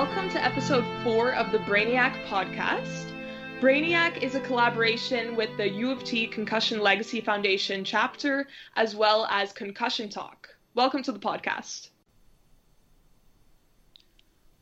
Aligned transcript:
Welcome 0.00 0.30
to 0.30 0.44
episode 0.44 0.84
four 1.02 1.34
of 1.34 1.50
the 1.50 1.58
Brainiac 1.58 2.24
podcast. 2.26 3.10
Brainiac 3.60 4.22
is 4.22 4.36
a 4.36 4.40
collaboration 4.40 5.34
with 5.34 5.50
the 5.56 5.68
U 5.70 5.90
of 5.90 6.04
T 6.04 6.28
Concussion 6.28 6.78
Legacy 6.78 7.20
Foundation 7.20 7.82
chapter, 7.82 8.46
as 8.76 8.94
well 8.94 9.26
as 9.28 9.52
Concussion 9.52 10.08
Talk. 10.08 10.50
Welcome 10.76 11.02
to 11.02 11.10
the 11.10 11.18
podcast. 11.18 11.88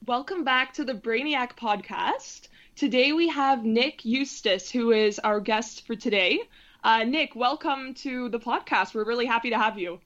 Welcome 0.06 0.42
back 0.42 0.72
to 0.72 0.86
the 0.86 0.94
Brainiac 0.94 1.54
podcast. 1.54 2.48
Today 2.74 3.12
we 3.12 3.28
have 3.28 3.62
Nick 3.62 4.06
Eustace, 4.06 4.70
who 4.70 4.92
is 4.92 5.18
our 5.18 5.40
guest 5.40 5.86
for 5.86 5.96
today. 5.96 6.40
Uh, 6.82 7.04
Nick, 7.04 7.36
welcome 7.36 7.92
to 7.96 8.30
the 8.30 8.40
podcast. 8.40 8.94
We're 8.94 9.04
really 9.04 9.26
happy 9.26 9.50
to 9.50 9.58
have 9.58 9.78
you. 9.78 10.00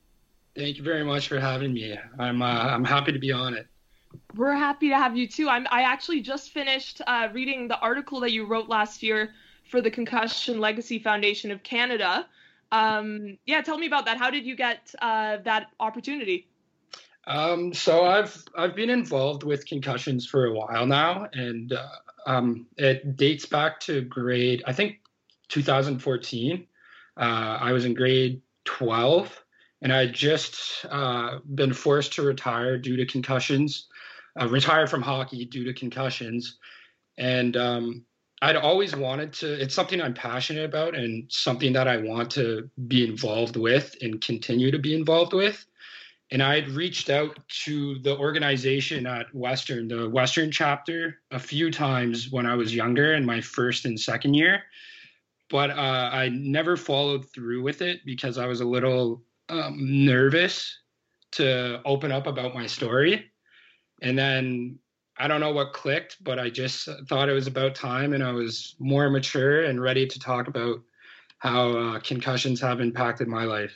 Thank 0.57 0.79
you 0.79 0.83
very 0.83 1.05
much 1.05 1.29
for 1.29 1.39
having 1.39 1.73
me. 1.73 1.97
I'm 2.19 2.43
uh, 2.43 2.47
I'm 2.47 2.85
happy 2.85 3.13
to 3.13 3.21
be 3.21 3.31
on 3.31 3.55
it. 3.55 3.70
We're 4.37 4.55
happy 4.55 4.91
to 4.91 4.97
have 4.97 5.17
you 5.17 5.27
too. 5.27 5.49
I'm 5.49 5.67
I 5.71 5.83
actually 5.83 6.21
just 6.21 6.53
finished 6.53 7.01
uh, 7.07 7.29
reading 7.33 7.69
the 7.69 7.79
article 7.79 8.21
that 8.21 8.33
you 8.33 8.47
wrote 8.47 8.69
last 8.69 9.03
year 9.03 9.33
for 9.69 9.81
the 9.81 9.91
Concussion 9.91 10.61
Legacy 10.61 10.99
Foundation 10.99 11.51
of 11.51 11.63
Canada. 11.63 12.27
Um, 12.73 13.39
yeah, 13.47 13.61
tell 13.63 13.79
me 13.79 13.87
about 13.87 14.05
that. 14.07 14.19
How 14.19 14.31
did 14.31 14.47
you 14.47 14.57
get 14.57 14.95
uh, 15.01 15.39
that 15.45 15.71
opportunity? 15.81 16.47
Um, 17.27 17.75
so 17.75 18.05
I've 18.05 18.45
I've 18.57 18.77
been 18.77 18.91
involved 18.91 19.43
with 19.43 19.67
concussions 19.67 20.27
for 20.27 20.47
a 20.47 20.53
while 20.53 20.87
now, 20.87 21.29
and 21.33 21.73
uh, 21.73 21.89
um, 22.27 22.67
it 22.77 23.17
dates 23.17 23.47
back 23.47 23.81
to 23.81 24.03
grade 24.03 24.63
I 24.67 24.73
think 24.73 25.01
2014. 25.49 26.67
Uh, 27.17 27.21
I 27.21 27.73
was 27.73 27.85
in 27.85 27.95
grade 27.95 28.41
12, 28.65 29.45
and 29.83 29.93
I 29.93 30.07
had 30.07 30.15
just 30.15 30.87
uh, 30.89 31.41
been 31.55 31.73
forced 31.73 32.15
to 32.15 32.23
retire 32.23 32.79
due 32.79 32.97
to 32.97 33.05
concussions 33.05 33.89
uh, 34.39 34.49
retired 34.49 34.91
from 34.91 35.03
hockey 35.03 35.45
due 35.45 35.65
to 35.65 35.73
concussions. 35.73 36.59
And 37.19 37.57
um, 37.57 38.05
I'd 38.43 38.57
always 38.57 38.97
wanted 38.97 39.33
to, 39.35 39.61
it's 39.61 39.75
something 39.75 40.01
I'm 40.01 40.15
passionate 40.15 40.65
about 40.65 40.95
and 40.95 41.31
something 41.31 41.73
that 41.75 41.89
I 41.89 41.99
want 41.99 42.31
to 42.33 42.69
be 42.89 43.07
involved 43.07 43.57
with 43.57 43.97
and 44.01 44.21
continue 44.21 44.71
to 44.71 44.79
be 44.79 44.95
involved 44.95 45.33
with. 45.33 45.67
And 46.33 46.43
I 46.43 46.55
had 46.55 46.69
reached 46.69 47.11
out 47.11 47.39
to 47.65 47.99
the 47.99 48.17
organization 48.17 49.05
at 49.07 49.35
Western, 49.35 49.89
the 49.89 50.09
Western 50.09 50.51
chapter, 50.51 51.19
a 51.33 51.41
few 51.41 51.71
times 51.73 52.31
when 52.31 52.47
I 52.47 52.55
was 52.55 52.75
younger 52.75 53.15
in 53.15 53.27
my 53.27 53.41
first 53.41 53.85
and 53.85 53.99
second 53.99 54.35
year. 54.35 54.63
But 55.51 55.71
uh, 55.71 56.11
I 56.13 56.29
never 56.29 56.77
followed 56.77 57.29
through 57.33 57.63
with 57.63 57.83
it 57.83 58.01
because 58.07 58.39
I 58.39 58.47
was 58.47 58.61
a 58.61 58.65
little 58.65 59.23
um, 59.49 59.77
nervous 59.81 60.79
to 61.33 61.81
open 61.85 62.13
up 62.13 62.29
about 62.29 62.55
my 62.55 62.67
story. 62.67 63.30
And 64.01 64.19
then 64.19 64.79
I 65.17 65.29
don't 65.29 65.41
know 65.41 65.53
what 65.53 65.73
clicked, 65.73 66.23
but 66.23 66.39
I 66.39 66.51
just 66.51 66.89
thought 67.09 67.29
it 67.29 67.35
was 67.35 67.47
about 67.47 67.75
time 67.75 68.13
and 68.13 68.25
I 68.25 68.33
was 68.33 68.75
more 68.79 69.11
mature 69.11 69.65
and 69.65 69.81
ready 69.81 70.07
to 70.07 70.19
talk 70.19 70.49
about 70.49 70.81
how 71.39 71.71
uh, 71.71 72.01
concussions 72.01 72.61
have 72.61 72.81
impacted 72.81 73.29
my 73.29 73.45
life. 73.45 73.75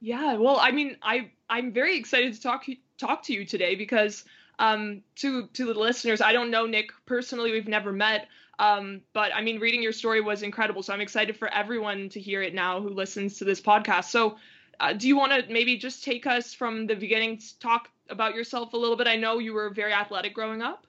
Yeah, 0.00 0.34
well, 0.34 0.58
I 0.60 0.72
mean, 0.72 0.96
I 1.00 1.30
I'm 1.48 1.72
very 1.72 1.96
excited 1.96 2.34
to 2.34 2.40
talk 2.40 2.66
talk 2.98 3.22
to 3.24 3.32
you 3.32 3.44
today 3.44 3.76
because 3.76 4.24
um, 4.58 5.02
to 5.16 5.46
to 5.48 5.66
the 5.66 5.78
listeners, 5.78 6.20
I 6.20 6.32
don't 6.32 6.50
know 6.50 6.66
Nick 6.66 6.90
personally, 7.06 7.52
we've 7.52 7.68
never 7.68 7.92
met, 7.92 8.26
um, 8.58 9.02
but 9.12 9.32
I 9.32 9.42
mean, 9.42 9.60
reading 9.60 9.80
your 9.80 9.92
story 9.92 10.20
was 10.20 10.42
incredible. 10.42 10.82
So 10.82 10.92
I'm 10.92 11.00
excited 11.00 11.36
for 11.36 11.46
everyone 11.48 12.08
to 12.10 12.20
hear 12.20 12.42
it 12.42 12.52
now 12.52 12.80
who 12.80 12.88
listens 12.88 13.38
to 13.38 13.44
this 13.44 13.60
podcast. 13.60 14.06
So, 14.06 14.36
uh, 14.80 14.92
do 14.92 15.06
you 15.06 15.16
want 15.16 15.32
to 15.32 15.52
maybe 15.52 15.76
just 15.76 16.02
take 16.02 16.26
us 16.26 16.52
from 16.52 16.88
the 16.88 16.96
beginning, 16.96 17.38
to 17.38 17.58
talk 17.60 17.88
about 18.08 18.34
yourself 18.34 18.72
a 18.72 18.76
little 18.76 18.96
bit? 18.96 19.06
I 19.06 19.16
know 19.16 19.38
you 19.38 19.52
were 19.52 19.70
very 19.70 19.92
athletic 19.92 20.34
growing 20.34 20.62
up. 20.62 20.86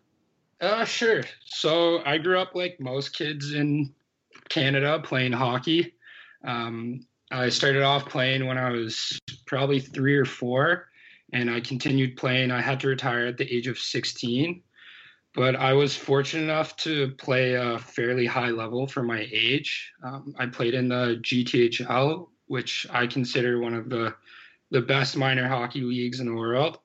Uh, 0.62 0.86
sure. 0.86 1.24
So 1.46 2.04
I 2.06 2.18
grew 2.18 2.40
up 2.40 2.56
like 2.56 2.80
most 2.80 3.16
kids 3.16 3.54
in 3.54 3.94
Canada 4.50 5.00
playing 5.04 5.34
hockey. 5.34 5.94
Um, 6.46 7.06
I 7.32 7.50
started 7.50 7.82
off 7.82 8.08
playing 8.08 8.46
when 8.46 8.58
I 8.58 8.70
was 8.70 9.20
probably 9.48 9.80
three 9.80 10.16
or 10.16 10.26
four, 10.26 10.90
and 11.34 11.50
I 11.50 11.60
continued 11.60 12.16
playing. 12.16 12.52
I 12.52 12.62
had 12.62 12.80
to 12.82 12.88
retire 12.88 13.26
at 13.28 13.38
the 13.38 13.52
age 13.52 13.68
of 13.68 13.80
16, 13.80 14.62
but 15.34 15.56
I 15.56 15.74
was 15.74 15.96
fortunate 15.96 16.44
enough 16.44 16.76
to 16.78 17.12
play 17.18 17.56
a 17.56 17.80
fairly 17.80 18.26
high 18.26 18.52
level 18.52 18.86
for 18.86 19.02
my 19.02 19.28
age. 19.32 19.92
Um, 20.04 20.36
I 20.38 20.46
played 20.46 20.76
in 20.76 20.88
the 20.90 21.20
GTHL, 21.22 22.28
which 22.48 22.86
I 22.92 23.08
consider 23.08 23.60
one 23.60 23.74
of 23.74 23.90
the 23.90 24.16
the 24.72 24.82
best 24.82 25.16
minor 25.16 25.48
hockey 25.48 25.82
leagues 25.82 26.20
in 26.20 26.26
the 26.26 26.34
world. 26.34 26.80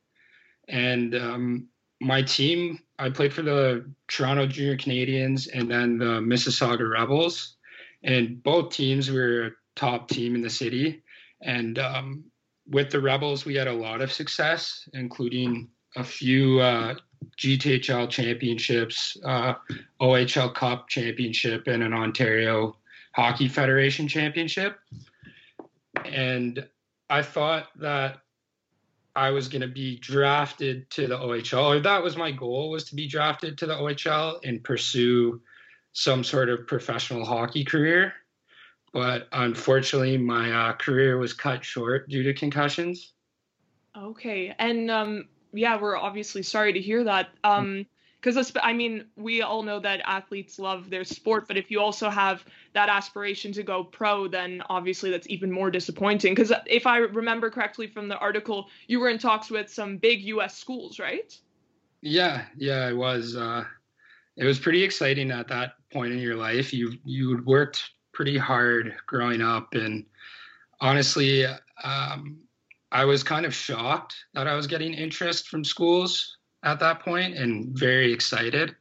And 0.69 1.15
um, 1.15 1.69
my 2.01 2.23
team, 2.23 2.81
I 2.99 3.11
played 3.11 3.33
for 3.33 3.43
the 3.43 3.91
Toronto 4.09 4.47
Junior 4.47 4.77
Canadians 4.77 5.47
and 5.47 5.71
then 5.71 5.99
the 5.99 6.21
Mississauga 6.21 6.91
Rebels. 6.91 7.57
And 8.03 8.43
both 8.43 8.73
teams 8.73 9.11
were 9.11 9.47
a 9.47 9.51
top 9.77 10.09
team 10.09 10.35
in 10.35 10.43
the 10.43 10.51
city. 10.51 11.03
And 11.43 11.79
um, 11.79 12.25
with 12.69 12.91
the 12.91 13.01
Rebels, 13.01 13.45
we 13.45 13.55
had 13.55 13.69
a 13.69 13.73
lot 13.73 14.01
of 14.01 14.13
success, 14.13 14.89
including 14.93 15.69
a 15.97 16.05
few 16.05 16.61
uh, 16.61 16.95
GTHL 17.39 18.09
championships, 18.11 19.17
uh, 19.25 19.55
OHL 20.01 20.55
Cup 20.55 20.89
championship, 20.89 21.67
and 21.67 21.83
an 21.83 21.93
Ontario 21.93 22.77
Hockey 23.15 23.49
Federation 23.49 24.07
championship. 24.07 24.79
And 26.05 26.67
I 27.11 27.23
thought 27.23 27.69
that 27.81 28.19
I 29.19 29.31
was 29.33 29.49
going 29.49 29.63
to 29.63 29.69
be 29.69 29.99
drafted 29.99 30.89
to 30.91 31.09
the 31.09 31.19
OHL, 31.19 31.77
or 31.77 31.81
that 31.81 32.05
was 32.05 32.17
my 32.17 32.31
goal 32.31 32.71
was 32.71 32.85
to 32.85 32.95
be 32.95 33.09
drafted 33.09 33.59
to 33.59 33.67
the 33.67 33.75
OHL 33.75 34.39
and 34.45 34.63
pursue 34.63 35.41
some 35.93 36.23
sort 36.23 36.49
of 36.49 36.69
professional 36.69 37.25
hockey 37.25 37.65
career. 37.65 38.13
But 38.93 39.27
unfortunately, 39.33 40.19
my 40.19 40.53
uh, 40.53 40.73
career 40.75 41.19
was 41.19 41.33
cut 41.33 41.65
short 41.65 42.09
due 42.09 42.23
to 42.23 42.33
concussions. 42.33 43.13
Okay, 43.97 44.55
and 44.57 44.89
um, 44.89 45.27
yeah, 45.53 45.81
we're 45.81 45.97
obviously 45.97 46.45
sorry 46.45 46.73
to 46.73 46.81
hear 46.81 47.03
that. 47.03 47.31
Um, 47.43 47.87
because 48.21 48.53
I 48.63 48.73
mean, 48.73 49.05
we 49.17 49.43
all 49.43 49.63
know 49.63 49.79
that 49.81 50.01
athletes 50.05 50.59
love 50.59 50.91
their 50.91 51.05
sport, 51.05 51.47
but 51.47 51.57
if 51.57 51.71
you 51.71 51.81
also 51.81 52.11
have 52.11 52.45
that 52.73 52.89
aspiration 52.89 53.53
to 53.53 53.63
go 53.63 53.85
pro, 53.85 54.27
then 54.27 54.63
obviously 54.69 55.11
that's 55.11 55.29
even 55.29 55.53
more 55.53 55.71
disappointing. 55.71 56.35
Because 56.35 56.53
if 56.67 56.87
I 56.87 56.99
remember 56.99 57.51
correctly 57.51 57.87
from 57.87 58.09
the 58.09 58.19
article, 58.19 58.69
you 58.89 58.99
were 58.99 59.09
in 59.09 59.19
talks 59.19 59.51
with 59.51 59.71
some 59.71 59.99
big 59.99 60.23
U.S. 60.23 60.57
schools, 60.57 60.99
right? 60.99 61.37
Yeah, 62.01 62.45
yeah, 62.57 62.87
I 62.87 62.93
was. 62.93 63.37
Uh, 63.37 63.65
it 64.37 64.45
was 64.45 64.59
pretty 64.59 64.83
exciting 64.83 65.31
at 65.31 65.49
that 65.49 65.73
point 65.93 66.13
in 66.13 66.19
your 66.19 66.37
life. 66.37 66.73
You 66.73 66.95
you 67.05 67.43
worked 67.45 67.91
pretty 68.13 68.37
hard 68.37 68.95
growing 69.07 69.41
up. 69.41 69.75
And 69.75 70.05
honestly, 70.81 71.47
um, 71.85 72.39
I 72.91 73.05
was 73.05 73.23
kind 73.23 73.47
of 73.47 73.55
shocked 73.55 74.17
that 74.35 74.49
I 74.49 74.55
was 74.55 74.67
getting 74.67 74.93
interest 74.93 75.49
from 75.49 75.65
schools 75.65 76.38
at 76.69 76.81
that 76.81 77.01
point 77.01 77.37
and 77.37 77.69
very 77.69 78.13
excited. 78.13 78.77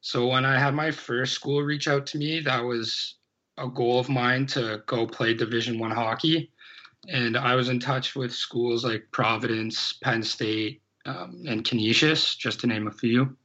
So 0.00 0.28
when 0.28 0.44
I 0.44 0.58
had 0.58 0.74
my 0.74 0.90
first 0.90 1.34
school 1.34 1.62
reach 1.62 1.88
out 1.88 2.06
to 2.08 2.18
me, 2.18 2.40
that 2.40 2.62
was 2.62 3.14
a 3.58 3.68
goal 3.68 3.98
of 3.98 4.08
mine 4.08 4.46
to 4.46 4.82
go 4.86 5.06
play 5.06 5.34
Division 5.34 5.78
One 5.78 5.90
hockey. 5.90 6.50
And 7.08 7.36
I 7.36 7.54
was 7.54 7.68
in 7.68 7.78
touch 7.78 8.16
with 8.16 8.32
schools 8.32 8.84
like 8.84 9.06
Providence, 9.12 9.94
Penn 10.02 10.22
State, 10.22 10.82
um, 11.04 11.44
and 11.46 11.64
Canisius, 11.64 12.34
just 12.34 12.60
to 12.60 12.66
name 12.66 12.88
a 12.88 12.90
few. 12.90 13.36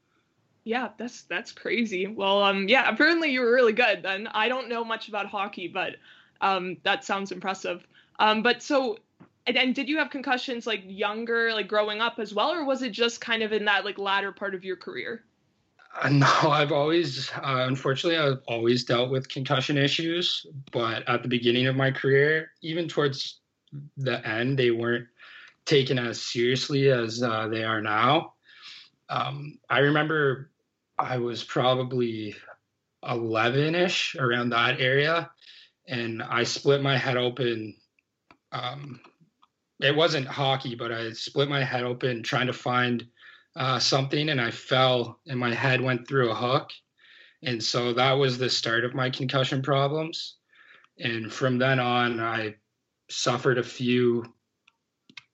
Yeah, 0.64 0.90
that's 0.98 1.24
that's 1.24 1.52
crazy. 1.52 2.08
Well, 2.08 2.44
um, 2.44 2.68
yeah, 2.68 2.90
apparently 2.90 3.32
you 3.32 3.42
were 3.42 3.52
really 3.52 3.74
good. 3.74 4.04
Then 4.04 4.28
I 4.28 4.48
don't 4.48 4.70
know 4.70 4.84
much 4.84 5.08
about 5.08 5.28
hockey, 5.28 5.68
but 5.68 5.96
um, 6.42 6.78
that 6.84 7.04
sounds 7.04 7.32
impressive. 7.32 7.88
Um, 8.20 8.44
but 8.44 8.62
so, 8.62 8.98
and, 9.48 9.58
and 9.58 9.76
did 9.76 9.90
you 9.90 9.98
have 9.98 10.10
concussions 10.10 10.68
like 10.68 10.84
younger, 10.86 11.54
like 11.54 11.68
growing 11.68 12.02
up 12.02 12.20
as 12.20 12.34
well, 12.34 12.52
or 12.52 12.66
was 12.66 12.82
it 12.82 12.92
just 12.92 13.22
kind 13.22 13.44
of 13.44 13.52
in 13.52 13.66
that 13.66 13.86
like 13.86 13.98
latter 13.98 14.32
part 14.32 14.56
of 14.56 14.64
your 14.64 14.76
career? 14.76 15.24
Uh, 16.02 16.10
no, 16.12 16.28
I've 16.28 16.72
always, 16.72 17.32
uh, 17.32 17.66
unfortunately, 17.68 18.20
I've 18.20 18.42
always 18.48 18.84
dealt 18.84 19.10
with 19.10 19.30
concussion 19.30 19.78
issues. 19.78 20.46
But 20.72 21.08
at 21.08 21.24
the 21.24 21.30
beginning 21.30 21.68
of 21.68 21.76
my 21.76 21.92
career, 21.92 22.52
even 22.62 22.88
towards 22.88 23.40
the 23.98 24.26
end, 24.28 24.58
they 24.58 24.72
weren't 24.72 25.08
taken 25.66 26.00
as 26.00 26.22
seriously 26.22 26.90
as 26.90 27.22
uh, 27.22 27.48
they 27.48 27.64
are 27.64 27.82
now. 27.82 28.34
Um, 29.10 29.60
I 29.70 29.80
remember 29.80 30.52
I 30.98 31.18
was 31.18 31.44
probably 31.44 32.36
11 33.08 33.76
ish 33.76 34.16
around 34.16 34.50
that 34.50 34.80
area, 34.80 35.32
and 35.88 36.22
I 36.22 36.44
split 36.44 36.82
my 36.82 36.98
head 36.98 37.18
open. 37.18 37.76
Um, 38.52 39.00
it 39.82 39.96
wasn't 39.96 40.28
hockey, 40.28 40.76
but 40.76 40.92
I 40.92 41.12
split 41.12 41.50
my 41.50 41.64
head 41.64 41.84
open 41.84 42.24
trying 42.24 42.48
to 42.48 42.54
find 42.54 43.06
uh, 43.56 43.80
something, 43.80 44.30
and 44.30 44.40
I 44.40 44.52
fell, 44.52 45.20
and 45.28 45.40
my 45.40 45.54
head 45.54 45.82
went 45.82 46.08
through 46.08 46.32
a 46.32 46.36
hook. 46.36 46.70
And 47.44 47.62
so 47.62 47.94
that 47.94 48.14
was 48.14 48.38
the 48.38 48.50
start 48.50 48.86
of 48.86 48.94
my 48.94 49.10
concussion 49.10 49.62
problems. 49.62 50.36
And 51.00 51.32
from 51.32 51.58
then 51.58 51.80
on, 51.80 52.20
I 52.20 52.56
suffered 53.10 53.58
a 53.58 53.64
few 53.64 54.26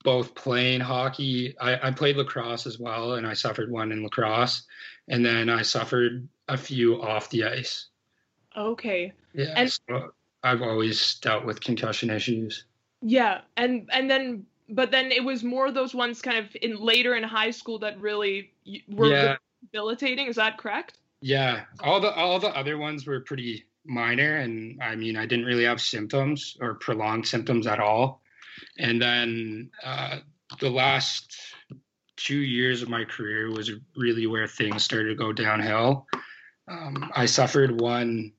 both 0.04 0.34
playing 0.36 0.80
hockey. 0.80 1.58
I, 1.60 1.88
I, 1.90 1.92
played 1.92 2.16
lacrosse 2.16 2.66
as 2.66 2.80
well, 2.80 3.16
and 3.16 3.28
I 3.28 3.34
suffered 3.34 3.70
one 3.70 3.92
in 3.92 4.04
lacrosse, 4.04 4.64
and 5.10 5.26
then 5.26 5.50
I 5.50 5.64
suffered 5.64 6.28
a 6.48 6.56
few 6.56 7.02
off 7.02 7.30
the 7.30 7.44
ice. 7.44 7.88
Okay. 8.56 9.12
Yeah. 9.34 9.54
And 9.58 9.72
so 9.72 10.14
I've 10.44 10.62
always 10.62 11.16
dealt 11.16 11.46
with 11.46 11.60
concussion 11.60 12.10
issues. 12.10 12.67
Yeah, 13.02 13.42
and 13.56 13.90
and 13.92 14.10
then 14.10 14.46
but 14.70 14.92
then 14.92 15.12
it 15.12 15.24
was 15.24 15.44
more 15.44 15.72
those 15.72 15.96
ones 15.96 16.22
kind 16.22 16.38
of 16.38 16.56
in 16.62 16.78
later 16.78 17.16
in 17.16 17.24
high 17.24 17.52
school 17.52 17.80
that 17.80 18.00
really 18.00 18.52
were 18.88 19.10
yeah. 19.10 19.36
debilitating. 19.62 20.28
Is 20.28 20.36
that 20.36 20.58
correct? 20.58 20.98
Yeah, 21.22 21.66
all 21.82 22.00
the 22.00 22.14
all 22.14 22.40
the 22.40 22.56
other 22.56 22.78
ones 22.78 23.06
were 23.06 23.22
pretty 23.22 23.66
minor, 23.86 24.38
and 24.38 24.82
I 24.82 24.96
mean 24.96 25.18
I 25.18 25.26
didn't 25.26 25.46
really 25.46 25.64
have 25.64 25.82
symptoms 25.82 26.58
or 26.60 26.76
prolonged 26.76 27.28
symptoms 27.28 27.68
at 27.68 27.80
all. 27.80 28.22
And 28.80 29.02
then 29.02 29.70
uh, 29.84 30.18
the 30.60 30.70
last 30.70 31.36
two 32.16 32.40
years 32.40 32.82
of 32.82 32.90
my 32.90 33.04
career 33.06 33.52
was 33.52 33.72
really 33.96 34.26
where 34.26 34.48
things 34.48 34.84
started 34.84 35.10
to 35.10 35.16
go 35.16 35.32
downhill. 35.32 36.08
Um, 36.68 37.12
I 37.16 37.28
suffered 37.28 37.80
one 37.80 38.34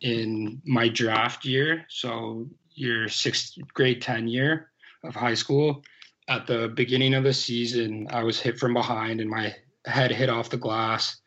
in 0.00 0.62
my 0.64 0.88
draft 0.88 1.44
year, 1.44 1.84
so 1.88 2.48
your 2.76 3.08
sixth 3.08 3.54
grade 3.74 4.00
10 4.00 4.28
year 4.28 4.70
of 5.04 5.14
high 5.14 5.34
school. 5.34 5.82
At 6.28 6.46
the 6.46 6.68
beginning 6.68 7.14
of 7.14 7.24
the 7.24 7.32
season, 7.32 8.06
I 8.10 8.22
was 8.22 8.40
hit 8.40 8.58
from 8.58 8.74
behind 8.74 9.20
and 9.20 9.30
my 9.30 9.54
head 9.86 10.10
hit 10.10 10.28
off 10.28 10.50
the 10.50 10.56
glass, 10.56 11.20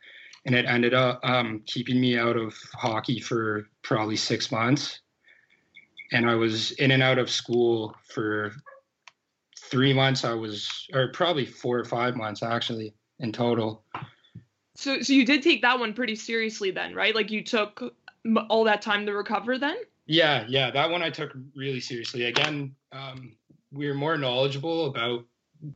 and 0.45 0.53
it 0.53 0.65
ended 0.65 0.93
up 0.93 1.19
um, 1.23 1.61
keeping 1.65 1.99
me 1.99 2.17
out 2.17 2.35
of 2.35 2.53
hockey 2.73 3.19
for 3.19 3.69
probably 3.81 4.17
six 4.17 4.51
months 4.51 4.99
and 6.11 6.29
I 6.29 6.35
was 6.35 6.71
in 6.73 6.91
and 6.91 7.03
out 7.03 7.17
of 7.17 7.29
school 7.29 7.95
for 8.13 8.53
three 9.57 9.93
months. 9.93 10.23
I 10.23 10.33
was, 10.33 10.87
or 10.93 11.09
probably 11.09 11.45
four 11.45 11.77
or 11.77 11.85
five 11.85 12.15
months 12.15 12.41
actually 12.41 12.93
in 13.19 13.31
total. 13.31 13.83
So, 14.75 15.01
so 15.01 15.13
you 15.13 15.25
did 15.25 15.43
take 15.43 15.61
that 15.61 15.79
one 15.79 15.93
pretty 15.93 16.15
seriously 16.15 16.71
then, 16.71 16.95
right? 16.95 17.13
Like 17.13 17.31
you 17.31 17.43
took 17.43 17.83
all 18.49 18.63
that 18.63 18.81
time 18.81 19.05
to 19.05 19.13
recover 19.13 19.57
then? 19.57 19.77
Yeah, 20.09 20.45
yeah, 20.47 20.71
that 20.71 20.89
one 20.89 21.03
I 21.03 21.11
took 21.11 21.33
really 21.55 21.79
seriously. 21.79 22.23
Again, 22.23 22.75
um, 22.91 23.35
we 23.71 23.87
are 23.87 23.93
more 23.93 24.17
knowledgeable 24.17 24.87
about 24.87 25.23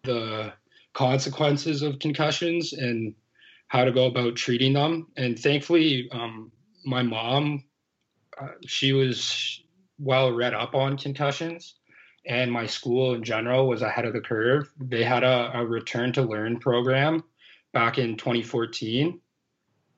the 0.02 0.52
consequences 0.94 1.84
of 1.84 2.00
concussions 2.00 2.74
and 2.74 3.14
how 3.68 3.84
to 3.84 3.92
go 3.92 4.08
about 4.08 4.36
treating 4.36 4.74
them. 4.74 5.06
And 5.18 5.38
thankfully, 5.38 6.10
um, 6.12 6.52
my 6.84 7.04
mom, 7.04 7.64
uh, 8.42 8.48
she 8.66 8.92
was 8.94 9.62
well 10.00 10.32
read 10.32 10.56
up 10.56 10.74
on 10.74 10.98
concussions 10.98 11.76
and 12.26 12.52
my 12.52 12.66
school 12.66 13.14
in 13.14 13.24
general 13.24 13.68
was 13.68 13.84
ahead 13.84 14.06
of 14.06 14.14
the 14.14 14.22
curve. 14.22 14.68
They 14.80 15.04
had 15.04 15.24
a, 15.24 15.52
a 15.60 15.64
return 15.64 16.12
to 16.14 16.24
learn 16.24 16.60
program 16.60 17.24
back 17.72 18.00
in 18.00 18.18
2014. 18.18 19.22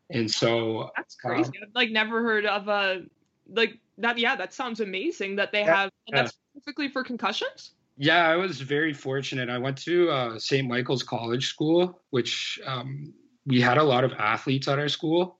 And 0.09 0.29
so 0.29 0.89
that's 0.97 1.15
crazy. 1.15 1.43
Um, 1.45 1.53
I've 1.63 1.69
like 1.73 1.91
never 1.91 2.21
heard 2.21 2.45
of 2.45 2.67
a 2.67 3.03
like 3.47 3.79
that. 3.97 4.17
Yeah, 4.17 4.35
that 4.35 4.53
sounds 4.53 4.79
amazing 4.79 5.35
that 5.37 5.51
they 5.51 5.61
yeah, 5.61 5.75
have 5.75 5.89
yeah. 6.07 6.15
that's 6.23 6.37
specifically 6.51 6.89
for 6.89 7.03
concussions. 7.03 7.71
Yeah, 7.97 8.27
I 8.27 8.35
was 8.35 8.59
very 8.59 8.93
fortunate. 8.93 9.49
I 9.49 9.57
went 9.57 9.77
to 9.83 10.09
uh, 10.09 10.39
St. 10.39 10.67
Michael's 10.67 11.03
College 11.03 11.47
School, 11.47 12.01
which 12.09 12.59
um, 12.65 13.13
we 13.45 13.61
had 13.61 13.77
a 13.77 13.83
lot 13.83 14.03
of 14.03 14.11
athletes 14.13 14.67
at 14.67 14.79
our 14.79 14.89
school 14.89 15.39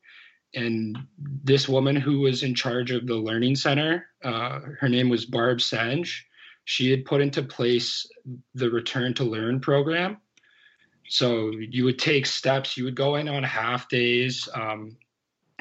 and 0.55 0.97
this 1.43 1.67
woman 1.67 1.95
who 1.95 2.21
was 2.21 2.41
in 2.41 2.55
charge 2.55 2.91
of 2.91 3.05
the 3.05 3.15
learning 3.15 3.55
center, 3.55 4.07
uh, 4.23 4.61
her 4.79 4.87
name 4.87 5.09
was 5.09 5.25
Barb 5.25 5.59
Senge. 5.59 6.21
She 6.63 6.89
had 6.89 7.05
put 7.05 7.21
into 7.21 7.43
place 7.43 8.07
the 8.55 8.69
Return 8.69 9.13
to 9.15 9.23
Learn 9.23 9.59
program. 9.59 10.17
So 11.07 11.51
you 11.51 11.83
would 11.83 11.99
take 11.99 12.25
steps. 12.25 12.77
You 12.77 12.85
would 12.85 12.95
go 12.95 13.15
in 13.15 13.27
on 13.27 13.43
half 13.43 13.89
days. 13.89 14.49
Um, 14.53 14.97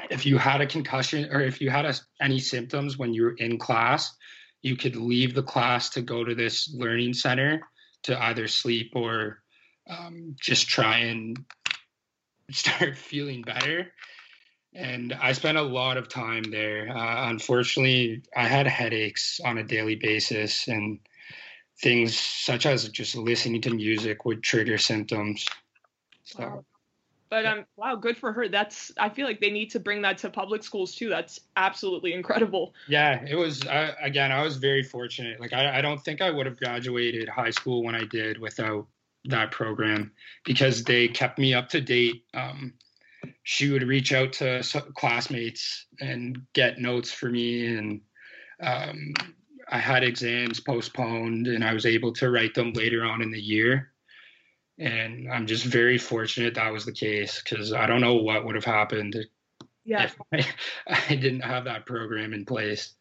if 0.09 0.25
you 0.25 0.37
had 0.37 0.61
a 0.61 0.67
concussion 0.67 1.29
or 1.31 1.41
if 1.41 1.61
you 1.61 1.69
had 1.69 1.85
a, 1.85 1.93
any 2.21 2.39
symptoms 2.39 2.97
when 2.97 3.13
you 3.13 3.23
were 3.23 3.35
in 3.37 3.57
class, 3.57 4.15
you 4.61 4.75
could 4.75 4.95
leave 4.95 5.33
the 5.33 5.43
class 5.43 5.89
to 5.91 6.01
go 6.01 6.23
to 6.23 6.35
this 6.35 6.73
learning 6.73 7.13
center 7.13 7.61
to 8.03 8.21
either 8.23 8.47
sleep 8.47 8.91
or 8.95 9.41
um, 9.89 10.35
just 10.39 10.67
try 10.67 10.99
and 10.99 11.45
start 12.51 12.97
feeling 12.97 13.41
better 13.41 13.91
and 14.75 15.13
I 15.13 15.31
spent 15.31 15.57
a 15.57 15.61
lot 15.61 15.95
of 15.95 16.09
time 16.09 16.43
there. 16.43 16.89
Uh, 16.95 17.29
unfortunately, 17.29 18.23
I 18.35 18.45
had 18.47 18.67
headaches 18.67 19.39
on 19.43 19.57
a 19.57 19.63
daily 19.63 19.95
basis, 19.95 20.67
and 20.67 20.99
things 21.81 22.19
such 22.19 22.65
as 22.65 22.87
just 22.89 23.15
listening 23.15 23.61
to 23.61 23.73
music 23.73 24.25
would 24.25 24.43
trigger 24.43 24.77
symptoms. 24.77 25.45
So, 26.25 26.43
wow. 26.43 26.65
But 27.35 27.45
um, 27.45 27.65
wow, 27.75 27.95
good 27.97 28.15
for 28.15 28.31
her. 28.31 28.47
That's 28.47 28.93
I 28.97 29.09
feel 29.09 29.27
like 29.27 29.41
they 29.41 29.51
need 29.51 29.69
to 29.71 29.79
bring 29.81 30.01
that 30.03 30.17
to 30.19 30.29
public 30.29 30.63
schools 30.63 30.95
too. 30.95 31.09
That's 31.09 31.41
absolutely 31.57 32.13
incredible. 32.13 32.73
Yeah, 32.87 33.25
it 33.27 33.35
was. 33.35 33.67
I, 33.67 33.93
again, 34.01 34.31
I 34.31 34.41
was 34.41 34.55
very 34.55 34.83
fortunate. 34.83 35.41
Like 35.41 35.51
I, 35.51 35.79
I 35.79 35.81
don't 35.81 36.01
think 36.01 36.21
I 36.21 36.31
would 36.31 36.45
have 36.45 36.57
graduated 36.57 37.27
high 37.27 37.49
school 37.49 37.83
when 37.83 37.93
I 37.93 38.05
did 38.05 38.39
without 38.39 38.87
that 39.25 39.51
program 39.51 40.13
because 40.45 40.85
they 40.85 41.09
kept 41.09 41.37
me 41.37 41.53
up 41.53 41.67
to 41.69 41.81
date. 41.81 42.23
Um, 42.33 42.73
she 43.43 43.69
would 43.69 43.83
reach 43.83 44.13
out 44.13 44.31
to 44.33 44.63
classmates 44.95 45.87
and 45.99 46.41
get 46.53 46.79
notes 46.79 47.11
for 47.11 47.29
me 47.29 47.75
and 47.75 48.01
um, 48.61 49.13
i 49.71 49.79
had 49.79 50.03
exams 50.03 50.59
postponed 50.59 51.47
and 51.47 51.63
i 51.63 51.73
was 51.73 51.87
able 51.87 52.13
to 52.13 52.29
write 52.29 52.53
them 52.53 52.71
later 52.73 53.03
on 53.03 53.23
in 53.23 53.31
the 53.31 53.41
year 53.41 53.91
and 54.77 55.31
i'm 55.31 55.47
just 55.47 55.63
very 55.65 55.97
fortunate 55.97 56.55
that 56.55 56.71
was 56.71 56.85
the 56.85 56.91
case 56.91 57.41
because 57.41 57.71
i 57.71 57.85
don't 57.85 58.01
know 58.01 58.15
what 58.15 58.45
would 58.45 58.55
have 58.55 58.65
happened 58.65 59.15
yeah. 59.85 60.03
if 60.03 60.17
I, 60.33 60.45
I 61.09 61.15
didn't 61.15 61.41
have 61.41 61.63
that 61.65 61.85
program 61.85 62.33
in 62.33 62.45
place. 62.45 62.93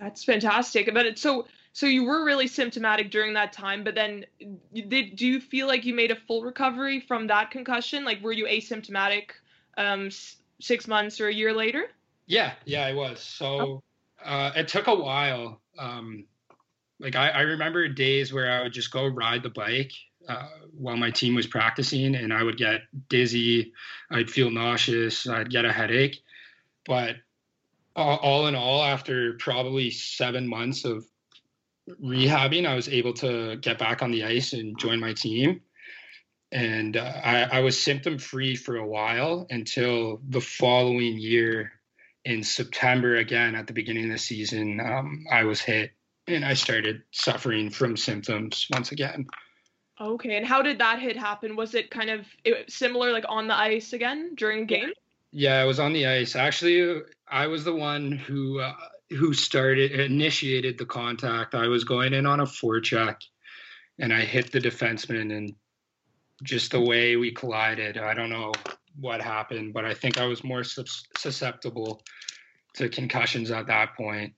That's 0.00 0.24
fantastic. 0.24 0.92
But 0.92 1.06
it's 1.06 1.22
so 1.22 1.46
so 1.74 1.86
you 1.86 2.04
were 2.04 2.24
really 2.24 2.48
symptomatic 2.48 3.10
during 3.10 3.32
that 3.32 3.52
time 3.52 3.82
but 3.82 3.94
then 3.94 4.26
did 4.74 5.16
do 5.16 5.26
you 5.26 5.40
feel 5.40 5.66
like 5.66 5.84
you 5.84 5.94
made 5.94 6.10
a 6.10 6.16
full 6.16 6.42
recovery 6.42 6.98
from 7.00 7.28
that 7.28 7.50
concussion? 7.50 8.04
Like 8.04 8.20
were 8.22 8.32
you 8.32 8.46
asymptomatic 8.46 9.30
um 9.76 10.08
six 10.60 10.88
months 10.88 11.20
or 11.20 11.28
a 11.28 11.34
year 11.34 11.52
later? 11.52 11.86
Yeah. 12.26 12.54
Yeah 12.64 12.84
i 12.84 12.94
was. 12.94 13.20
So 13.20 13.82
uh 14.24 14.50
it 14.56 14.66
took 14.66 14.88
a 14.88 14.94
while 14.94 15.60
um 15.78 16.24
like 16.98 17.14
I, 17.14 17.28
I 17.30 17.40
remember 17.42 17.88
days 17.88 18.32
where 18.32 18.50
i 18.50 18.62
would 18.62 18.72
just 18.72 18.90
go 18.90 19.06
ride 19.06 19.42
the 19.42 19.50
bike 19.50 19.92
uh, 20.28 20.48
while 20.76 20.96
my 20.96 21.10
team 21.10 21.34
was 21.34 21.46
practicing 21.46 22.14
and 22.14 22.32
i 22.32 22.42
would 22.42 22.56
get 22.56 22.82
dizzy 23.08 23.72
i'd 24.10 24.30
feel 24.30 24.50
nauseous 24.50 25.28
i'd 25.28 25.50
get 25.50 25.64
a 25.64 25.72
headache 25.72 26.22
but 26.86 27.16
all, 27.94 28.16
all 28.18 28.46
in 28.46 28.54
all, 28.54 28.82
after 28.82 29.34
probably 29.34 29.90
seven 29.90 30.46
months 30.46 30.84
of 30.84 31.04
rehabbing, 32.02 32.66
I 32.66 32.74
was 32.74 32.88
able 32.88 33.12
to 33.14 33.56
get 33.56 33.78
back 33.78 34.02
on 34.02 34.10
the 34.10 34.24
ice 34.24 34.52
and 34.52 34.78
join 34.78 35.00
my 35.00 35.12
team. 35.12 35.60
And 36.50 36.96
uh, 36.96 37.12
I, 37.24 37.42
I 37.44 37.60
was 37.60 37.82
symptom 37.82 38.18
free 38.18 38.56
for 38.56 38.76
a 38.76 38.86
while 38.86 39.46
until 39.50 40.20
the 40.28 40.40
following 40.40 41.18
year 41.18 41.72
in 42.24 42.42
September, 42.42 43.16
again 43.16 43.54
at 43.54 43.66
the 43.66 43.72
beginning 43.72 44.04
of 44.04 44.12
the 44.12 44.18
season, 44.18 44.80
um, 44.80 45.24
I 45.30 45.44
was 45.44 45.60
hit 45.60 45.92
and 46.28 46.44
I 46.44 46.54
started 46.54 47.02
suffering 47.10 47.70
from 47.70 47.96
symptoms 47.96 48.68
once 48.70 48.92
again. 48.92 49.26
Okay, 50.00 50.36
and 50.36 50.46
how 50.46 50.62
did 50.62 50.78
that 50.78 50.98
hit 50.98 51.16
happen? 51.16 51.54
Was 51.56 51.74
it 51.74 51.90
kind 51.90 52.10
of 52.10 52.26
it, 52.44 52.70
similar, 52.70 53.12
like 53.12 53.24
on 53.28 53.46
the 53.46 53.56
ice 53.56 53.92
again 53.92 54.34
during 54.34 54.66
game? 54.66 54.92
Yeah, 55.32 55.60
I 55.60 55.64
was 55.64 55.78
on 55.78 55.92
the 55.92 56.06
ice. 56.06 56.34
Actually, 56.34 57.02
I 57.28 57.46
was 57.46 57.64
the 57.64 57.74
one 57.74 58.12
who 58.12 58.60
uh, 58.60 58.74
who 59.10 59.32
started 59.32 59.92
initiated 59.92 60.78
the 60.78 60.86
contact. 60.86 61.54
I 61.54 61.68
was 61.68 61.84
going 61.84 62.14
in 62.14 62.26
on 62.26 62.40
a 62.40 62.44
forecheck, 62.44 63.16
and 63.98 64.12
I 64.12 64.22
hit 64.22 64.50
the 64.50 64.60
defenseman, 64.60 65.36
and 65.36 65.54
just 66.42 66.72
the 66.72 66.80
way 66.80 67.16
we 67.16 67.30
collided, 67.30 67.98
I 67.98 68.14
don't 68.14 68.30
know 68.30 68.52
what 68.98 69.20
happened, 69.20 69.72
but 69.72 69.84
I 69.84 69.94
think 69.94 70.18
I 70.18 70.26
was 70.26 70.44
more 70.44 70.64
susceptible 70.64 72.02
to 72.74 72.88
concussions 72.88 73.50
at 73.50 73.66
that 73.66 73.94
point. 73.96 74.34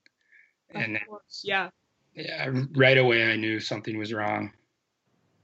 And 0.70 0.99
yeah, 1.42 1.70
yeah, 2.14 2.50
right 2.76 2.99
away 2.99 3.32
I 3.32 3.37
knew 3.37 3.61
something 3.61 3.99
was 3.99 4.12
wrong. 4.12 4.52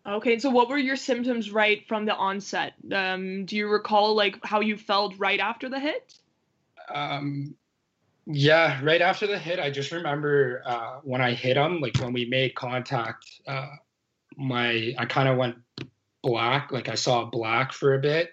Okay, 0.06 0.38
so 0.38 0.50
what 0.50 0.68
were 0.68 0.78
your 0.78 0.96
symptoms 0.96 1.50
right 1.50 1.86
from 1.86 2.06
the 2.06 2.14
onset? 2.14 2.72
Um, 2.92 3.44
do 3.44 3.56
you 3.56 3.68
recall 3.68 4.14
like 4.14 4.38
how 4.44 4.60
you 4.60 4.76
felt 4.76 5.14
right 5.18 5.38
after 5.38 5.68
the 5.68 5.78
hit? 5.78 6.14
Um, 6.92 7.54
yeah, 8.26 8.80
right 8.82 9.02
after 9.02 9.26
the 9.26 9.38
hit, 9.38 9.58
I 9.58 9.70
just 9.70 9.92
remember 9.92 10.62
uh, 10.64 11.00
when 11.02 11.20
I 11.20 11.32
hit 11.32 11.56
him, 11.56 11.80
like 11.80 11.98
when 11.98 12.12
we 12.12 12.24
made 12.24 12.54
contact, 12.54 13.26
uh, 13.46 13.68
my 14.36 14.94
I 14.96 15.04
kind 15.04 15.28
of 15.28 15.36
went 15.36 15.56
black, 16.22 16.72
like 16.72 16.88
I 16.88 16.94
saw 16.94 17.24
black 17.24 17.72
for 17.72 17.94
a 17.94 17.98
bit, 17.98 18.30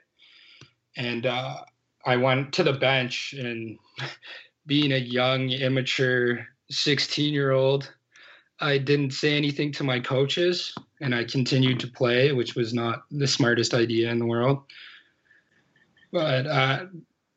and 0.95 1.25
uh, 1.25 1.57
I 2.05 2.15
went 2.17 2.53
to 2.53 2.63
the 2.63 2.73
bench 2.73 3.33
and 3.37 3.77
being 4.65 4.93
a 4.93 4.97
young, 4.97 5.49
immature 5.49 6.47
16 6.69 7.33
year 7.33 7.51
old, 7.51 7.91
I 8.59 8.77
didn't 8.77 9.11
say 9.11 9.37
anything 9.37 9.71
to 9.73 9.83
my 9.83 9.99
coaches 9.99 10.73
and 11.01 11.13
I 11.13 11.23
continued 11.23 11.79
to 11.81 11.87
play, 11.87 12.31
which 12.31 12.55
was 12.55 12.73
not 12.73 13.03
the 13.11 13.27
smartest 13.27 13.73
idea 13.73 14.09
in 14.09 14.19
the 14.19 14.25
world. 14.25 14.63
But 16.11 16.47
uh, 16.47 16.85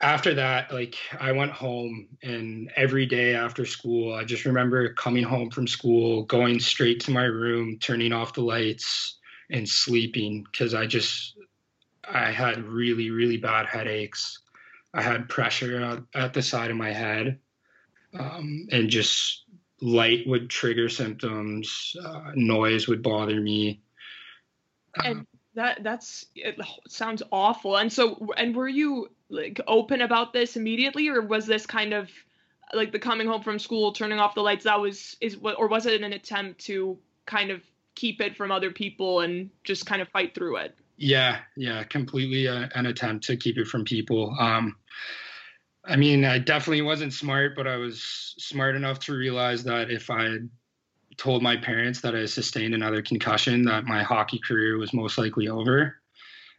after 0.00 0.32
that, 0.34 0.72
like 0.72 0.96
I 1.18 1.32
went 1.32 1.52
home 1.52 2.08
and 2.22 2.70
every 2.76 3.04
day 3.04 3.34
after 3.34 3.66
school, 3.66 4.14
I 4.14 4.24
just 4.24 4.46
remember 4.46 4.94
coming 4.94 5.24
home 5.24 5.50
from 5.50 5.66
school, 5.66 6.24
going 6.24 6.58
straight 6.58 7.00
to 7.00 7.10
my 7.10 7.24
room, 7.24 7.78
turning 7.80 8.12
off 8.12 8.32
the 8.32 8.40
lights 8.40 9.18
and 9.50 9.68
sleeping 9.68 10.46
because 10.50 10.72
I 10.72 10.86
just, 10.86 11.36
I 12.08 12.30
had 12.30 12.64
really, 12.64 13.10
really 13.10 13.36
bad 13.36 13.66
headaches. 13.66 14.40
I 14.94 15.02
had 15.02 15.28
pressure 15.28 16.02
at 16.14 16.32
the 16.32 16.42
side 16.42 16.70
of 16.70 16.76
my 16.76 16.92
head 16.92 17.38
um, 18.18 18.66
and 18.72 18.88
just 18.88 19.44
light 19.80 20.26
would 20.26 20.50
trigger 20.50 20.88
symptoms, 20.88 21.96
uh, 22.04 22.32
noise 22.34 22.88
would 22.88 23.02
bother 23.02 23.40
me. 23.40 23.80
And 25.04 25.26
that 25.54 25.82
that's 25.82 26.26
it 26.34 26.58
sounds 26.88 27.22
awful. 27.32 27.76
And 27.76 27.92
so 27.92 28.28
and 28.36 28.54
were 28.54 28.68
you 28.68 29.10
like 29.28 29.60
open 29.66 30.02
about 30.02 30.32
this 30.32 30.56
immediately 30.56 31.08
or 31.08 31.22
was 31.22 31.46
this 31.46 31.66
kind 31.66 31.92
of 31.92 32.10
like 32.72 32.92
the 32.92 32.98
coming 32.98 33.26
home 33.26 33.42
from 33.42 33.58
school 33.58 33.92
turning 33.92 34.18
off 34.18 34.34
the 34.34 34.42
lights 34.42 34.64
that 34.64 34.80
was 34.80 35.16
is 35.20 35.36
what 35.36 35.58
or 35.58 35.68
was 35.68 35.86
it 35.86 36.02
an 36.02 36.12
attempt 36.12 36.60
to 36.66 36.98
kind 37.26 37.50
of 37.50 37.62
keep 37.94 38.20
it 38.20 38.36
from 38.36 38.50
other 38.50 38.70
people 38.70 39.20
and 39.20 39.50
just 39.64 39.86
kind 39.86 40.02
of 40.02 40.08
fight 40.08 40.34
through 40.34 40.56
it? 40.56 40.74
Yeah, 40.96 41.38
yeah, 41.56 41.82
completely 41.84 42.46
a, 42.46 42.54
uh, 42.54 42.68
an 42.74 42.86
attempt 42.86 43.24
to 43.26 43.36
keep 43.36 43.56
it 43.58 43.66
from 43.66 43.84
people. 43.84 44.36
Um 44.38 44.76
I 45.84 45.96
mean, 45.96 46.24
I 46.24 46.38
definitely 46.38 46.82
wasn't 46.82 47.12
smart, 47.12 47.56
but 47.56 47.66
I 47.66 47.76
was 47.76 48.34
smart 48.38 48.76
enough 48.76 48.98
to 49.00 49.14
realize 49.14 49.64
that 49.64 49.90
if 49.90 50.10
I 50.10 50.38
told 51.16 51.42
my 51.42 51.56
parents 51.56 52.00
that 52.02 52.14
I 52.14 52.26
sustained 52.26 52.74
another 52.74 53.02
concussion, 53.02 53.64
that 53.64 53.84
my 53.84 54.02
hockey 54.02 54.40
career 54.46 54.78
was 54.78 54.92
most 54.92 55.18
likely 55.18 55.48
over. 55.48 55.96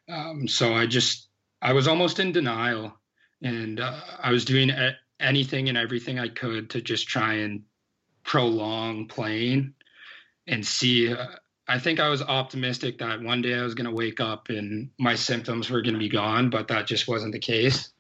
Um, 0.10 0.48
so 0.48 0.74
I 0.74 0.88
just, 0.88 1.30
I 1.62 1.74
was 1.74 1.88
almost 1.88 2.20
in 2.20 2.32
denial, 2.32 2.98
and 3.42 3.80
uh, 3.80 4.02
I 4.20 4.32
was 4.32 4.44
doing 4.44 4.72
a- 4.72 4.98
anything 5.20 5.70
and 5.70 5.78
everything 5.78 6.20
I 6.20 6.28
could 6.28 6.70
to 6.72 6.82
just 6.82 7.08
try 7.08 7.36
and 7.36 7.62
prolong 8.24 9.08
playing 9.08 9.74
and 10.48 10.66
see. 10.66 11.14
Uh, 11.14 11.28
I 11.68 11.80
think 11.80 12.00
I 12.00 12.10
was 12.10 12.22
optimistic 12.22 12.98
that 12.98 13.22
one 13.22 13.42
day 13.42 13.58
I 13.58 13.62
was 13.62 13.76
going 13.76 13.90
to 13.90 13.96
wake 13.96 14.20
up 14.20 14.50
and 14.50 14.90
my 15.00 15.16
symptoms 15.16 15.70
were 15.70 15.82
going 15.82 15.94
to 15.94 16.00
be 16.00 16.10
gone, 16.10 16.50
but 16.50 16.68
that 16.68 16.88
just 16.88 17.08
wasn't 17.08 17.34
the 17.34 17.40
case. 17.40 17.92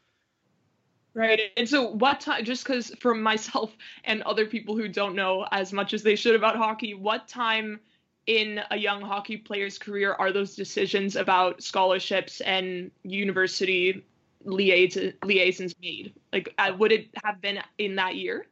Right. 1.13 1.41
And 1.57 1.67
so, 1.67 1.89
what 1.89 2.21
time, 2.21 2.45
just 2.45 2.63
because 2.63 2.91
for 2.99 3.13
myself 3.13 3.75
and 4.03 4.21
other 4.23 4.45
people 4.45 4.75
who 4.75 4.87
don't 4.87 5.15
know 5.15 5.45
as 5.51 5.73
much 5.73 5.93
as 5.93 6.03
they 6.03 6.15
should 6.15 6.35
about 6.35 6.55
hockey, 6.55 6.93
what 6.93 7.27
time 7.27 7.79
in 8.27 8.61
a 8.71 8.77
young 8.77 9.01
hockey 9.01 9.35
player's 9.35 9.77
career 9.77 10.13
are 10.13 10.31
those 10.31 10.55
decisions 10.55 11.15
about 11.15 11.61
scholarships 11.61 12.39
and 12.41 12.91
university 13.03 14.05
liaisons, 14.45 15.13
liaisons 15.25 15.75
made? 15.81 16.13
Like, 16.31 16.53
uh, 16.57 16.73
would 16.77 16.91
it 16.91 17.09
have 17.25 17.41
been 17.41 17.59
in 17.77 17.95
that 17.95 18.15
year? 18.15 18.47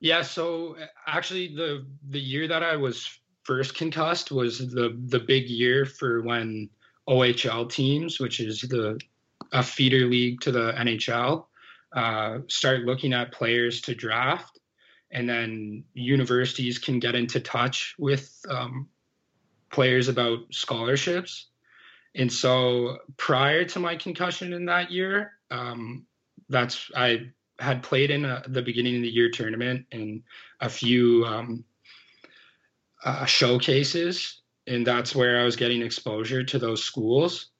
Yeah. 0.00 0.22
So, 0.22 0.76
actually, 1.06 1.54
the 1.54 1.84
the 2.08 2.20
year 2.20 2.48
that 2.48 2.62
I 2.62 2.76
was 2.76 3.18
first 3.42 3.74
concussed 3.74 4.32
was 4.32 4.70
the 4.70 4.98
the 5.08 5.20
big 5.20 5.48
year 5.48 5.84
for 5.84 6.22
when 6.22 6.70
OHL 7.06 7.70
teams, 7.70 8.18
which 8.18 8.40
is 8.40 8.62
the 8.62 8.98
a 9.52 9.62
feeder 9.62 10.06
league 10.06 10.40
to 10.40 10.50
the 10.50 10.72
NHL, 10.72 11.44
uh, 11.94 12.38
start 12.48 12.80
looking 12.80 13.12
at 13.12 13.32
players 13.32 13.80
to 13.82 13.94
draft, 13.94 14.58
and 15.10 15.28
then 15.28 15.84
universities 15.94 16.78
can 16.78 16.98
get 16.98 17.14
into 17.14 17.38
touch 17.38 17.94
with 17.98 18.36
um, 18.50 18.88
players 19.70 20.08
about 20.08 20.40
scholarships. 20.50 21.48
And 22.16 22.32
so 22.32 22.98
prior 23.16 23.64
to 23.64 23.78
my 23.78 23.96
concussion 23.96 24.52
in 24.52 24.66
that 24.66 24.90
year, 24.90 25.32
um, 25.50 26.06
that's 26.48 26.90
I 26.96 27.30
had 27.60 27.82
played 27.82 28.10
in 28.10 28.24
a, 28.24 28.42
the 28.48 28.62
beginning 28.62 28.96
of 28.96 29.02
the 29.02 29.08
year 29.08 29.30
tournament 29.30 29.86
and 29.92 30.22
a 30.60 30.68
few 30.68 31.24
um, 31.24 31.64
uh, 33.04 33.24
showcases, 33.24 34.42
and 34.66 34.84
that's 34.84 35.14
where 35.14 35.40
I 35.40 35.44
was 35.44 35.56
getting 35.56 35.82
exposure 35.82 36.42
to 36.42 36.58
those 36.58 36.82
schools 36.82 37.50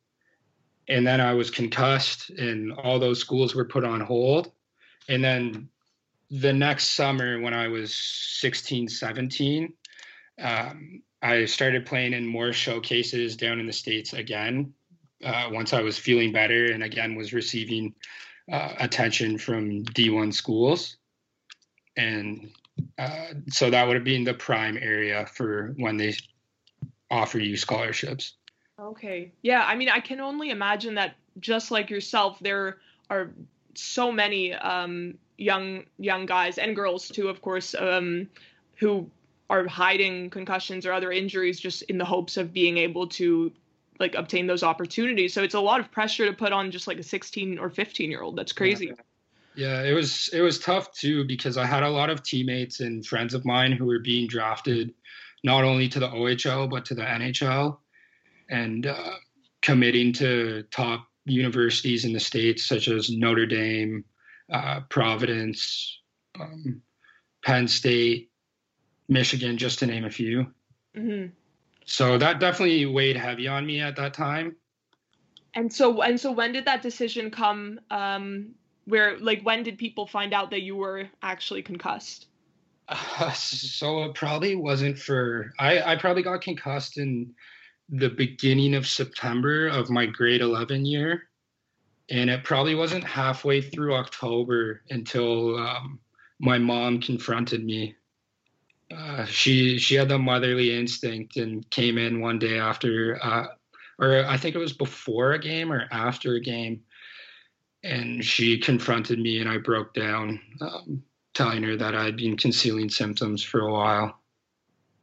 and 0.88 1.06
then 1.06 1.20
I 1.20 1.34
was 1.34 1.50
concussed, 1.50 2.30
and 2.30 2.72
all 2.72 2.98
those 2.98 3.18
schools 3.18 3.54
were 3.54 3.64
put 3.64 3.84
on 3.84 4.00
hold. 4.00 4.52
And 5.08 5.22
then 5.22 5.68
the 6.30 6.52
next 6.52 6.90
summer, 6.90 7.40
when 7.40 7.54
I 7.54 7.68
was 7.68 7.94
16, 7.94 8.88
17, 8.88 9.72
um, 10.42 11.02
I 11.22 11.44
started 11.46 11.86
playing 11.86 12.12
in 12.12 12.26
more 12.26 12.52
showcases 12.52 13.36
down 13.36 13.60
in 13.60 13.66
the 13.66 13.72
States 13.72 14.12
again. 14.12 14.74
Uh, 15.24 15.48
once 15.50 15.72
I 15.72 15.80
was 15.80 15.96
feeling 15.96 16.32
better 16.32 16.72
and 16.72 16.82
again 16.82 17.14
was 17.14 17.32
receiving 17.32 17.94
uh, 18.52 18.74
attention 18.78 19.38
from 19.38 19.84
D1 19.84 20.34
schools. 20.34 20.96
And 21.96 22.50
uh, 22.98 23.28
so 23.48 23.70
that 23.70 23.86
would 23.86 23.94
have 23.94 24.04
been 24.04 24.24
the 24.24 24.34
prime 24.34 24.76
area 24.76 25.24
for 25.26 25.72
when 25.78 25.96
they 25.96 26.14
offer 27.10 27.38
you 27.38 27.56
scholarships. 27.56 28.34
Okay. 28.78 29.32
Yeah, 29.42 29.64
I 29.64 29.76
mean, 29.76 29.88
I 29.88 30.00
can 30.00 30.20
only 30.20 30.50
imagine 30.50 30.94
that 30.96 31.14
just 31.40 31.70
like 31.70 31.90
yourself, 31.90 32.38
there 32.40 32.78
are 33.10 33.30
so 33.74 34.10
many 34.10 34.52
um, 34.54 35.14
young 35.38 35.84
young 35.98 36.26
guys 36.26 36.58
and 36.58 36.74
girls 36.74 37.08
too, 37.08 37.28
of 37.28 37.40
course, 37.40 37.74
um, 37.74 38.28
who 38.76 39.08
are 39.50 39.66
hiding 39.66 40.30
concussions 40.30 40.86
or 40.86 40.92
other 40.92 41.12
injuries 41.12 41.60
just 41.60 41.82
in 41.82 41.98
the 41.98 42.04
hopes 42.04 42.36
of 42.36 42.52
being 42.52 42.78
able 42.78 43.06
to 43.06 43.52
like 44.00 44.14
obtain 44.16 44.46
those 44.46 44.62
opportunities. 44.62 45.32
So 45.32 45.42
it's 45.42 45.54
a 45.54 45.60
lot 45.60 45.78
of 45.78 45.92
pressure 45.92 46.26
to 46.26 46.32
put 46.32 46.52
on 46.52 46.70
just 46.70 46.88
like 46.88 46.98
a 46.98 47.02
16 47.02 47.58
or 47.58 47.70
15 47.70 48.10
year 48.10 48.22
old. 48.22 48.36
That's 48.36 48.52
crazy. 48.52 48.92
Yeah. 49.54 49.82
yeah, 49.82 49.82
it 49.82 49.92
was 49.92 50.30
it 50.32 50.40
was 50.40 50.58
tough 50.58 50.92
too 50.92 51.24
because 51.24 51.56
I 51.56 51.66
had 51.66 51.84
a 51.84 51.90
lot 51.90 52.10
of 52.10 52.24
teammates 52.24 52.80
and 52.80 53.06
friends 53.06 53.34
of 53.34 53.44
mine 53.44 53.70
who 53.70 53.86
were 53.86 54.00
being 54.00 54.26
drafted 54.26 54.92
not 55.44 55.62
only 55.62 55.88
to 55.90 56.00
the 56.00 56.08
OHL 56.08 56.68
but 56.68 56.84
to 56.86 56.94
the 56.94 57.02
NHL 57.02 57.78
and 58.50 58.86
uh, 58.86 59.14
committing 59.62 60.12
to 60.14 60.64
top 60.70 61.06
universities 61.24 62.04
in 62.04 62.12
the 62.12 62.20
states 62.20 62.66
such 62.66 62.88
as 62.88 63.10
Notre 63.10 63.46
Dame, 63.46 64.04
uh, 64.52 64.80
Providence, 64.88 66.00
um, 66.38 66.82
Penn 67.44 67.66
State, 67.68 68.30
Michigan, 69.08 69.56
just 69.56 69.78
to 69.78 69.86
name 69.86 70.04
a 70.04 70.10
few. 70.10 70.46
Mm-hmm. 70.96 71.32
So 71.86 72.18
that 72.18 72.40
definitely 72.40 72.86
weighed 72.86 73.16
heavy 73.16 73.48
on 73.48 73.66
me 73.66 73.80
at 73.80 73.96
that 73.96 74.14
time. 74.14 74.56
And 75.54 75.72
so, 75.72 76.02
and 76.02 76.18
so, 76.18 76.32
when 76.32 76.52
did 76.52 76.64
that 76.64 76.82
decision 76.82 77.30
come 77.30 77.78
um, 77.90 78.54
where 78.86 79.18
like 79.18 79.42
when 79.42 79.62
did 79.62 79.78
people 79.78 80.06
find 80.06 80.32
out 80.32 80.50
that 80.50 80.62
you 80.62 80.76
were 80.76 81.08
actually 81.22 81.62
concussed? 81.62 82.26
Uh, 82.88 83.32
so 83.32 84.04
it 84.04 84.14
probably 84.14 84.56
wasn't 84.56 84.98
for 84.98 85.52
I 85.58 85.92
I 85.92 85.96
probably 85.96 86.22
got 86.22 86.40
concussed 86.40 86.98
in 86.98 87.34
the 87.88 88.08
beginning 88.08 88.74
of 88.74 88.86
September 88.86 89.68
of 89.68 89.90
my 89.90 90.06
grade 90.06 90.40
11 90.40 90.84
year 90.84 91.28
and 92.10 92.28
it 92.28 92.44
probably 92.44 92.74
wasn't 92.74 93.04
halfway 93.04 93.60
through 93.60 93.94
October 93.94 94.82
until 94.90 95.56
um, 95.56 95.98
my 96.38 96.58
mom 96.58 97.00
confronted 97.00 97.64
me. 97.64 97.94
Uh, 98.94 99.24
she 99.24 99.78
she 99.78 99.94
had 99.94 100.08
the 100.08 100.18
motherly 100.18 100.76
instinct 100.76 101.36
and 101.36 101.68
came 101.70 101.96
in 101.96 102.20
one 102.20 102.38
day 102.38 102.58
after, 102.58 103.18
uh, 103.22 103.46
or 103.98 104.24
I 104.26 104.36
think 104.36 104.54
it 104.54 104.58
was 104.58 104.74
before 104.74 105.32
a 105.32 105.38
game 105.38 105.72
or 105.72 105.88
after 105.90 106.34
a 106.34 106.40
game, 106.40 106.82
and 107.82 108.22
she 108.22 108.58
confronted 108.58 109.18
me 109.18 109.40
and 109.40 109.48
I 109.48 109.56
broke 109.56 109.94
down, 109.94 110.40
um, 110.60 111.02
telling 111.32 111.62
her 111.62 111.76
that 111.76 111.94
I'd 111.94 112.16
been 112.16 112.36
concealing 112.36 112.90
symptoms 112.90 113.42
for 113.42 113.60
a 113.60 113.72
while. 113.72 114.20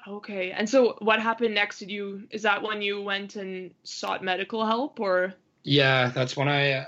Okay, 0.08 0.52
and 0.52 0.68
so 0.68 0.96
what 1.00 1.20
happened 1.20 1.54
next? 1.54 1.80
Did 1.80 1.92
you 1.92 2.28
is 2.32 2.42
that 2.42 2.62
when 2.62 2.82
you 2.82 3.02
went 3.02 3.36
and 3.36 3.72
sought 3.84 4.24
medical 4.24 4.66
help 4.66 5.00
or? 5.00 5.34
Yeah, 5.64 6.10
that's 6.10 6.36
when 6.36 6.48
I 6.50 6.86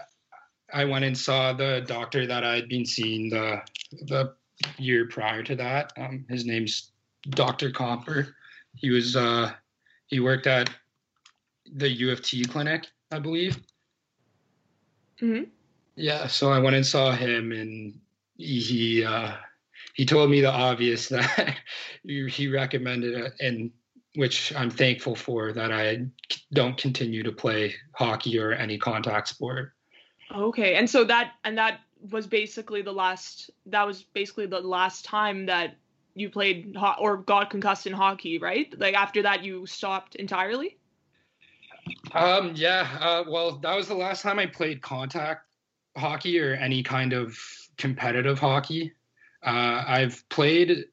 I 0.74 0.86
went 0.86 1.05
and 1.05 1.17
saw 1.17 1.53
the 1.53 1.84
doctor 1.86 2.25
that 2.25 2.43
I'd 2.43 2.70
been 2.70 2.86
seeing 2.86 3.29
the 3.29 3.62
the 4.08 4.34
year 4.77 5.08
prior 5.08 5.43
to 5.43 5.55
that. 5.55 5.93
Um, 5.98 6.25
his 6.29 6.46
name's 6.46 6.91
Dr. 7.29 7.70
Comper. 7.70 8.34
He 8.75 8.89
was 8.89 9.15
uh, 9.15 9.51
he 10.08 10.20
worked 10.20 10.48
at 10.48 10.70
the 11.75 11.89
U 11.89 12.12
of 12.12 12.22
T 12.22 12.43
clinic, 12.46 12.88
I 13.12 13.20
believe. 13.20 13.58
hmm 15.20 15.43
Yeah, 15.96 16.27
so 16.27 16.51
I 16.51 16.60
went 16.60 16.75
and 16.75 16.86
saw 16.86 17.12
him, 17.12 17.51
and 17.51 18.00
he 18.38 18.60
he, 18.60 19.03
uh, 19.05 19.34
he 19.93 20.05
told 20.05 20.29
me 20.29 20.41
the 20.41 20.51
obvious 20.51 21.07
that 21.09 21.57
he 22.03 22.47
recommended 22.47 23.13
it, 23.13 23.33
and 23.39 23.71
which 24.15 24.53
I'm 24.55 24.69
thankful 24.69 25.15
for 25.15 25.53
that 25.53 25.71
I 25.71 26.05
don't 26.53 26.77
continue 26.77 27.23
to 27.23 27.31
play 27.31 27.73
hockey 27.93 28.38
or 28.39 28.53
any 28.53 28.77
contact 28.77 29.27
sport. 29.27 29.73
Okay, 30.35 30.75
and 30.75 30.89
so 30.89 31.03
that 31.05 31.33
and 31.43 31.57
that 31.57 31.81
was 32.12 32.27
basically 32.27 32.81
the 32.81 32.91
last. 32.91 33.50
That 33.67 33.85
was 33.85 34.03
basically 34.03 34.47
the 34.47 34.59
last 34.59 35.05
time 35.05 35.45
that 35.45 35.75
you 36.15 36.29
played 36.29 36.75
ho- 36.77 36.95
or 37.00 37.17
got 37.17 37.50
concussed 37.50 37.88
in 37.88 37.93
hockey, 37.93 38.38
right? 38.38 38.73
Like 38.77 38.95
after 38.95 39.21
that, 39.23 39.43
you 39.43 39.65
stopped 39.65 40.15
entirely. 40.15 40.77
Um, 42.13 42.53
yeah, 42.55 42.88
uh, 43.00 43.23
well, 43.27 43.57
that 43.57 43.75
was 43.75 43.88
the 43.88 43.95
last 43.95 44.21
time 44.21 44.39
I 44.39 44.45
played 44.45 44.81
contact 44.81 45.47
hockey 45.97 46.39
or 46.39 46.53
any 46.53 46.81
kind 46.81 47.13
of 47.13 47.38
competitive 47.77 48.39
hockey. 48.39 48.93
Uh, 49.45 49.83
I've 49.88 50.23
played 50.29 50.85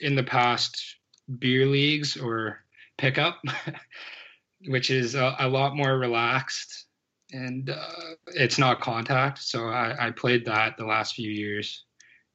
in 0.00 0.14
the 0.14 0.22
past 0.22 0.96
beer 1.38 1.66
leagues 1.66 2.16
or 2.16 2.60
pickup, 2.96 3.42
which 4.66 4.90
is 4.90 5.14
a, 5.14 5.36
a 5.38 5.48
lot 5.48 5.76
more 5.76 5.98
relaxed 5.98 6.86
and 7.32 7.70
uh, 7.70 8.14
it's 8.28 8.58
not 8.58 8.80
contact. 8.80 9.42
So 9.42 9.68
I, 9.68 10.06
I, 10.06 10.10
played 10.10 10.46
that 10.46 10.76
the 10.76 10.86
last 10.86 11.14
few 11.14 11.30
years, 11.30 11.84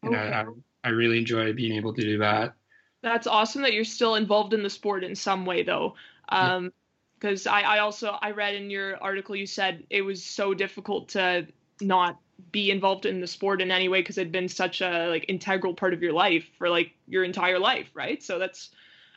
and 0.04 0.16
okay. 0.16 0.32
I, 0.32 0.46
I, 0.84 0.90
really 0.90 1.18
enjoy 1.18 1.54
being 1.54 1.74
able 1.74 1.94
to 1.94 2.02
do 2.02 2.20
that. 2.20 2.54
That's 3.02 3.28
awesome 3.28 3.64
that 3.64 3.74
you're 3.74 3.86
still 3.86 4.16
involved 4.16 4.54
in 4.54 4.64
the 4.64 4.70
sport 4.70 5.04
in 5.04 5.16
some 5.16 5.46
way, 5.46 5.64
though. 5.64 5.96
Um, 6.30 6.72
because 7.20 7.48
I, 7.48 7.62
I 7.62 7.80
also 7.80 8.18
I 8.22 8.32
read 8.32 8.56
in 8.56 8.70
your 8.70 9.02
article 9.02 9.34
you 9.34 9.46
said 9.46 9.86
it 9.90 10.02
was 10.02 10.24
so 10.24 10.54
difficult 10.54 11.10
to 11.10 11.48
not 11.80 12.20
be 12.52 12.72
involved 12.72 13.06
in 13.06 13.20
the 13.20 13.28
sport 13.28 13.62
in 13.62 13.72
any 13.72 13.88
way 13.88 14.02
because 14.02 14.18
it'd 14.18 14.32
been 14.32 14.50
such 14.50 14.82
a 14.82 15.08
like 15.10 15.26
integral 15.28 15.74
part 15.74 15.94
of 15.94 16.02
your 16.02 16.14
life 16.14 16.46
for 16.58 16.70
like 16.70 16.92
your 17.08 17.24
entire 17.24 17.60
life, 17.60 17.90
right? 17.94 18.22
So 18.22 18.40
that's 18.40 18.70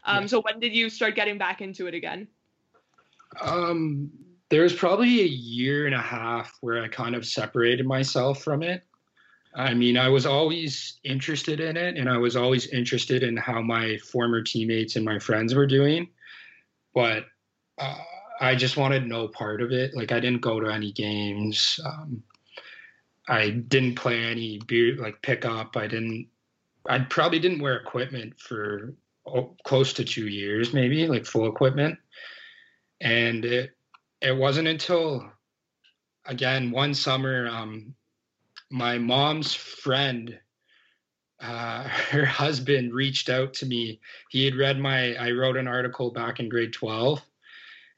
um 0.04 0.22
yeah. 0.22 0.26
so 0.26 0.40
when 0.40 0.60
did 0.60 0.74
you 0.74 0.90
start 0.90 1.14
getting 1.14 1.38
back 1.38 1.60
into 1.60 1.86
it 1.86 1.94
again? 1.94 2.28
Um 3.40 4.10
there 4.48 4.62
was 4.62 4.72
probably 4.72 5.20
a 5.20 5.26
year 5.26 5.86
and 5.86 5.94
a 5.94 6.00
half 6.00 6.56
where 6.60 6.82
I 6.82 6.88
kind 6.88 7.14
of 7.14 7.26
separated 7.26 7.86
myself 7.86 8.42
from 8.42 8.62
it. 8.62 8.84
I 9.56 9.72
mean, 9.72 9.96
I 9.96 10.08
was 10.08 10.26
always 10.26 11.00
interested 11.02 11.60
in 11.60 11.76
it 11.76 11.96
and 11.96 12.10
I 12.10 12.18
was 12.18 12.36
always 12.36 12.68
interested 12.68 13.22
in 13.22 13.36
how 13.38 13.62
my 13.62 13.96
former 13.98 14.42
teammates 14.42 14.96
and 14.96 15.04
my 15.04 15.18
friends 15.18 15.54
were 15.54 15.66
doing. 15.66 16.08
But 16.94 17.24
uh, 17.78 17.98
I 18.40 18.54
just 18.54 18.76
wanted 18.76 19.06
no 19.06 19.28
part 19.28 19.62
of 19.62 19.72
it. 19.72 19.96
Like, 19.96 20.12
I 20.12 20.20
didn't 20.20 20.42
go 20.42 20.60
to 20.60 20.68
any 20.68 20.92
games. 20.92 21.80
Um, 21.84 22.22
I 23.28 23.50
didn't 23.50 23.96
play 23.96 24.24
any 24.24 24.58
beer, 24.66 24.96
like 24.96 25.20
pickup. 25.22 25.76
I 25.76 25.86
didn't, 25.86 26.28
I 26.88 27.00
probably 27.00 27.38
didn't 27.38 27.60
wear 27.60 27.76
equipment 27.76 28.38
for 28.38 28.94
close 29.64 29.92
to 29.94 30.04
two 30.04 30.28
years, 30.28 30.72
maybe 30.72 31.06
like 31.08 31.26
full 31.26 31.48
equipment. 31.48 31.98
And 33.00 33.44
it, 33.44 33.76
it 34.20 34.36
wasn't 34.36 34.68
until 34.68 35.30
again 36.26 36.70
one 36.70 36.94
summer 36.94 37.48
um, 37.48 37.94
my 38.70 38.98
mom's 38.98 39.54
friend 39.54 40.38
uh, 41.40 41.82
her 42.10 42.24
husband 42.24 42.92
reached 42.92 43.28
out 43.28 43.54
to 43.54 43.66
me 43.66 44.00
he 44.30 44.44
had 44.44 44.54
read 44.54 44.78
my 44.78 45.14
i 45.16 45.30
wrote 45.30 45.56
an 45.56 45.68
article 45.68 46.10
back 46.10 46.40
in 46.40 46.48
grade 46.48 46.72
12 46.72 47.22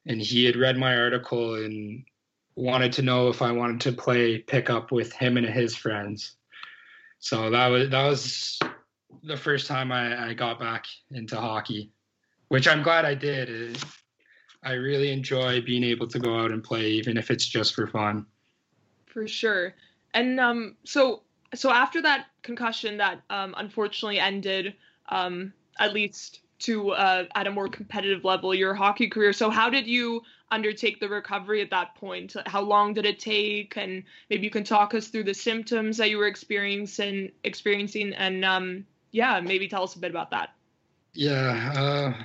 and 0.07 0.21
he 0.21 0.45
had 0.45 0.57
read 0.57 0.77
my 0.77 0.97
article 0.97 1.55
and 1.55 2.05
wanted 2.59 2.92
to 2.92 3.03
know 3.03 3.29
if 3.29 3.42
i 3.42 3.53
wanted 3.53 3.81
to 3.81 3.92
play 3.92 4.38
pickup 4.38 4.90
with 4.92 5.12
him 5.12 5.37
and 5.37 5.47
his 5.47 5.75
friends 5.75 6.37
so 7.18 7.51
that 7.51 7.68
was 7.68 7.90
that 7.90 8.07
was 8.07 8.59
the 9.23 9.37
first 9.37 9.66
time 9.66 9.92
i, 9.92 10.31
I 10.31 10.35
got 10.35 10.59
back 10.59 10.87
into 11.11 11.37
hockey 11.37 11.90
which 12.49 12.68
i'm 12.68 12.83
glad 12.83 13.05
i 13.05 13.14
did 13.14 13.79
I 14.62 14.73
really 14.73 15.12
enjoy 15.12 15.61
being 15.61 15.85
able 15.85 16.09
to 16.09 16.18
go 16.18 16.38
out 16.38 16.51
and 16.51 16.62
play, 16.62 16.90
even 16.90 17.16
if 17.16 17.31
it's 17.31 17.47
just 17.47 17.75
for 17.75 17.87
fun. 17.87 18.27
For 19.07 19.29
sure. 19.29 19.75
And 20.14 20.40
um, 20.40 20.77
so 20.85 21.23
so 21.55 21.71
after 21.71 22.03
that 22.03 22.27
concussion 22.42 22.99
that 22.99 23.23
um, 23.31 23.55
unfortunately 23.57 24.18
ended, 24.18 24.75
um, 25.09 25.53
at 25.79 25.92
least 25.92 26.40
to 26.61 26.90
uh, 26.90 27.25
at 27.35 27.47
a 27.47 27.51
more 27.51 27.68
competitive 27.68 28.25
level, 28.25 28.55
your 28.55 28.75
hockey 28.75 29.09
career. 29.09 29.33
So 29.33 29.51
how 29.51 29.71
did 29.71 29.87
you 29.87 30.23
undertake 30.51 30.99
the 31.01 31.09
recovery 31.09 31.61
at 31.61 31.71
that 31.71 31.94
point? 31.94 32.35
How 32.47 32.62
long 32.62 32.94
did 32.94 33.07
it 33.07 33.18
take? 33.18 33.77
And 33.77 34.03
maybe 34.31 34.44
you 34.44 34.51
can 34.51 34.64
talk 34.64 34.94
us 34.94 35.09
through 35.09 35.25
the 35.25 35.35
symptoms 35.35 35.97
that 35.99 36.11
you 36.11 36.18
were 36.18 36.27
experiencing, 36.27 37.31
experiencing, 37.44 38.12
and 38.14 38.44
um, 38.44 38.87
yeah, 39.12 39.40
maybe 39.40 39.68
tell 39.68 39.83
us 39.83 39.94
a 39.94 39.99
bit 39.99 40.11
about 40.11 40.31
that. 40.31 40.51
Yeah. 41.14 41.73
Uh, 41.77 42.23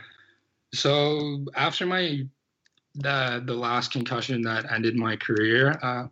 so 0.73 1.45
after 1.55 1.85
my 1.85 2.25
the 2.95 3.43
the 3.45 3.53
last 3.53 3.91
concussion 3.91 4.41
that 4.43 4.71
ended 4.71 4.95
my 4.95 5.15
career, 5.15 5.79
uh, 5.81 6.07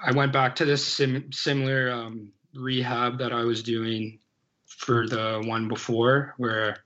I 0.00 0.12
went 0.12 0.32
back 0.32 0.54
to 0.56 0.64
this 0.64 0.84
sim- 0.84 1.32
similar 1.32 1.90
um, 1.90 2.32
rehab 2.54 3.18
that 3.18 3.32
I 3.32 3.44
was 3.44 3.62
doing 3.62 4.18
for 4.66 5.06
the 5.06 5.42
one 5.44 5.68
before, 5.68 6.34
where 6.38 6.78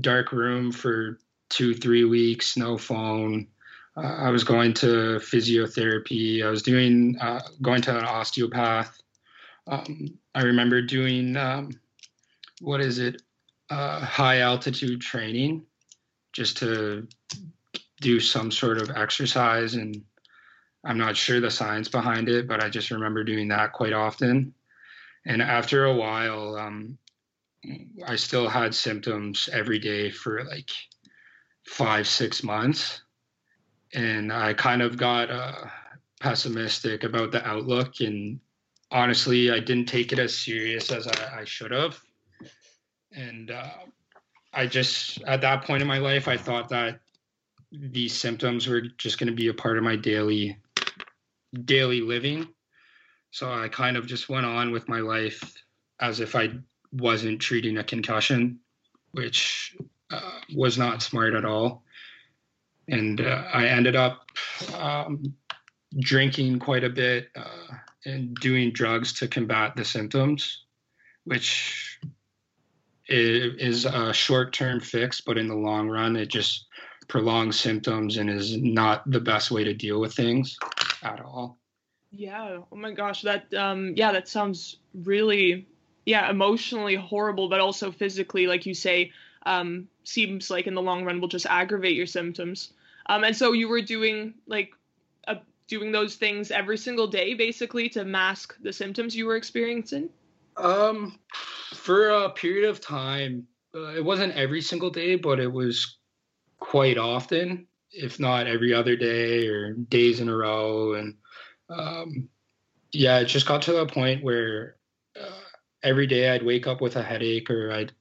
dark 0.00 0.32
room 0.32 0.72
for 0.72 1.18
two 1.50 1.74
three 1.74 2.04
weeks, 2.04 2.56
no 2.56 2.76
phone. 2.76 3.48
Uh, 3.96 4.00
I 4.00 4.30
was 4.30 4.44
going 4.44 4.74
to 4.74 5.18
physiotherapy. 5.18 6.44
I 6.44 6.50
was 6.50 6.62
doing 6.62 7.16
uh, 7.20 7.40
going 7.62 7.82
to 7.82 7.96
an 7.98 8.04
osteopath. 8.04 9.00
Um, 9.66 10.18
I 10.34 10.42
remember 10.42 10.82
doing 10.82 11.36
um, 11.36 11.70
what 12.60 12.80
is 12.80 12.98
it? 12.98 13.22
Uh, 13.70 14.00
high 14.00 14.40
altitude 14.40 15.00
training 15.00 15.64
just 16.32 16.58
to 16.58 17.06
do 18.00 18.20
some 18.20 18.50
sort 18.50 18.78
of 18.78 18.90
exercise 18.90 19.74
and 19.74 20.04
I'm 20.84 20.98
not 20.98 21.16
sure 21.16 21.40
the 21.40 21.50
science 21.50 21.88
behind 21.88 22.28
it, 22.28 22.46
but 22.46 22.62
I 22.62 22.68
just 22.68 22.90
remember 22.90 23.24
doing 23.24 23.48
that 23.48 23.72
quite 23.72 23.94
often. 23.94 24.52
And 25.24 25.40
after 25.40 25.86
a 25.86 25.94
while, 25.94 26.56
um, 26.56 26.98
I 28.06 28.16
still 28.16 28.48
had 28.48 28.74
symptoms 28.74 29.48
every 29.52 29.78
day 29.78 30.10
for 30.10 30.44
like 30.44 30.70
five, 31.66 32.06
six 32.06 32.42
months. 32.42 33.02
And 33.94 34.32
I 34.32 34.54
kind 34.54 34.82
of 34.82 34.96
got 34.96 35.30
uh, 35.30 35.66
pessimistic 36.20 37.04
about 37.04 37.30
the 37.32 37.46
outlook. 37.46 38.00
And 38.00 38.40
honestly, 38.90 39.50
I 39.50 39.60
didn't 39.60 39.86
take 39.86 40.12
it 40.12 40.18
as 40.18 40.36
serious 40.36 40.90
as 40.90 41.06
I, 41.06 41.40
I 41.40 41.44
should 41.44 41.70
have. 41.70 42.00
And 43.12 43.50
uh, 43.50 43.70
I 44.52 44.66
just 44.66 45.22
at 45.22 45.40
that 45.42 45.64
point 45.64 45.82
in 45.82 45.88
my 45.88 45.98
life, 45.98 46.28
I 46.28 46.36
thought 46.36 46.68
that 46.70 47.00
these 47.72 48.14
symptoms 48.14 48.66
were 48.66 48.82
just 48.98 49.18
going 49.18 49.28
to 49.28 49.34
be 49.34 49.48
a 49.48 49.54
part 49.54 49.78
of 49.78 49.84
my 49.84 49.96
daily 49.96 50.58
daily 51.64 52.00
living. 52.00 52.48
So 53.30 53.52
I 53.52 53.68
kind 53.68 53.96
of 53.96 54.06
just 54.06 54.28
went 54.28 54.46
on 54.46 54.70
with 54.70 54.88
my 54.88 55.00
life 55.00 55.56
as 56.00 56.20
if 56.20 56.34
I 56.34 56.50
wasn't 56.94 57.40
treating 57.40 57.78
a 57.78 57.84
concussion, 57.84 58.60
which 59.12 59.76
uh, 60.10 60.38
was 60.54 60.78
not 60.78 61.02
smart 61.02 61.34
at 61.34 61.44
all. 61.44 61.82
And 62.88 63.20
uh, 63.20 63.44
I 63.52 63.66
ended 63.66 63.96
up 63.96 64.26
um, 64.78 65.34
drinking 65.98 66.58
quite 66.58 66.84
a 66.84 66.90
bit 66.90 67.28
uh, 67.34 67.74
and 68.04 68.34
doing 68.36 68.72
drugs 68.72 69.12
to 69.14 69.28
combat 69.28 69.76
the 69.76 69.84
symptoms, 69.84 70.64
which 71.24 71.98
is 73.08 73.84
a 73.84 74.12
short-term 74.12 74.80
fix, 74.80 75.20
but 75.20 75.38
in 75.38 75.48
the 75.48 75.54
long 75.54 75.88
run, 75.88 76.16
it 76.16 76.28
just 76.28 76.66
prolongs 77.08 77.58
symptoms 77.58 78.16
and 78.16 78.30
is 78.30 78.56
not 78.56 79.08
the 79.10 79.20
best 79.20 79.50
way 79.50 79.64
to 79.64 79.74
deal 79.74 80.00
with 80.00 80.14
things 80.14 80.56
at 81.02 81.20
all. 81.20 81.58
Yeah. 82.10 82.60
Oh 82.70 82.76
my 82.76 82.92
gosh. 82.92 83.22
That 83.22 83.52
um 83.54 83.94
yeah, 83.96 84.12
that 84.12 84.28
sounds 84.28 84.76
really 84.94 85.66
yeah, 86.06 86.30
emotionally 86.30 86.94
horrible, 86.94 87.48
but 87.48 87.60
also 87.60 87.90
physically, 87.90 88.46
like 88.46 88.66
you 88.66 88.74
say, 88.74 89.12
um, 89.46 89.88
seems 90.04 90.50
like 90.50 90.66
in 90.66 90.74
the 90.74 90.82
long 90.82 91.04
run 91.04 91.20
will 91.20 91.28
just 91.28 91.46
aggravate 91.46 91.96
your 91.96 92.06
symptoms. 92.06 92.72
Um, 93.06 93.24
and 93.24 93.36
so 93.36 93.52
you 93.52 93.68
were 93.68 93.82
doing 93.82 94.34
like 94.46 94.72
uh, 95.28 95.36
doing 95.68 95.92
those 95.92 96.16
things 96.16 96.50
every 96.50 96.78
single 96.78 97.06
day, 97.06 97.34
basically, 97.34 97.88
to 97.90 98.04
mask 98.04 98.56
the 98.62 98.72
symptoms 98.72 99.16
you 99.16 99.26
were 99.26 99.36
experiencing. 99.36 100.08
Um, 100.56 101.18
for 101.74 102.10
a 102.10 102.30
period 102.30 102.68
of 102.68 102.80
time, 102.80 103.46
uh, 103.74 103.94
it 103.94 104.04
wasn't 104.04 104.34
every 104.34 104.60
single 104.60 104.90
day, 104.90 105.16
but 105.16 105.40
it 105.40 105.52
was 105.52 105.96
quite 106.58 106.96
often, 106.96 107.66
if 107.90 108.20
not 108.20 108.46
every 108.46 108.72
other 108.72 108.96
day 108.96 109.48
or 109.48 109.72
days 109.72 110.20
in 110.20 110.28
a 110.28 110.36
row. 110.36 110.94
And 110.94 111.16
um, 111.68 112.28
yeah, 112.92 113.18
it 113.18 113.26
just 113.26 113.46
got 113.46 113.62
to 113.62 113.78
a 113.78 113.86
point 113.86 114.22
where 114.22 114.76
every 115.84 116.06
day 116.06 116.30
I'd 116.30 116.42
wake 116.42 116.66
up 116.66 116.80
with 116.80 116.96
a 116.96 117.02
headache 117.02 117.50
or 117.50 117.70
I'd 117.70 117.92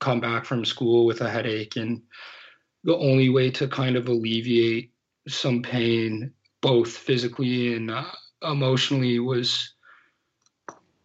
come 0.00 0.20
back 0.20 0.44
from 0.44 0.64
school 0.64 1.04
with 1.04 1.20
a 1.20 1.28
headache. 1.28 1.76
And 1.76 2.02
the 2.84 2.96
only 2.96 3.28
way 3.28 3.50
to 3.50 3.68
kind 3.68 3.96
of 3.96 4.08
alleviate 4.08 4.92
some 5.28 5.62
pain, 5.62 6.32
both 6.60 6.90
physically 6.90 7.74
and 7.74 7.90
uh, 7.90 8.04
emotionally, 8.42 9.18
was 9.18 9.74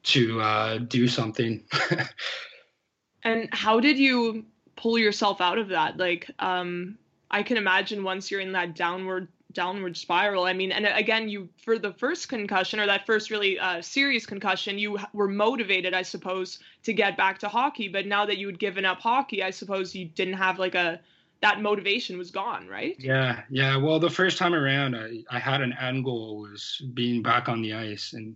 to 0.04 0.39
uh, 0.39 0.78
do 0.78 1.08
something. 1.08 1.63
and 3.23 3.50
how 3.52 3.80
did 3.80 3.97
you 3.97 4.45
pull 4.76 4.97
yourself 4.97 5.41
out 5.41 5.58
of 5.58 5.69
that? 5.69 5.97
Like, 5.97 6.32
um, 6.39 6.97
I 7.30 7.43
can 7.43 7.58
imagine 7.58 8.04
once 8.04 8.32
you're 8.32 8.39
in 8.39 8.54
that 8.54 8.76
downward 8.76 9.28
downward 9.54 9.96
spiral. 9.98 10.46
I 10.46 10.54
mean, 10.54 10.72
and 10.72 10.86
again, 10.86 11.30
you 11.30 11.50
for 11.64 11.80
the 11.80 11.94
first 11.94 12.30
concussion 12.30 12.80
or 12.80 12.86
that 12.86 13.06
first 13.06 13.32
really 13.32 13.60
uh, 13.60 13.82
serious 13.82 14.26
concussion, 14.26 14.78
you 14.78 14.98
were 15.14 15.28
motivated, 15.28 15.94
I 15.94 16.02
suppose, 16.02 16.60
to 16.84 16.94
get 16.94 17.18
back 17.18 17.40
to 17.40 17.48
hockey. 17.48 17.88
But 17.88 18.06
now 18.06 18.26
that 18.26 18.38
you 18.38 18.48
had 18.48 18.60
given 18.60 18.86
up 18.86 19.00
hockey, 19.00 19.44
I 19.44 19.50
suppose 19.50 19.96
you 19.96 20.06
didn't 20.06 20.36
have 20.36 20.60
like 20.60 20.76
a 20.76 21.00
that 21.42 21.62
motivation 21.62 22.18
was 22.18 22.32
gone, 22.32 22.68
right? 22.68 22.96
Yeah, 23.00 23.42
yeah. 23.50 23.78
Well, 23.78 24.00
the 24.00 24.10
first 24.10 24.38
time 24.38 24.54
around, 24.54 24.96
I 24.96 25.24
I 25.30 25.40
had 25.40 25.62
an 25.62 25.74
end 25.80 26.04
goal 26.04 26.42
was 26.42 26.82
being 26.94 27.22
back 27.22 27.48
on 27.48 27.62
the 27.62 27.74
ice 27.74 28.14
and 28.14 28.36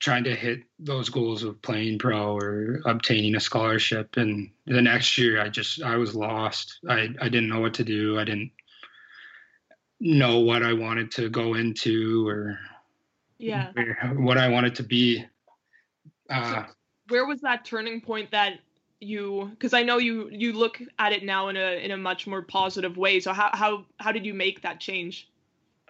trying 0.00 0.22
to 0.24 0.34
hit 0.34 0.62
those 0.78 1.08
goals 1.08 1.42
of 1.42 1.60
playing 1.60 1.98
pro 1.98 2.36
or 2.36 2.80
obtaining 2.86 3.34
a 3.34 3.40
scholarship 3.40 4.16
and 4.16 4.50
the 4.66 4.80
next 4.80 5.18
year 5.18 5.40
i 5.40 5.48
just 5.48 5.82
i 5.82 5.96
was 5.96 6.14
lost 6.14 6.78
i 6.88 7.08
i 7.20 7.28
didn't 7.28 7.48
know 7.48 7.60
what 7.60 7.74
to 7.74 7.82
do 7.82 8.18
i 8.18 8.24
didn't 8.24 8.52
know 10.00 10.40
what 10.40 10.62
I 10.62 10.72
wanted 10.72 11.10
to 11.12 11.28
go 11.28 11.54
into 11.54 12.26
or 12.28 12.58
yeah 13.38 13.72
what 14.14 14.38
I 14.38 14.48
wanted 14.48 14.74
to 14.76 14.82
be. 14.82 15.24
Uh, 16.30 16.64
so 16.64 16.72
where 17.08 17.26
was 17.26 17.40
that 17.40 17.64
turning 17.64 18.00
point 18.00 18.30
that 18.30 18.60
you 19.00 19.48
because 19.50 19.74
I 19.74 19.82
know 19.82 19.98
you 19.98 20.28
you 20.30 20.52
look 20.52 20.80
at 20.98 21.12
it 21.12 21.24
now 21.24 21.48
in 21.48 21.56
a 21.56 21.82
in 21.84 21.90
a 21.90 21.96
much 21.96 22.26
more 22.26 22.42
positive 22.42 22.96
way. 22.96 23.20
So 23.20 23.32
how 23.32 23.50
how 23.52 23.86
how 23.98 24.12
did 24.12 24.26
you 24.26 24.34
make 24.34 24.62
that 24.62 24.80
change? 24.80 25.28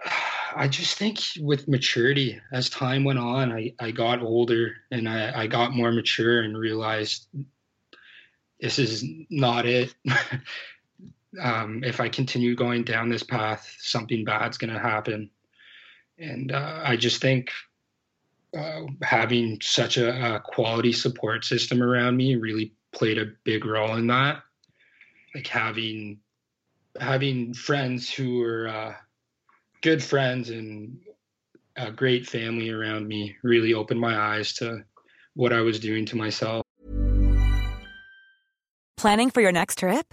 I 0.57 0.67
just 0.67 0.97
think 0.97 1.21
with 1.41 1.69
maturity, 1.69 2.41
as 2.53 2.71
time 2.71 3.05
went 3.05 3.19
on, 3.19 3.53
I, 3.53 3.75
I 3.79 3.91
got 3.91 4.23
older 4.23 4.77
and 4.91 5.07
I, 5.07 5.43
I 5.43 5.47
got 5.47 5.75
more 5.75 5.93
mature 5.93 6.41
and 6.41 6.57
realized 6.57 7.27
this 8.59 8.79
is 8.79 9.05
not 9.29 9.67
it. 9.67 9.95
um, 11.41 11.83
if 11.85 12.01
I 12.01 12.09
continue 12.09 12.55
going 12.55 12.85
down 12.85 13.09
this 13.09 13.23
path, 13.23 13.75
something 13.79 14.25
bad's 14.25 14.59
going 14.59 14.73
to 14.73 14.79
happen. 14.79 15.31
And 16.19 16.53
uh, 16.53 16.81
I 16.83 16.97
just 16.97 17.21
think 17.21 17.51
uh, 18.57 18.83
having 19.03 19.59
such 19.61 19.99
a, 19.99 20.37
a, 20.37 20.41
quality 20.41 20.93
support 20.93 21.45
system 21.45 21.83
around 21.83 22.17
me 22.17 22.37
really 22.37 22.73
played 22.93 23.19
a 23.19 23.33
big 23.45 23.65
role 23.65 23.95
in 23.97 24.07
that. 24.09 24.43
Like 25.35 25.47
having 25.47 26.21
having 26.99 27.55
friends 27.55 28.11
who 28.11 28.39
were 28.39 28.69
uh, 28.69 28.95
good 29.83 30.03
friends 30.03 30.51
and 30.51 30.99
a 31.77 31.93
great 31.93 32.27
family 32.27 32.71
around 32.71 33.07
me 33.07 33.37
really 33.43 33.75
opened 33.75 34.01
my 34.01 34.19
eyes 34.19 34.55
to 34.55 34.83
what 35.35 35.53
I 35.53 35.61
was 35.61 35.79
doing 35.79 36.07
to 36.07 36.17
myself. 36.17 36.65
Planning 38.97 39.31
for 39.31 39.41
your 39.41 39.53
next 39.53 39.79
trip? 39.79 40.13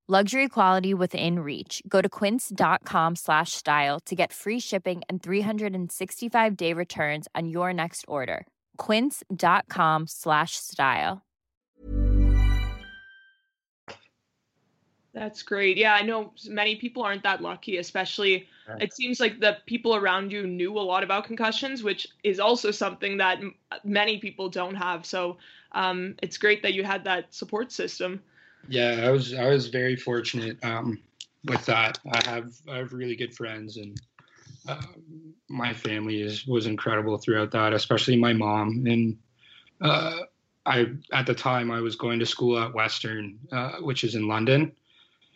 Luxury 0.11 0.49
quality 0.49 0.93
within 0.93 1.39
reach. 1.39 1.81
Go 1.87 2.01
to 2.01 2.09
quince.com 2.09 3.15
slash 3.15 3.53
style 3.53 4.01
to 4.01 4.13
get 4.13 4.33
free 4.33 4.59
shipping 4.59 5.03
and 5.07 5.23
365 5.23 6.57
day 6.57 6.73
returns 6.73 7.29
on 7.33 7.47
your 7.47 7.71
next 7.71 8.03
order. 8.09 8.45
Quince.com 8.75 10.07
slash 10.07 10.57
style. 10.57 11.21
That's 15.13 15.43
great. 15.43 15.77
Yeah, 15.77 15.93
I 15.93 16.01
know 16.01 16.33
many 16.45 16.75
people 16.75 17.03
aren't 17.03 17.23
that 17.23 17.41
lucky, 17.41 17.77
especially 17.77 18.49
it 18.81 18.93
seems 18.93 19.21
like 19.21 19.39
the 19.39 19.59
people 19.65 19.95
around 19.95 20.33
you 20.33 20.45
knew 20.45 20.77
a 20.77 20.81
lot 20.81 21.03
about 21.03 21.23
concussions, 21.23 21.83
which 21.83 22.05
is 22.21 22.41
also 22.41 22.71
something 22.71 23.15
that 23.15 23.39
many 23.85 24.17
people 24.17 24.49
don't 24.49 24.75
have. 24.75 25.05
So 25.05 25.37
um, 25.71 26.15
it's 26.21 26.37
great 26.37 26.63
that 26.63 26.73
you 26.73 26.83
had 26.83 27.05
that 27.05 27.33
support 27.33 27.71
system. 27.71 28.21
Yeah, 28.67 29.01
I 29.03 29.09
was 29.09 29.33
I 29.33 29.49
was 29.49 29.67
very 29.67 29.95
fortunate 29.95 30.63
um, 30.63 30.99
with 31.45 31.65
that. 31.65 31.99
I 32.11 32.29
have 32.29 32.53
I 32.69 32.77
have 32.77 32.93
really 32.93 33.15
good 33.15 33.35
friends 33.35 33.77
and 33.77 33.99
uh, 34.67 34.81
my 35.49 35.73
family 35.73 36.21
is 36.21 36.45
was 36.45 36.67
incredible 36.67 37.17
throughout 37.17 37.51
that, 37.51 37.73
especially 37.73 38.17
my 38.17 38.33
mom 38.33 38.85
and 38.87 39.17
uh, 39.81 40.19
I 40.65 40.87
at 41.11 41.25
the 41.25 41.33
time 41.33 41.71
I 41.71 41.81
was 41.81 41.95
going 41.95 42.19
to 42.19 42.25
school 42.25 42.59
at 42.59 42.73
Western, 42.73 43.39
uh, 43.51 43.77
which 43.81 44.03
is 44.03 44.15
in 44.15 44.27
London, 44.27 44.71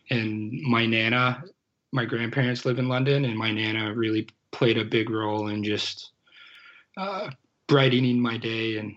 and 0.10 0.52
my 0.62 0.86
nana, 0.86 1.44
my 1.92 2.06
grandparents 2.06 2.66
live 2.66 2.80
in 2.80 2.88
London, 2.88 3.26
and 3.26 3.38
my 3.38 3.52
nana 3.52 3.94
really 3.94 4.28
played 4.52 4.78
a 4.78 4.86
big 4.86 5.10
role 5.10 5.48
in 5.48 5.64
just 5.64 6.12
uh, 6.98 7.30
brightening 7.68 8.20
my 8.20 8.38
day 8.38 8.78
and 8.78 8.96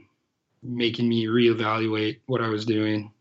making 0.62 1.08
me 1.08 1.26
reevaluate 1.26 2.18
what 2.26 2.42
I 2.42 2.48
was 2.48 2.66
doing. 2.66 3.12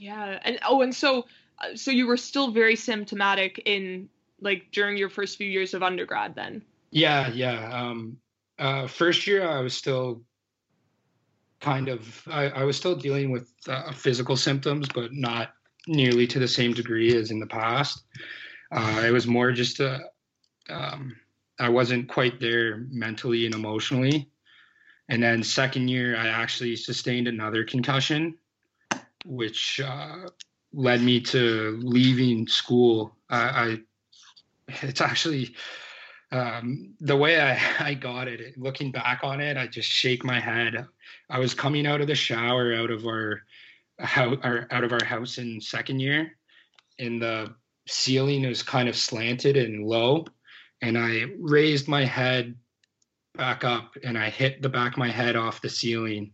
Yeah, 0.00 0.38
and 0.44 0.58
oh, 0.66 0.80
and 0.80 0.94
so 0.94 1.26
uh, 1.58 1.76
so 1.76 1.90
you 1.90 2.06
were 2.06 2.16
still 2.16 2.50
very 2.52 2.74
symptomatic 2.74 3.60
in 3.66 4.08
like 4.40 4.68
during 4.72 4.96
your 4.96 5.10
first 5.10 5.36
few 5.36 5.46
years 5.46 5.74
of 5.74 5.82
undergrad, 5.82 6.34
then. 6.34 6.62
Yeah, 6.90 7.28
yeah. 7.28 7.70
Um, 7.70 8.16
uh, 8.58 8.86
first 8.86 9.26
year, 9.26 9.46
I 9.46 9.60
was 9.60 9.76
still 9.76 10.22
kind 11.60 11.88
of 11.88 12.26
I, 12.28 12.48
I 12.48 12.64
was 12.64 12.78
still 12.78 12.96
dealing 12.96 13.30
with 13.30 13.52
uh, 13.68 13.92
physical 13.92 14.36
symptoms, 14.36 14.88
but 14.88 15.12
not 15.12 15.50
nearly 15.86 16.26
to 16.28 16.38
the 16.38 16.48
same 16.48 16.72
degree 16.72 17.14
as 17.14 17.30
in 17.30 17.38
the 17.38 17.46
past. 17.46 18.04
Uh, 18.72 19.02
it 19.04 19.10
was 19.10 19.26
more 19.26 19.52
just 19.52 19.80
a, 19.80 20.00
um, 20.70 21.14
I 21.58 21.68
wasn't 21.68 22.08
quite 22.08 22.40
there 22.40 22.86
mentally 22.90 23.44
and 23.44 23.54
emotionally. 23.54 24.30
And 25.10 25.22
then 25.22 25.42
second 25.42 25.88
year, 25.88 26.16
I 26.16 26.28
actually 26.28 26.76
sustained 26.76 27.28
another 27.28 27.64
concussion, 27.64 28.36
which 29.30 29.80
uh, 29.80 30.28
led 30.72 31.00
me 31.00 31.20
to 31.20 31.78
leaving 31.82 32.46
school. 32.48 33.16
I, 33.30 33.38
I 33.38 33.78
it's 34.82 35.00
actually 35.00 35.54
um, 36.32 36.94
the 37.00 37.16
way 37.16 37.40
I, 37.40 37.58
I 37.80 37.94
got 37.94 38.28
it. 38.28 38.58
Looking 38.58 38.90
back 38.90 39.20
on 39.22 39.40
it, 39.40 39.56
I 39.56 39.66
just 39.66 39.88
shake 39.88 40.24
my 40.24 40.40
head. 40.40 40.86
I 41.30 41.38
was 41.38 41.54
coming 41.54 41.86
out 41.86 42.00
of 42.00 42.08
the 42.08 42.14
shower 42.14 42.74
out 42.74 42.90
of 42.90 43.06
our 43.06 43.42
our, 44.16 44.66
out 44.70 44.82
of 44.82 44.92
our 44.92 45.04
house 45.04 45.38
in 45.38 45.60
second 45.60 46.00
year, 46.00 46.32
and 46.98 47.20
the 47.20 47.54
ceiling 47.86 48.46
was 48.46 48.62
kind 48.62 48.88
of 48.88 48.96
slanted 48.96 49.56
and 49.56 49.84
low, 49.84 50.26
and 50.82 50.96
I 50.96 51.26
raised 51.38 51.86
my 51.86 52.04
head 52.04 52.56
back 53.36 53.62
up 53.62 53.96
and 54.02 54.18
I 54.18 54.28
hit 54.28 54.60
the 54.60 54.68
back 54.68 54.92
of 54.92 54.98
my 54.98 55.10
head 55.10 55.36
off 55.36 55.62
the 55.62 55.68
ceiling. 55.68 56.32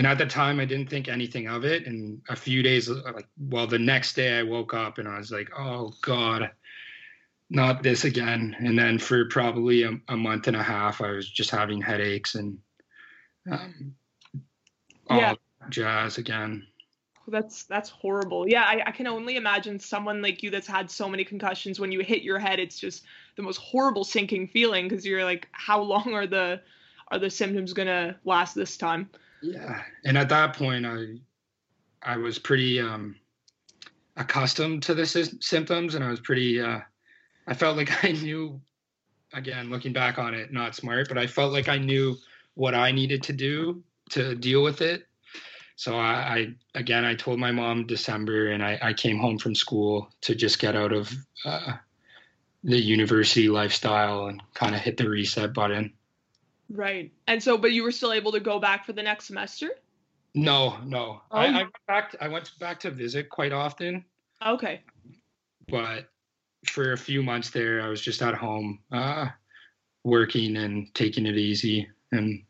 And 0.00 0.06
at 0.06 0.16
the 0.16 0.24
time, 0.24 0.60
I 0.60 0.64
didn't 0.64 0.88
think 0.88 1.08
anything 1.08 1.46
of 1.46 1.66
it. 1.66 1.86
And 1.86 2.22
a 2.30 2.34
few 2.34 2.62
days, 2.62 2.88
like, 2.88 3.28
well, 3.38 3.66
the 3.66 3.78
next 3.78 4.14
day, 4.14 4.38
I 4.38 4.42
woke 4.42 4.72
up 4.72 4.96
and 4.96 5.06
I 5.06 5.18
was 5.18 5.30
like, 5.30 5.50
"Oh 5.54 5.92
God, 6.00 6.50
not 7.50 7.82
this 7.82 8.06
again." 8.06 8.56
And 8.60 8.78
then 8.78 8.98
for 8.98 9.26
probably 9.26 9.82
a, 9.82 10.00
a 10.08 10.16
month 10.16 10.48
and 10.48 10.56
a 10.56 10.62
half, 10.62 11.02
I 11.02 11.10
was 11.10 11.28
just 11.28 11.50
having 11.50 11.82
headaches 11.82 12.34
and 12.34 12.56
um, 13.50 13.94
all 15.10 15.18
yeah. 15.18 15.34
jazz 15.68 16.16
again 16.16 16.66
that's 17.28 17.64
that's 17.64 17.90
horrible. 17.90 18.48
Yeah, 18.48 18.64
I, 18.64 18.82
I 18.86 18.90
can 18.90 19.06
only 19.06 19.36
imagine 19.36 19.78
someone 19.78 20.22
like 20.22 20.42
you 20.42 20.50
that's 20.50 20.66
had 20.66 20.90
so 20.90 21.10
many 21.10 21.24
concussions. 21.24 21.78
When 21.78 21.92
you 21.92 22.00
hit 22.00 22.22
your 22.22 22.38
head, 22.38 22.58
it's 22.58 22.80
just 22.80 23.04
the 23.36 23.42
most 23.42 23.58
horrible 23.58 24.02
sinking 24.02 24.48
feeling 24.48 24.88
because 24.88 25.06
you're 25.06 25.24
like, 25.24 25.46
how 25.52 25.80
long 25.80 26.14
are 26.14 26.26
the 26.26 26.60
are 27.08 27.18
the 27.18 27.30
symptoms 27.30 27.72
gonna 27.74 28.18
last 28.24 28.56
this 28.56 28.76
time? 28.76 29.10
Yeah, 29.42 29.82
and 30.04 30.18
at 30.18 30.28
that 30.28 30.54
point, 30.54 30.86
I 30.86 31.16
I 32.02 32.16
was 32.16 32.38
pretty 32.38 32.80
um, 32.80 33.16
accustomed 34.16 34.82
to 34.84 34.94
the 34.94 35.06
sy- 35.06 35.38
symptoms, 35.40 35.94
and 35.94 36.04
I 36.04 36.10
was 36.10 36.20
pretty. 36.20 36.60
Uh, 36.60 36.80
I 37.46 37.54
felt 37.54 37.76
like 37.76 38.04
I 38.04 38.12
knew. 38.12 38.60
Again, 39.32 39.70
looking 39.70 39.92
back 39.92 40.18
on 40.18 40.34
it, 40.34 40.52
not 40.52 40.74
smart, 40.74 41.06
but 41.08 41.16
I 41.16 41.28
felt 41.28 41.52
like 41.52 41.68
I 41.68 41.78
knew 41.78 42.16
what 42.54 42.74
I 42.74 42.90
needed 42.90 43.22
to 43.22 43.32
do 43.32 43.80
to 44.10 44.34
deal 44.34 44.64
with 44.64 44.80
it 44.80 45.06
so 45.80 45.96
I, 45.96 46.12
I, 46.12 46.54
again 46.74 47.06
I 47.06 47.14
told 47.14 47.38
my 47.38 47.52
mom 47.52 47.86
December 47.86 48.48
and 48.48 48.62
I, 48.62 48.78
I 48.82 48.92
came 48.92 49.18
home 49.18 49.38
from 49.38 49.54
school 49.54 50.10
to 50.20 50.34
just 50.34 50.58
get 50.58 50.76
out 50.76 50.92
of 50.92 51.10
uh, 51.46 51.72
the 52.62 52.78
university 52.78 53.48
lifestyle 53.48 54.26
and 54.26 54.42
kind 54.52 54.74
of 54.74 54.82
hit 54.82 54.98
the 54.98 55.08
reset 55.08 55.54
button. 55.54 55.94
Right. 56.70 57.12
And 57.26 57.42
so 57.42 57.58
but 57.58 57.72
you 57.72 57.82
were 57.82 57.92
still 57.92 58.12
able 58.12 58.32
to 58.32 58.40
go 58.40 58.58
back 58.58 58.84
for 58.84 58.92
the 58.92 59.02
next 59.02 59.26
semester? 59.26 59.70
No, 60.34 60.78
no. 60.84 61.20
Oh. 61.30 61.36
I, 61.36 61.46
I 61.46 61.52
went 61.62 61.72
back 61.88 62.10
to, 62.12 62.24
I 62.24 62.28
went 62.28 62.58
back 62.58 62.80
to 62.80 62.90
visit 62.90 63.28
quite 63.28 63.52
often. 63.52 64.04
Okay. 64.46 64.82
But 65.68 66.08
for 66.66 66.92
a 66.92 66.96
few 66.96 67.22
months 67.22 67.50
there 67.50 67.82
I 67.82 67.88
was 67.88 68.00
just 68.00 68.22
at 68.22 68.34
home 68.34 68.78
uh, 68.92 69.28
working 70.04 70.56
and 70.56 70.94
taking 70.94 71.26
it 71.26 71.36
easy 71.36 71.88
and 72.12 72.42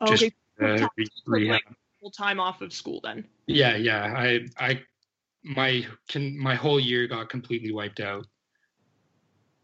okay. 0.00 0.16
just 0.16 0.32
uh, 0.60 0.88
rehab 1.26 1.60
full 2.02 2.10
time 2.10 2.40
off 2.40 2.60
of 2.60 2.72
school 2.72 3.00
then. 3.02 3.24
Yeah, 3.46 3.76
yeah. 3.76 4.12
I 4.16 4.46
I 4.58 4.82
my 5.44 5.86
can 6.08 6.38
my 6.38 6.54
whole 6.54 6.80
year 6.80 7.06
got 7.06 7.28
completely 7.28 7.72
wiped 7.72 8.00
out. 8.00 8.26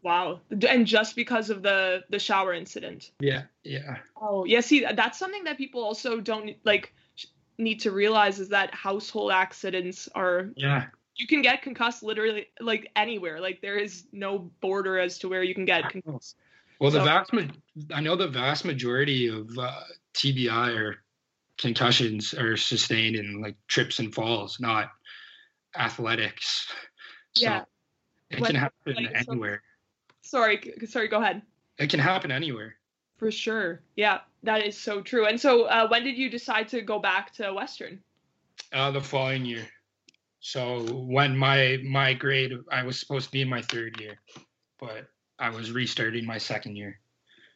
Wow. 0.01 0.39
And 0.67 0.85
just 0.85 1.15
because 1.15 1.49
of 1.49 1.61
the 1.61 2.03
the 2.09 2.19
shower 2.19 2.53
incident. 2.53 3.11
Yeah, 3.19 3.43
yeah. 3.63 3.97
Oh, 4.19 4.45
yeah, 4.45 4.61
see 4.61 4.85
that's 4.95 5.19
something 5.19 5.43
that 5.43 5.57
people 5.57 5.83
also 5.83 6.19
don't 6.21 6.55
like 6.63 6.93
need 7.57 7.81
to 7.81 7.91
realize 7.91 8.39
is 8.39 8.49
that 8.49 8.73
household 8.73 9.31
accidents 9.31 10.07
are 10.15 10.51
Yeah. 10.55 10.85
You 11.15 11.27
can 11.27 11.41
get 11.41 11.61
concussed 11.61 12.01
literally 12.01 12.47
like 12.61 12.89
anywhere. 12.95 13.41
Like 13.41 13.61
there 13.61 13.77
is 13.77 14.05
no 14.13 14.51
border 14.61 14.97
as 14.97 15.19
to 15.19 15.27
where 15.27 15.43
you 15.43 15.53
can 15.53 15.65
get 15.65 15.89
concussed. 15.89 16.37
Well, 16.79 16.91
the 16.91 16.99
so, 16.99 17.05
vast 17.05 17.33
ma- 17.33 17.93
I 17.93 17.99
know 17.99 18.15
the 18.15 18.29
vast 18.29 18.63
majority 18.63 19.27
of 19.27 19.49
uh, 19.57 19.81
TBI 20.13 20.77
are 20.77 21.03
concussions 21.57 22.33
are 22.33 22.55
sustained 22.55 23.17
in 23.17 23.41
like 23.41 23.57
trips 23.67 23.99
and 23.99 24.15
falls, 24.15 24.61
not 24.61 24.91
athletics. 25.77 26.71
So 27.35 27.43
yeah. 27.43 27.63
It 28.29 28.43
can 28.43 28.55
happen 28.55 28.95
like, 28.95 29.11
anywhere. 29.13 29.61
So, 30.29 30.37
sorry, 30.37 30.73
sorry, 30.85 31.07
go 31.07 31.19
ahead. 31.19 31.41
It 31.79 31.89
can 31.89 31.99
happen 31.99 32.31
anywhere. 32.31 32.75
For 33.17 33.31
sure. 33.31 33.81
Yeah, 33.95 34.19
that 34.43 34.63
is 34.63 34.77
so 34.77 35.01
true. 35.01 35.25
And 35.25 35.41
so 35.41 35.63
uh, 35.63 35.87
when 35.87 36.03
did 36.03 36.19
you 36.19 36.29
decide 36.29 36.67
to 36.69 36.81
go 36.81 36.99
back 36.99 37.33
to 37.33 37.51
Western? 37.51 37.99
Uh, 38.71 38.91
the 38.91 39.01
following 39.01 39.43
year. 39.43 39.65
So 40.39 40.83
when 40.93 41.35
my 41.35 41.79
my 41.83 42.13
grade, 42.13 42.53
I 42.71 42.83
was 42.83 42.99
supposed 42.99 43.25
to 43.25 43.31
be 43.31 43.41
in 43.41 43.49
my 43.49 43.63
third 43.63 43.99
year, 43.99 44.19
but 44.79 45.07
I 45.39 45.49
was 45.49 45.71
restarting 45.71 46.25
my 46.25 46.37
second 46.37 46.75
year. 46.75 46.99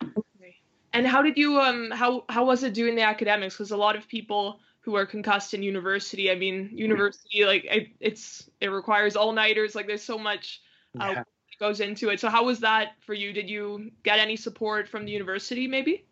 Okay. 0.02 0.56
And 0.94 1.06
how 1.06 1.22
did 1.22 1.38
you 1.38 1.60
um 1.60 1.92
how 1.92 2.26
how 2.28 2.44
was 2.44 2.64
it 2.64 2.74
doing 2.74 2.96
the 2.96 3.04
academics? 3.04 3.56
Because 3.56 3.70
a 3.70 3.78
lot 3.78 3.96
of 3.96 4.08
people 4.08 4.60
who 4.80 4.96
are 4.96 5.06
concussed 5.06 5.54
in 5.54 5.62
university, 5.62 6.32
I 6.32 6.36
mean, 6.36 6.72
university 6.74 7.46
like 7.46 7.66
it, 7.66 7.90
it's 8.00 8.50
it 8.60 8.70
requires 8.70 9.16
all 9.16 9.32
nighters. 9.32 9.76
Like 9.76 9.86
there's 9.86 10.04
so 10.04 10.18
much 10.18 10.62
uh, 11.00 11.12
yeah. 11.12 11.24
Goes 11.60 11.80
into 11.80 12.10
it. 12.10 12.20
So 12.20 12.30
how 12.30 12.46
was 12.46 12.60
that 12.60 12.94
for 13.02 13.14
you? 13.14 13.34
Did 13.34 13.50
you 13.50 13.92
get 14.04 14.20
any 14.20 14.36
support 14.36 14.88
from 14.88 15.06
the 15.06 15.12
university, 15.12 15.68
maybe? 15.68 16.06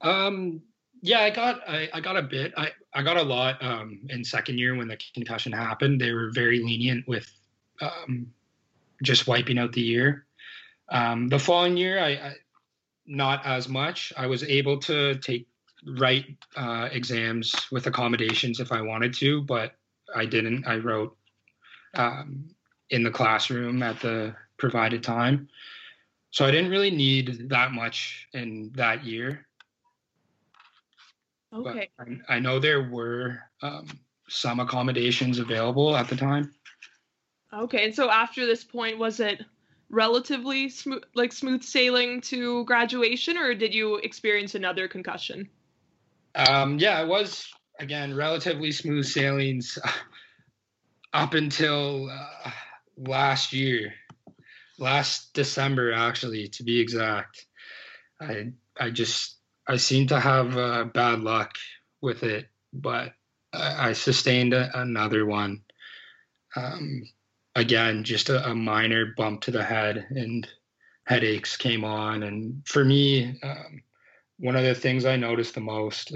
Um. 0.00 0.62
Yeah, 1.04 1.18
I 1.18 1.30
got 1.30 1.68
I, 1.68 1.88
I 1.92 2.00
got 2.00 2.16
a 2.16 2.22
bit. 2.22 2.54
I, 2.56 2.70
I 2.94 3.02
got 3.02 3.16
a 3.16 3.22
lot 3.22 3.60
um, 3.60 4.06
in 4.08 4.24
second 4.24 4.58
year 4.58 4.76
when 4.76 4.86
the 4.86 4.96
concussion 5.14 5.50
happened. 5.50 6.00
They 6.00 6.12
were 6.12 6.30
very 6.30 6.60
lenient 6.60 7.08
with 7.08 7.28
um, 7.80 8.32
just 9.02 9.26
wiping 9.26 9.58
out 9.58 9.72
the 9.72 9.80
year. 9.80 10.26
Um, 10.90 11.28
the 11.28 11.40
following 11.40 11.76
year, 11.76 11.98
I, 11.98 12.10
I 12.10 12.34
not 13.04 13.44
as 13.44 13.68
much. 13.68 14.12
I 14.16 14.26
was 14.26 14.44
able 14.44 14.78
to 14.78 15.16
take 15.16 15.48
write 15.98 16.26
uh, 16.56 16.88
exams 16.92 17.52
with 17.72 17.88
accommodations 17.88 18.60
if 18.60 18.70
I 18.70 18.80
wanted 18.80 19.12
to, 19.14 19.42
but 19.42 19.74
I 20.14 20.24
didn't. 20.24 20.66
I 20.68 20.76
wrote 20.76 21.16
um, 21.94 22.48
in 22.90 23.02
the 23.02 23.10
classroom 23.10 23.82
at 23.82 23.98
the 24.00 24.36
provided 24.62 25.02
time. 25.02 25.48
So 26.30 26.46
I 26.46 26.52
didn't 26.52 26.70
really 26.70 26.92
need 26.92 27.50
that 27.50 27.72
much 27.72 28.28
in 28.32 28.70
that 28.76 29.04
year. 29.04 29.44
Okay. 31.52 31.90
I, 31.98 32.36
I 32.36 32.38
know 32.38 32.60
there 32.60 32.88
were 32.88 33.40
um, 33.60 33.86
some 34.28 34.60
accommodations 34.60 35.40
available 35.40 35.96
at 35.96 36.08
the 36.08 36.16
time. 36.16 36.54
Okay, 37.52 37.84
and 37.84 37.94
so 37.94 38.08
after 38.08 38.46
this 38.46 38.64
point, 38.64 38.98
was 38.98 39.20
it 39.20 39.42
relatively 39.90 40.70
smooth 40.70 41.02
like 41.14 41.32
smooth 41.32 41.62
sailing 41.62 42.22
to 42.22 42.64
graduation 42.64 43.36
or 43.36 43.52
did 43.52 43.74
you 43.74 43.96
experience 43.96 44.54
another 44.54 44.88
concussion 44.88 45.46
um 46.34 46.78
yeah 46.78 47.02
it 47.02 47.06
was 47.06 47.46
again 47.78 48.16
relatively 48.16 48.72
smooth 48.72 49.04
sailings 49.04 49.78
up 51.12 51.34
until 51.34 52.08
uh, 52.08 52.50
last 52.96 53.52
year, 53.52 53.94
last 54.82 55.32
December, 55.32 55.92
actually, 55.92 56.48
to 56.48 56.64
be 56.64 56.80
exact. 56.80 57.46
I 58.20 58.52
I 58.78 58.90
just 58.90 59.36
I 59.66 59.76
seem 59.76 60.08
to 60.08 60.18
have 60.18 60.56
uh, 60.56 60.84
bad 60.84 61.20
luck 61.20 61.52
with 62.00 62.24
it, 62.24 62.48
but 62.72 63.12
I, 63.52 63.90
I 63.90 63.92
sustained 63.92 64.52
a, 64.52 64.70
another 64.78 65.24
one. 65.24 65.62
Um, 66.56 67.04
again, 67.54 68.04
just 68.04 68.28
a, 68.28 68.50
a, 68.50 68.54
minor 68.54 69.14
bump 69.16 69.42
to 69.42 69.50
the 69.50 69.62
head, 69.62 70.06
and 70.10 70.46
headaches 71.04 71.56
came 71.56 71.84
on. 71.84 72.24
And 72.24 72.62
for 72.66 72.84
me, 72.84 73.38
um, 73.42 73.82
one 74.38 74.56
of 74.56 74.64
the 74.64 74.74
things 74.74 75.04
I 75.04 75.16
notice 75.16 75.52
the 75.52 75.60
most 75.60 76.12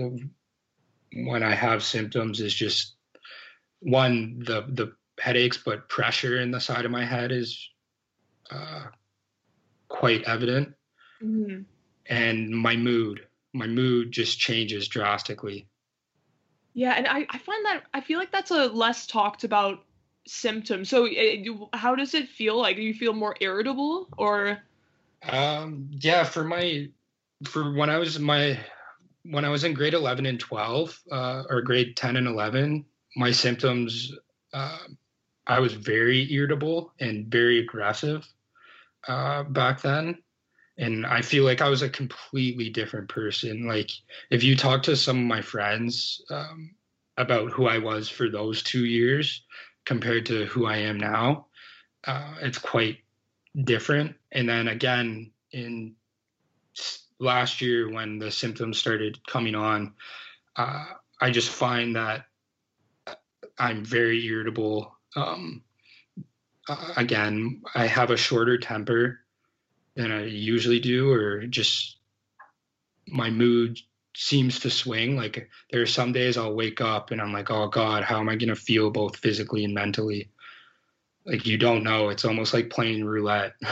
when 1.14 1.42
I 1.42 1.54
have 1.54 1.82
symptoms 1.82 2.40
is 2.40 2.52
just 2.52 2.96
one 3.80 4.40
the 4.40 4.66
the 4.68 4.92
headaches, 5.20 5.58
but 5.64 5.88
pressure 5.88 6.40
in 6.40 6.50
the 6.50 6.60
side 6.60 6.84
of 6.84 6.90
my 6.90 7.04
head 7.04 7.32
is 7.32 7.70
uh, 8.50 8.84
quite 9.88 10.22
evident, 10.24 10.74
mm-hmm. 11.22 11.62
and 12.06 12.50
my 12.50 12.76
mood 12.76 13.26
my 13.56 13.66
mood 13.66 14.12
just 14.12 14.38
changes 14.38 14.86
drastically. 14.86 15.66
Yeah, 16.74 16.92
and 16.92 17.06
I, 17.06 17.26
I 17.30 17.38
find 17.38 17.64
that 17.64 17.84
I 17.94 18.02
feel 18.02 18.18
like 18.18 18.30
that's 18.30 18.50
a 18.50 18.66
less 18.66 19.06
talked 19.06 19.44
about 19.44 19.82
symptom. 20.26 20.84
So, 20.84 21.06
it, 21.08 21.48
how 21.72 21.94
does 21.94 22.12
it 22.12 22.28
feel? 22.28 22.58
Like, 22.60 22.76
do 22.76 22.82
you 22.82 22.92
feel 22.92 23.14
more 23.14 23.34
irritable 23.40 24.08
or? 24.18 24.58
Um. 25.22 25.88
Yeah. 25.90 26.24
For 26.24 26.44
my, 26.44 26.88
for 27.44 27.72
when 27.72 27.88
I 27.88 27.96
was 27.96 28.18
my, 28.18 28.58
when 29.22 29.46
I 29.46 29.48
was 29.48 29.64
in 29.64 29.72
grade 29.72 29.94
eleven 29.94 30.26
and 30.26 30.38
twelve, 30.38 31.00
uh, 31.10 31.44
or 31.48 31.62
grade 31.62 31.96
ten 31.96 32.16
and 32.16 32.28
eleven, 32.28 32.84
my 33.16 33.32
symptoms, 33.32 34.12
uh, 34.52 34.78
I 35.46 35.60
was 35.60 35.72
very 35.72 36.30
irritable 36.30 36.92
and 37.00 37.26
very 37.26 37.60
aggressive, 37.60 38.28
uh, 39.08 39.42
back 39.44 39.80
then 39.80 40.18
and 40.78 41.06
I 41.06 41.22
feel 41.22 41.44
like 41.44 41.60
I 41.60 41.68
was 41.68 41.82
a 41.82 41.88
completely 41.88 42.68
different 42.68 43.08
person. 43.08 43.66
Like 43.66 43.90
if 44.30 44.42
you 44.42 44.56
talk 44.56 44.82
to 44.84 44.96
some 44.96 45.18
of 45.18 45.24
my 45.24 45.40
friends 45.40 46.20
um, 46.30 46.74
about 47.16 47.50
who 47.50 47.66
I 47.66 47.78
was 47.78 48.08
for 48.08 48.28
those 48.28 48.62
two 48.62 48.84
years 48.84 49.42
compared 49.84 50.26
to 50.26 50.44
who 50.46 50.66
I 50.66 50.78
am 50.78 50.98
now, 50.98 51.46
uh, 52.06 52.34
it's 52.42 52.58
quite 52.58 52.98
different. 53.64 54.16
And 54.32 54.48
then 54.48 54.68
again 54.68 55.32
in 55.52 55.94
last 57.18 57.62
year 57.62 57.90
when 57.90 58.18
the 58.18 58.30
symptoms 58.30 58.78
started 58.78 59.18
coming 59.26 59.54
on, 59.54 59.94
uh, 60.56 60.84
I 61.18 61.30
just 61.30 61.48
find 61.48 61.96
that 61.96 62.26
I'm 63.58 63.82
very 63.82 64.22
irritable. 64.26 64.94
Um, 65.14 65.62
uh, 65.64 65.65
again, 66.96 67.62
I 67.74 67.86
have 67.86 68.10
a 68.10 68.16
shorter 68.16 68.58
temper 68.58 69.20
than 69.94 70.12
I 70.12 70.24
usually 70.24 70.80
do, 70.80 71.10
or 71.10 71.46
just 71.46 71.96
my 73.08 73.30
mood 73.30 73.78
seems 74.14 74.60
to 74.60 74.70
swing. 74.70 75.16
Like 75.16 75.48
there 75.70 75.82
are 75.82 75.86
some 75.86 76.12
days 76.12 76.36
I'll 76.36 76.54
wake 76.54 76.80
up 76.80 77.10
and 77.10 77.20
I'm 77.20 77.32
like, 77.32 77.50
oh 77.50 77.68
God, 77.68 78.02
how 78.02 78.18
am 78.18 78.28
I 78.28 78.36
going 78.36 78.48
to 78.48 78.56
feel 78.56 78.90
both 78.90 79.16
physically 79.16 79.64
and 79.64 79.74
mentally? 79.74 80.30
Like 81.24 81.46
you 81.46 81.58
don't 81.58 81.84
know. 81.84 82.08
It's 82.08 82.24
almost 82.24 82.54
like 82.54 82.70
playing 82.70 83.04
roulette. 83.04 83.54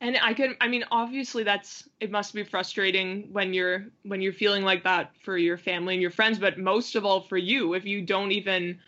And 0.00 0.16
I 0.22 0.32
can 0.32 0.54
I 0.60 0.68
mean 0.68 0.84
obviously 0.92 1.42
that's 1.42 1.88
it 1.98 2.10
must 2.12 2.32
be 2.32 2.44
frustrating 2.44 3.30
when 3.32 3.52
you're 3.52 3.86
when 4.04 4.20
you're 4.20 4.32
feeling 4.32 4.62
like 4.62 4.84
that 4.84 5.10
for 5.24 5.36
your 5.36 5.58
family 5.58 5.94
and 5.94 6.00
your 6.00 6.12
friends, 6.12 6.38
but 6.38 6.56
most 6.56 6.94
of 6.94 7.04
all 7.04 7.22
for 7.22 7.36
you 7.36 7.74
if 7.74 7.84
you 7.84 8.02
don't 8.02 8.30
even 8.30 8.78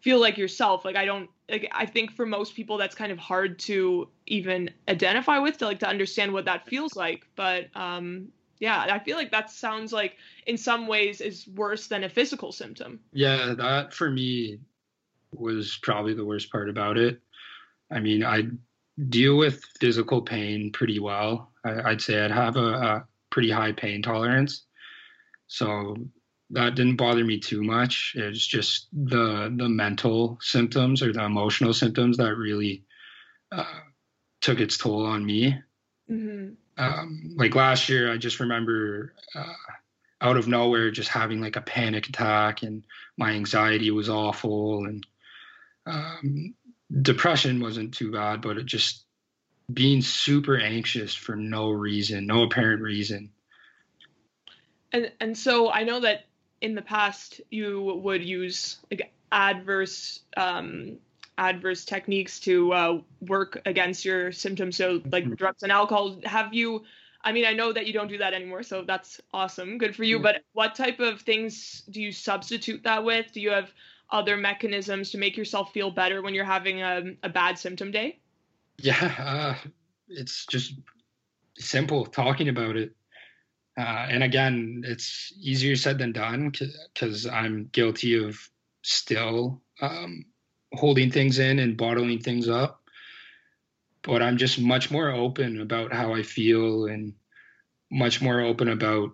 feel 0.00 0.20
like 0.20 0.36
yourself. 0.36 0.84
Like 0.84 0.96
I 0.96 1.06
don't 1.06 1.30
like 1.50 1.68
I 1.72 1.86
think 1.86 2.12
for 2.12 2.24
most 2.24 2.54
people 2.54 2.78
that's 2.78 2.94
kind 2.94 3.12
of 3.12 3.18
hard 3.18 3.58
to 3.60 4.08
even 4.26 4.70
identify 4.88 5.38
with 5.38 5.58
to 5.58 5.66
like 5.66 5.80
to 5.80 5.88
understand 5.88 6.32
what 6.32 6.44
that 6.46 6.66
feels 6.66 6.96
like. 6.96 7.26
But 7.36 7.68
um 7.74 8.28
yeah, 8.60 8.86
I 8.90 8.98
feel 8.98 9.16
like 9.16 9.30
that 9.30 9.50
sounds 9.50 9.92
like 9.92 10.16
in 10.46 10.58
some 10.58 10.86
ways 10.86 11.20
is 11.22 11.48
worse 11.48 11.86
than 11.86 12.04
a 12.04 12.08
physical 12.08 12.52
symptom. 12.52 13.00
Yeah, 13.12 13.54
that 13.56 13.94
for 13.94 14.10
me 14.10 14.58
was 15.32 15.78
probably 15.82 16.12
the 16.14 16.24
worst 16.24 16.52
part 16.52 16.68
about 16.68 16.98
it. 16.98 17.20
I 17.90 18.00
mean, 18.00 18.22
I 18.22 18.48
deal 19.08 19.38
with 19.38 19.64
physical 19.80 20.20
pain 20.20 20.70
pretty 20.72 20.98
well. 20.98 21.52
I, 21.64 21.90
would 21.90 22.02
say 22.02 22.22
I'd 22.22 22.30
have 22.30 22.56
a, 22.56 22.72
a 22.72 23.04
pretty 23.30 23.50
high 23.50 23.72
pain 23.72 24.02
tolerance. 24.02 24.66
So 25.46 25.96
that 26.50 26.74
didn't 26.74 26.96
bother 26.96 27.24
me 27.24 27.38
too 27.38 27.62
much. 27.62 28.14
It's 28.16 28.46
just 28.46 28.88
the 28.92 29.52
the 29.54 29.68
mental 29.68 30.38
symptoms 30.40 31.02
or 31.02 31.12
the 31.12 31.24
emotional 31.24 31.72
symptoms 31.72 32.16
that 32.16 32.34
really 32.36 32.84
uh, 33.52 33.80
took 34.40 34.60
its 34.60 34.76
toll 34.76 35.06
on 35.06 35.24
me. 35.24 35.58
Mm-hmm. 36.10 36.54
Um, 36.76 37.34
like 37.36 37.54
last 37.54 37.88
year, 37.88 38.12
I 38.12 38.16
just 38.16 38.40
remember 38.40 39.14
uh, 39.34 39.52
out 40.20 40.36
of 40.36 40.48
nowhere 40.48 40.90
just 40.90 41.08
having 41.08 41.40
like 41.40 41.56
a 41.56 41.60
panic 41.60 42.08
attack, 42.08 42.62
and 42.62 42.84
my 43.16 43.32
anxiety 43.32 43.90
was 43.90 44.08
awful, 44.08 44.86
and 44.86 45.06
um, 45.86 46.54
depression 47.02 47.60
wasn't 47.60 47.94
too 47.94 48.10
bad, 48.10 48.40
but 48.40 48.56
it 48.56 48.66
just 48.66 49.04
being 49.72 50.02
super 50.02 50.58
anxious 50.58 51.14
for 51.14 51.36
no 51.36 51.70
reason, 51.70 52.26
no 52.26 52.42
apparent 52.42 52.82
reason. 52.82 53.30
And 54.92 55.12
and 55.20 55.38
so 55.38 55.70
I 55.70 55.84
know 55.84 56.00
that 56.00 56.24
in 56.60 56.74
the 56.74 56.82
past 56.82 57.40
you 57.50 58.00
would 58.02 58.24
use 58.24 58.78
like 58.90 59.12
adverse 59.32 60.20
um, 60.36 60.98
adverse 61.38 61.84
techniques 61.84 62.38
to 62.40 62.72
uh, 62.72 63.00
work 63.22 63.60
against 63.64 64.04
your 64.04 64.30
symptoms. 64.30 64.76
So 64.76 65.00
like 65.10 65.24
mm-hmm. 65.24 65.34
drugs 65.34 65.62
and 65.62 65.72
alcohol. 65.72 66.20
Have 66.24 66.54
you 66.54 66.84
i 67.22 67.32
mean 67.32 67.44
i 67.44 67.52
know 67.52 67.70
that 67.70 67.86
you 67.86 67.92
don't 67.92 68.08
do 68.08 68.16
that 68.16 68.32
anymore 68.32 68.62
so 68.62 68.82
that's 68.82 69.20
awesome. 69.32 69.78
Good 69.78 69.96
for 69.96 70.04
you. 70.04 70.16
Mm-hmm. 70.16 70.22
but 70.22 70.42
what 70.52 70.74
type 70.74 71.00
of 71.00 71.20
things 71.20 71.82
do 71.90 72.00
you 72.00 72.12
substitute 72.12 72.82
that 72.84 73.04
with? 73.04 73.32
Do 73.32 73.40
you 73.40 73.50
have 73.50 73.72
other 74.10 74.36
mechanisms 74.36 75.10
to 75.10 75.18
make 75.18 75.36
yourself 75.36 75.72
feel 75.72 75.90
better 75.90 76.20
when 76.20 76.34
you're 76.34 76.44
having 76.44 76.82
a, 76.82 77.02
a 77.22 77.28
bad 77.28 77.58
symptom 77.58 77.90
day? 77.90 78.18
Yeah 78.78 79.14
uh, 79.18 79.68
it's 80.08 80.46
just 80.46 80.74
simple 81.58 82.06
talking 82.06 82.48
about 82.48 82.76
it 82.76 82.94
uh, 83.78 84.06
and 84.08 84.22
again, 84.22 84.82
it's 84.86 85.32
easier 85.40 85.76
said 85.76 85.98
than 85.98 86.12
done 86.12 86.52
because 86.94 87.26
I'm 87.26 87.68
guilty 87.72 88.22
of 88.22 88.38
still 88.82 89.62
um, 89.80 90.24
holding 90.74 91.10
things 91.10 91.38
in 91.38 91.58
and 91.58 91.76
bottling 91.76 92.20
things 92.20 92.48
up. 92.48 92.82
But 94.02 94.22
I'm 94.22 94.38
just 94.38 94.58
much 94.58 94.90
more 94.90 95.10
open 95.10 95.60
about 95.60 95.92
how 95.92 96.14
I 96.14 96.22
feel 96.22 96.86
and 96.86 97.12
much 97.90 98.22
more 98.22 98.40
open 98.40 98.68
about 98.68 99.10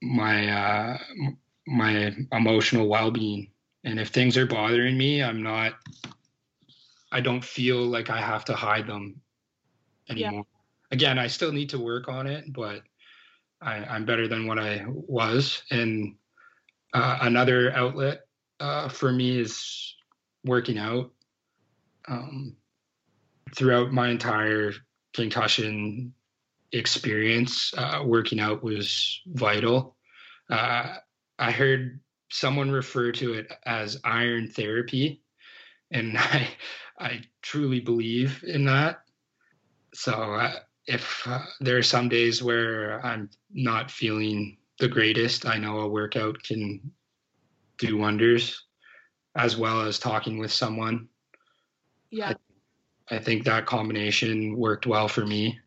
my 0.00 0.48
uh, 0.48 0.98
my 1.66 2.14
emotional 2.32 2.88
well-being. 2.88 3.50
And 3.84 4.00
if 4.00 4.08
things 4.08 4.36
are 4.36 4.46
bothering 4.46 4.96
me, 4.96 5.22
I'm 5.22 5.42
not. 5.42 5.74
I 7.12 7.20
don't 7.20 7.44
feel 7.44 7.78
like 7.84 8.10
I 8.10 8.20
have 8.20 8.44
to 8.46 8.54
hide 8.54 8.86
them 8.86 9.20
anymore. 10.08 10.44
Yeah. 10.48 10.92
Again, 10.92 11.18
I 11.18 11.26
still 11.26 11.52
need 11.52 11.70
to 11.70 11.78
work 11.78 12.08
on 12.08 12.26
it, 12.26 12.52
but 12.52 12.82
I, 13.60 13.96
am 13.96 14.04
better 14.04 14.28
than 14.28 14.46
what 14.46 14.58
I 14.58 14.84
was. 14.86 15.62
And 15.70 16.16
uh, 16.92 17.18
another 17.22 17.72
outlet 17.72 18.22
uh, 18.60 18.88
for 18.88 19.12
me 19.12 19.38
is 19.38 19.94
working 20.44 20.78
out. 20.78 21.10
Um, 22.08 22.56
throughout 23.54 23.92
my 23.92 24.08
entire 24.08 24.72
concussion 25.14 26.12
experience, 26.72 27.72
uh, 27.76 28.02
working 28.04 28.40
out 28.40 28.62
was 28.62 29.20
vital. 29.26 29.96
Uh, 30.50 30.96
I 31.38 31.50
heard 31.50 32.00
someone 32.30 32.70
refer 32.70 33.12
to 33.12 33.34
it 33.34 33.52
as 33.64 34.00
iron 34.04 34.48
therapy, 34.48 35.22
and 35.90 36.16
I 36.18 36.48
I 36.98 37.22
truly 37.42 37.80
believe 37.80 38.42
in 38.46 38.64
that. 38.66 39.00
So 39.94 40.12
uh, 40.12 40.60
if 40.86 41.26
uh, 41.26 41.44
there 41.60 41.76
are 41.76 41.82
some 41.82 42.08
days 42.08 42.42
where 42.42 43.04
I'm 43.04 43.28
not 43.52 43.90
feeling 43.90 44.56
the 44.78 44.88
greatest, 44.88 45.46
I 45.46 45.58
know 45.58 45.80
a 45.80 45.88
workout 45.88 46.42
can 46.42 46.80
do 47.78 47.96
wonders, 47.96 48.64
as 49.34 49.56
well 49.56 49.82
as 49.82 49.98
talking 49.98 50.38
with 50.38 50.52
someone. 50.52 51.08
Yeah. 52.10 52.34
I, 53.10 53.16
I 53.16 53.18
think 53.18 53.44
that 53.44 53.66
combination 53.66 54.56
worked 54.56 54.86
well 54.86 55.08
for 55.08 55.26
me. 55.26 55.58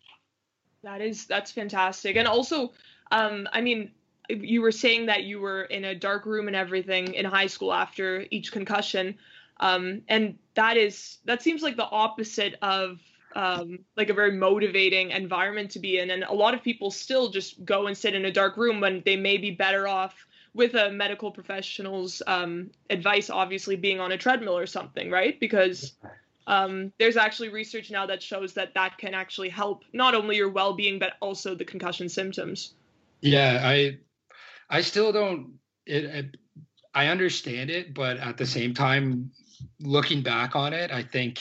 That 0.84 1.02
is 1.02 1.26
that's 1.26 1.52
fantastic. 1.52 2.16
And 2.16 2.28
also, 2.28 2.72
um, 3.12 3.48
I 3.52 3.60
mean, 3.60 3.92
you 4.30 4.62
were 4.62 4.72
saying 4.72 5.08
that 5.08 5.24
you 5.24 5.42
were 5.42 5.64
in 5.64 5.86
a 5.86 5.96
dark 5.96 6.26
room 6.26 6.48
and 6.48 6.56
everything 6.56 7.14
in 7.14 7.26
high 7.26 7.48
school 7.48 7.74
after 7.74 8.26
each 8.32 8.52
concussion. 8.52 9.18
Um, 9.60 10.04
and 10.08 10.38
that 10.54 10.78
is 10.78 11.18
that 11.26 11.42
seems 11.42 11.62
like 11.62 11.76
the 11.76 11.90
opposite 11.90 12.56
of 12.62 13.00
um, 13.36 13.80
like 13.96 14.10
a 14.10 14.14
very 14.14 14.32
motivating 14.32 15.12
environment 15.12 15.72
to 15.72 15.80
be 15.80 16.00
in. 16.00 16.12
And 16.12 16.24
a 16.24 16.34
lot 16.34 16.54
of 16.54 16.64
people 16.64 16.92
still 16.92 17.30
just 17.30 17.64
go 17.66 17.88
and 17.88 17.98
sit 17.98 18.16
in 18.16 18.26
a 18.26 18.32
dark 18.32 18.58
room 18.58 18.82
when 18.82 19.02
they 19.06 19.16
may 19.16 19.38
be 19.38 19.52
better 19.52 19.88
off 19.88 20.16
with 20.54 20.74
a 20.74 20.92
medical 20.92 21.32
professional's 21.32 22.22
um, 22.28 22.72
advice, 22.90 23.30
obviously 23.30 23.76
being 23.76 24.00
on 24.00 24.12
a 24.12 24.18
treadmill 24.18 24.58
or 24.58 24.66
something, 24.66 25.12
right? 25.12 25.40
Because 25.40 25.94
um, 26.48 26.92
there's 26.98 27.18
actually 27.18 27.50
research 27.50 27.92
now 27.92 28.08
that 28.08 28.24
shows 28.24 28.54
that 28.54 28.74
that 28.74 28.98
can 28.98 29.14
actually 29.14 29.50
help 29.50 29.84
not 29.94 30.16
only 30.16 30.36
your 30.36 30.50
well-being 30.50 30.98
but 30.98 31.14
also 31.22 31.54
the 31.54 31.66
concussion 31.66 32.10
symptoms. 32.10 32.74
Yeah, 33.22 33.62
I 33.64 34.00
I 34.70 34.82
still 34.82 35.12
don't. 35.12 35.60
It, 35.86 36.06
it, 36.06 36.38
I 36.94 37.08
understand 37.08 37.70
it, 37.70 37.94
but 37.94 38.18
at 38.18 38.38
the 38.38 38.46
same 38.46 38.74
time, 38.74 39.32
looking 39.80 40.22
back 40.22 40.56
on 40.56 40.74
it, 40.74 40.92
I 40.92 41.04
think 41.04 41.40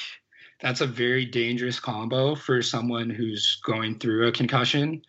that's 0.60 0.80
a 0.80 0.86
very 0.86 1.24
dangerous 1.24 1.78
combo 1.78 2.34
for 2.34 2.62
someone 2.62 3.10
who's 3.10 3.60
going 3.64 3.98
through 3.98 4.28
a 4.28 4.32
concussion. 4.32 5.02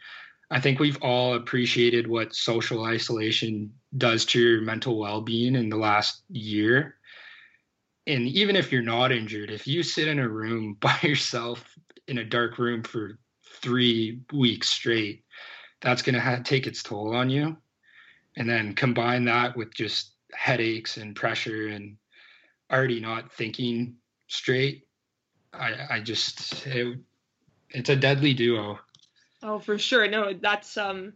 I 0.51 0.59
think 0.59 0.79
we've 0.79 1.01
all 1.01 1.35
appreciated 1.35 2.07
what 2.07 2.35
social 2.35 2.83
isolation 2.83 3.73
does 3.97 4.25
to 4.25 4.39
your 4.39 4.61
mental 4.61 4.97
well-being 4.97 5.55
in 5.55 5.69
the 5.69 5.77
last 5.77 6.23
year. 6.29 6.95
And 8.07 8.27
even 8.27 8.55
if 8.55 8.71
you're 8.71 8.81
not 8.81 9.11
injured, 9.11 9.51
if 9.51 9.67
you 9.67 9.83
sit 9.83 10.07
in 10.07 10.19
a 10.19 10.27
room 10.27 10.77
by 10.79 10.97
yourself 11.01 11.77
in 12.07 12.17
a 12.17 12.25
dark 12.25 12.57
room 12.57 12.83
for 12.83 13.19
3 13.61 14.21
weeks 14.33 14.69
straight, 14.69 15.23
that's 15.81 16.01
going 16.01 16.19
to 16.19 16.41
take 16.43 16.67
its 16.67 16.83
toll 16.83 17.15
on 17.15 17.29
you. 17.29 17.57
And 18.35 18.49
then 18.49 18.73
combine 18.73 19.25
that 19.25 19.57
with 19.57 19.73
just 19.73 20.13
headaches 20.33 20.97
and 20.97 21.15
pressure 21.15 21.67
and 21.67 21.97
already 22.71 22.99
not 22.99 23.31
thinking 23.33 23.95
straight. 24.27 24.83
I, 25.53 25.87
I 25.89 25.99
just, 25.99 26.65
it, 26.67 26.99
it's 27.69 27.89
a 27.89 27.95
deadly 27.95 28.33
duo. 28.33 28.79
Oh, 29.41 29.59
for 29.59 29.77
sure. 29.77 30.07
No, 30.07 30.33
that's, 30.33 30.77
um, 30.77 31.13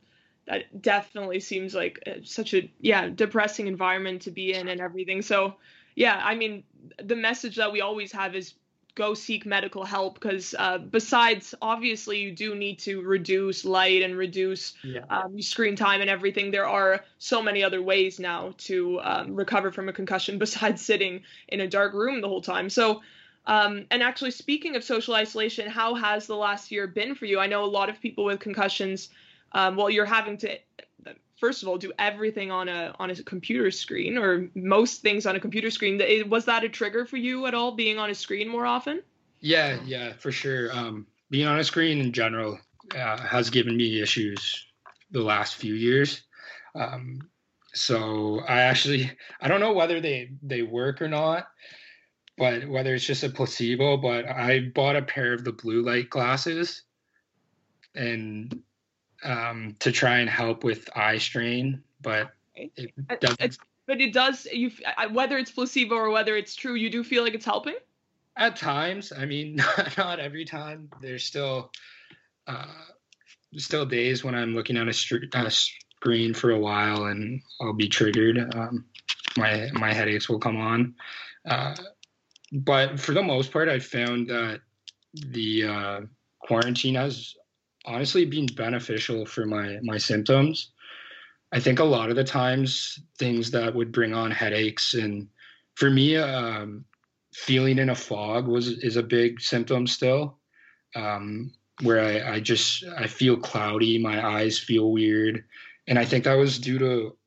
that 0.48 0.82
definitely 0.82 1.40
seems 1.40 1.74
like 1.74 2.02
uh, 2.08 2.20
such 2.24 2.54
a, 2.54 2.72
yeah, 2.80 3.10
depressing 3.10 3.68
environment 3.68 4.24
to 4.24 4.32
be 4.32 4.54
in 4.54 4.68
and 4.68 4.82
everything. 4.82 5.22
So, 5.22 5.56
yeah, 5.96 6.22
I 6.24 6.36
mean, 6.36 6.64
the 7.02 7.16
message 7.16 7.56
that 7.58 7.72
we 7.72 7.82
always 7.82 8.12
have 8.12 8.36
is 8.36 8.56
go 8.96 9.14
seek 9.14 9.46
medical 9.46 9.84
help 9.84 10.16
because 10.16 10.54
uh, 10.60 10.78
besides 10.78 11.56
obviously 11.62 12.20
you 12.20 12.32
do 12.32 12.54
need 12.54 12.78
to 12.80 13.02
reduce 13.02 13.66
light 13.66 14.04
and 14.04 14.16
reduce 14.16 14.74
yeah. 14.84 15.02
um, 15.10 15.42
screen 15.42 15.76
time 15.76 16.02
and 16.02 16.10
everything 16.10 16.52
there 16.52 16.68
are 16.68 17.04
so 17.18 17.42
many 17.42 17.64
other 17.64 17.82
ways 17.82 18.20
now 18.20 18.54
to 18.58 19.00
um, 19.02 19.36
recover 19.36 19.72
from 19.72 19.90
a 19.90 19.94
concussion 19.94 20.38
besides 20.40 20.82
sitting 20.82 21.22
in 21.48 21.62
a 21.62 21.68
dark 21.68 21.94
room 21.94 22.22
the 22.22 22.28
whole 22.28 22.42
time 22.42 22.70
so 22.70 23.02
um, 23.46 23.86
and 23.92 24.02
actually 24.02 24.32
speaking 24.32 24.76
of 24.76 24.84
social 24.84 25.14
isolation 25.16 25.70
how 25.70 25.96
has 25.96 26.28
the 26.28 26.36
last 26.36 26.72
year 26.72 26.88
been 26.88 27.16
for 27.16 27.26
you? 27.26 27.40
I 27.40 27.48
know 27.48 27.64
a 27.64 27.66
lot 27.66 27.90
of 27.90 28.00
people 28.00 28.26
with 28.26 28.40
concussions 28.40 29.10
um, 29.52 29.76
well 29.76 29.90
you're 29.90 30.06
having 30.06 30.38
to 30.40 30.58
first 31.38 31.62
of 31.62 31.68
all 31.68 31.78
do 31.78 31.92
everything 32.00 32.52
on 32.52 32.70
a 32.70 32.96
on 33.00 33.10
a 33.10 33.16
computer 33.24 33.70
screen 33.70 34.18
or 34.18 34.48
most 34.56 35.02
things 35.02 35.26
on 35.26 35.36
a 35.36 35.40
computer 35.40 35.70
screen. 35.70 36.02
Was 36.30 36.46
that 36.46 36.64
a 36.64 36.70
trigger 36.70 37.06
for 37.06 37.18
you 37.18 37.46
at 37.46 37.54
all 37.54 37.72
being 37.72 38.00
on 38.00 38.10
a 38.10 38.16
screen 38.16 38.48
more 38.48 38.66
often? 38.66 39.02
Yeah 39.42 39.80
yeah 39.86 40.14
for 40.14 40.32
sure. 40.32 40.72
Um, 40.76 41.06
being 41.30 41.48
on 41.48 41.60
a 41.60 41.64
screen 41.64 42.00
in 42.00 42.12
general 42.12 42.60
uh, 42.96 43.18
has 43.18 43.50
given 43.50 43.76
me 43.76 44.02
issues 44.02 44.66
the 45.12 45.22
last 45.22 45.56
few 45.56 45.74
years. 45.74 46.24
Um, 46.76 47.20
so 47.74 48.42
i 48.48 48.62
actually 48.62 49.12
i 49.42 49.48
don't 49.48 49.60
know 49.60 49.74
whether 49.74 50.00
they 50.00 50.30
they 50.42 50.62
work 50.62 51.02
or 51.02 51.08
not 51.08 51.48
but 52.38 52.68
whether 52.68 52.96
it's 52.96 53.06
just 53.06 53.24
a 53.24 53.30
placebo 53.30 53.98
but 53.98 54.28
i 54.28 54.60
bought 54.74 54.96
a 54.96 55.02
pair 55.02 55.34
of 55.34 55.44
the 55.44 55.52
blue 55.52 55.82
light 55.82 56.10
glasses 56.10 56.84
and 57.96 58.64
um, 59.24 59.76
to 59.80 59.92
try 59.92 60.20
and 60.20 60.30
help 60.30 60.64
with 60.64 60.90
eye 60.96 61.18
strain, 61.18 61.82
but 62.02 62.32
it 62.56 62.94
doesn't. 63.20 63.42
It's, 63.42 63.58
but 63.88 64.02
it 64.02 64.14
does. 64.14 64.48
You 64.52 64.72
whether 65.12 65.38
it's 65.38 65.52
placebo 65.52 65.96
or 65.96 66.10
whether 66.10 66.36
it's 66.36 66.56
true, 66.56 66.76
you 66.76 66.90
do 66.90 67.04
feel 67.04 67.24
like 67.24 67.34
it's 67.34 67.46
helping. 67.46 67.76
At 68.36 68.56
times, 68.56 69.14
I 69.16 69.26
mean, 69.26 69.62
not 69.98 70.20
every 70.20 70.46
time. 70.46 70.90
There's 71.02 71.24
still, 71.24 71.72
uh, 72.48 72.66
still 73.58 73.86
days 73.86 74.24
when 74.24 74.34
I'm 74.34 74.56
looking 74.56 74.76
at 74.76 74.88
a, 74.88 74.94
str- 74.94 75.26
a 75.34 75.52
screen 75.52 76.34
for 76.34 76.52
a 76.52 76.60
while 76.60 77.06
and 77.06 77.42
I'll 77.62 77.74
be 77.74 77.88
triggered. 77.88 78.40
Um, 78.56 78.86
my 79.38 79.70
my 79.74 79.94
headaches 79.94 80.30
will 80.30 80.40
come 80.40 80.58
on. 80.58 80.96
Uh, 81.48 81.76
but 82.54 83.00
for 83.00 83.14
the 83.14 83.24
most 83.24 83.52
part, 83.52 83.68
I 83.68 83.80
found 83.80 84.30
that 84.30 84.62
the 85.14 85.66
uh, 85.66 86.02
quarantine 86.40 86.96
has 86.96 87.34
honestly 87.86 88.26
been 88.26 88.46
beneficial 88.46 89.26
for 89.26 89.46
my 89.46 89.80
my 89.82 89.98
symptoms. 89.98 90.72
I 91.52 91.60
think 91.60 91.80
a 91.80 91.84
lot 91.84 92.10
of 92.10 92.16
the 92.16 92.24
times 92.24 93.00
things 93.18 93.52
that 93.52 93.74
would 93.74 93.92
bring 93.92 94.14
on 94.14 94.32
headaches 94.32 94.94
and 94.94 95.28
for 95.76 95.90
me, 95.90 96.18
um, 96.18 96.86
feeling 97.34 97.80
in 97.80 97.90
a 97.90 97.96
fog 97.96 98.48
was 98.48 98.68
is 98.68 98.96
a 98.96 99.04
big 99.04 99.42
symptom 99.42 99.88
still, 99.88 100.38
um, 100.96 101.52
where 101.82 102.00
I, 102.00 102.36
I 102.36 102.40
just 102.40 102.84
I 102.98 103.08
feel 103.08 103.38
cloudy, 103.38 103.98
my 103.98 104.26
eyes 104.26 104.60
feel 104.60 104.92
weird, 104.92 105.44
and 105.88 105.98
I 105.98 106.06
think 106.06 106.24
that 106.26 106.36
was 106.36 106.60
due 106.60 106.78
to 106.78 107.18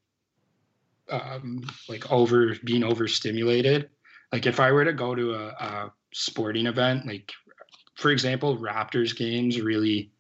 um, 1.11 1.68
like 1.89 2.11
over 2.12 2.55
being 2.64 2.85
overstimulated. 2.85 3.91
Like 4.33 4.47
if 4.47 4.61
I 4.61 4.72
were 4.72 4.85
to 4.85 4.93
go 4.93 5.14
to 5.14 5.35
a, 5.35 5.47
a 5.49 5.93
sporting 6.12 6.66
event, 6.66 7.07
like 7.07 7.33
for 7.95 8.11
example, 8.11 8.59
Raptors 8.59 9.16
games 9.16 9.61
really 9.61 10.11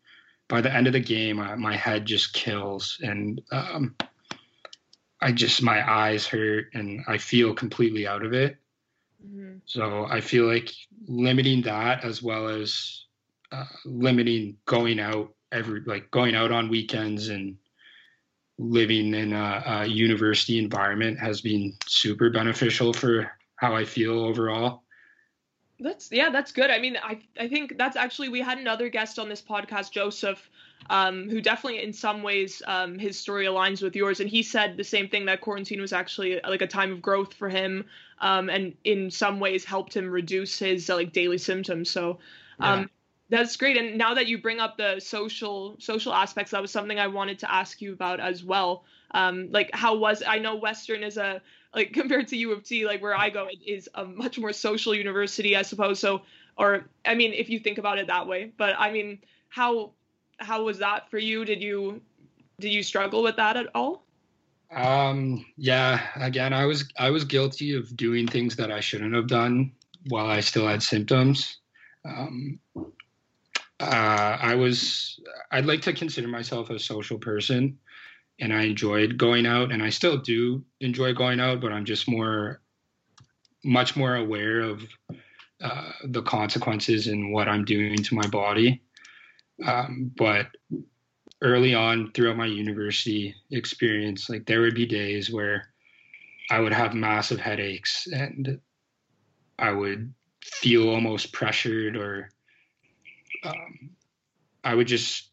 by 0.48 0.60
the 0.60 0.72
end 0.72 0.86
of 0.86 0.92
the 0.92 1.00
game, 1.00 1.40
uh, 1.40 1.56
my 1.56 1.76
head 1.76 2.06
just 2.06 2.32
kills, 2.32 2.98
and 3.02 3.40
um, 3.50 3.96
I 5.20 5.32
just 5.32 5.62
my 5.62 5.88
eyes 5.88 6.26
hurt, 6.26 6.66
and 6.74 7.04
I 7.08 7.18
feel 7.18 7.54
completely 7.54 8.06
out 8.06 8.24
of 8.24 8.32
it. 8.32 8.56
Mm-hmm. 9.24 9.58
So 9.66 10.06
I 10.08 10.20
feel 10.20 10.46
like 10.46 10.70
limiting 11.06 11.62
that 11.62 12.04
as 12.04 12.22
well 12.22 12.48
as 12.48 13.06
uh, 13.52 13.64
limiting 13.84 14.56
going 14.66 15.00
out 15.00 15.32
every 15.52 15.80
like 15.86 16.10
going 16.10 16.34
out 16.34 16.52
on 16.52 16.68
weekends 16.68 17.28
and 17.28 17.56
living 18.58 19.14
in 19.14 19.32
a, 19.32 19.62
a 19.66 19.86
university 19.86 20.58
environment 20.58 21.18
has 21.18 21.40
been 21.40 21.76
super 21.86 22.30
beneficial 22.30 22.92
for 22.92 23.30
how 23.56 23.74
I 23.74 23.84
feel 23.84 24.20
overall. 24.20 24.82
That's 25.78 26.10
yeah, 26.10 26.30
that's 26.30 26.52
good. 26.52 26.70
I 26.70 26.78
mean, 26.78 26.96
I 27.02 27.18
I 27.38 27.48
think 27.48 27.76
that's 27.76 27.96
actually 27.96 28.30
we 28.30 28.40
had 28.40 28.58
another 28.58 28.88
guest 28.88 29.18
on 29.18 29.28
this 29.28 29.42
podcast, 29.42 29.90
Joseph, 29.90 30.48
um, 30.88 31.28
who 31.28 31.42
definitely 31.42 31.82
in 31.82 31.92
some 31.92 32.22
ways 32.22 32.62
um, 32.66 32.98
his 32.98 33.18
story 33.18 33.44
aligns 33.44 33.82
with 33.82 33.94
yours, 33.94 34.20
and 34.20 34.30
he 34.30 34.42
said 34.42 34.78
the 34.78 34.84
same 34.84 35.08
thing 35.08 35.26
that 35.26 35.42
quarantine 35.42 35.80
was 35.80 35.92
actually 35.92 36.40
like 36.48 36.62
a 36.62 36.66
time 36.66 36.92
of 36.92 37.02
growth 37.02 37.34
for 37.34 37.50
him, 37.50 37.84
um, 38.20 38.48
and 38.48 38.74
in 38.84 39.10
some 39.10 39.38
ways 39.38 39.66
helped 39.66 39.94
him 39.94 40.08
reduce 40.08 40.58
his 40.58 40.88
uh, 40.88 40.94
like 40.94 41.12
daily 41.12 41.38
symptoms. 41.38 41.90
So. 41.90 42.18
Um, 42.58 42.80
yeah. 42.80 42.86
That's 43.28 43.56
great. 43.56 43.76
And 43.76 43.98
now 43.98 44.14
that 44.14 44.28
you 44.28 44.38
bring 44.38 44.60
up 44.60 44.76
the 44.76 45.00
social 45.00 45.74
social 45.80 46.14
aspects, 46.14 46.52
that 46.52 46.62
was 46.62 46.70
something 46.70 47.00
I 47.00 47.08
wanted 47.08 47.40
to 47.40 47.52
ask 47.52 47.82
you 47.82 47.92
about 47.92 48.20
as 48.20 48.44
well. 48.44 48.84
Um, 49.10 49.48
like 49.50 49.68
how 49.72 49.96
was 49.96 50.22
I 50.24 50.38
know 50.38 50.54
Western 50.54 51.02
is 51.02 51.16
a 51.16 51.42
like 51.74 51.92
compared 51.92 52.28
to 52.28 52.36
U 52.36 52.52
of 52.52 52.64
T, 52.64 52.86
like 52.86 53.02
where 53.02 53.16
I 53.16 53.30
go, 53.30 53.46
it 53.46 53.58
is 53.64 53.88
a 53.94 54.04
much 54.04 54.38
more 54.38 54.52
social 54.52 54.94
university, 54.94 55.56
I 55.56 55.62
suppose. 55.62 55.98
So, 55.98 56.22
or 56.56 56.86
I 57.04 57.14
mean, 57.14 57.32
if 57.32 57.50
you 57.50 57.58
think 57.58 57.78
about 57.78 57.98
it 57.98 58.06
that 58.06 58.26
way. 58.26 58.52
But 58.56 58.74
I 58.78 58.90
mean, 58.90 59.18
how 59.48 59.92
how 60.38 60.64
was 60.64 60.78
that 60.78 61.10
for 61.10 61.18
you? 61.18 61.44
Did 61.44 61.62
you 61.62 62.00
did 62.60 62.72
you 62.72 62.82
struggle 62.82 63.22
with 63.22 63.36
that 63.36 63.56
at 63.56 63.66
all? 63.74 64.04
Um, 64.70 65.44
yeah. 65.56 66.00
Again, 66.16 66.52
I 66.52 66.64
was 66.64 66.88
I 66.98 67.10
was 67.10 67.24
guilty 67.24 67.74
of 67.74 67.96
doing 67.96 68.26
things 68.26 68.56
that 68.56 68.72
I 68.72 68.80
shouldn't 68.80 69.14
have 69.14 69.28
done 69.28 69.72
while 70.08 70.26
I 70.26 70.40
still 70.40 70.66
had 70.66 70.82
symptoms. 70.82 71.58
Um, 72.04 72.58
uh, 73.78 74.38
I 74.40 74.54
was 74.54 75.20
I'd 75.50 75.66
like 75.66 75.82
to 75.82 75.92
consider 75.92 76.28
myself 76.28 76.70
a 76.70 76.78
social 76.78 77.18
person 77.18 77.78
and 78.40 78.52
I 78.52 78.62
enjoyed 78.62 79.16
going 79.16 79.46
out, 79.46 79.72
and 79.72 79.82
I 79.82 79.90
still 79.90 80.18
do 80.18 80.64
enjoy 80.80 81.14
going 81.14 81.40
out, 81.40 81.60
but 81.60 81.72
I'm 81.72 81.84
just 81.84 82.08
more, 82.08 82.60
much 83.64 83.96
more 83.96 84.16
aware 84.16 84.60
of 84.60 84.82
uh, 85.62 85.92
the 86.04 86.22
consequences 86.22 87.06
and 87.06 87.32
what 87.32 87.48
I'm 87.48 87.64
doing 87.64 87.96
to 87.96 88.14
my 88.14 88.26
body. 88.26 88.82
Um, 89.64 90.12
but 90.16 90.48
early 91.42 91.74
on 91.74 92.12
throughout 92.12 92.36
my 92.36 92.46
university 92.46 93.34
experience, 93.50 94.28
like 94.28 94.46
there 94.46 94.60
would 94.60 94.74
be 94.74 94.86
days 94.86 95.30
where 95.30 95.68
I 96.50 96.60
would 96.60 96.72
have 96.72 96.94
massive 96.94 97.40
headaches 97.40 98.06
and 98.06 98.60
I 99.58 99.72
would 99.72 100.12
feel 100.42 100.88
almost 100.88 101.32
pressured 101.32 101.96
or 101.96 102.30
um, 103.44 103.90
I 104.62 104.74
would 104.74 104.86
just 104.86 105.30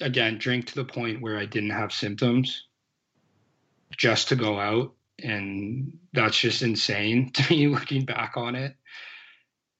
again 0.00 0.38
drink 0.38 0.66
to 0.66 0.74
the 0.74 0.84
point 0.84 1.20
where 1.20 1.38
I 1.38 1.46
didn't 1.46 1.70
have 1.70 1.92
symptoms 1.92 2.66
just 3.96 4.28
to 4.28 4.36
go 4.36 4.58
out 4.58 4.94
and 5.22 5.98
that's 6.12 6.38
just 6.38 6.62
insane 6.62 7.30
to 7.34 7.52
me 7.52 7.66
looking 7.68 8.04
back 8.04 8.36
on 8.36 8.54
it 8.54 8.74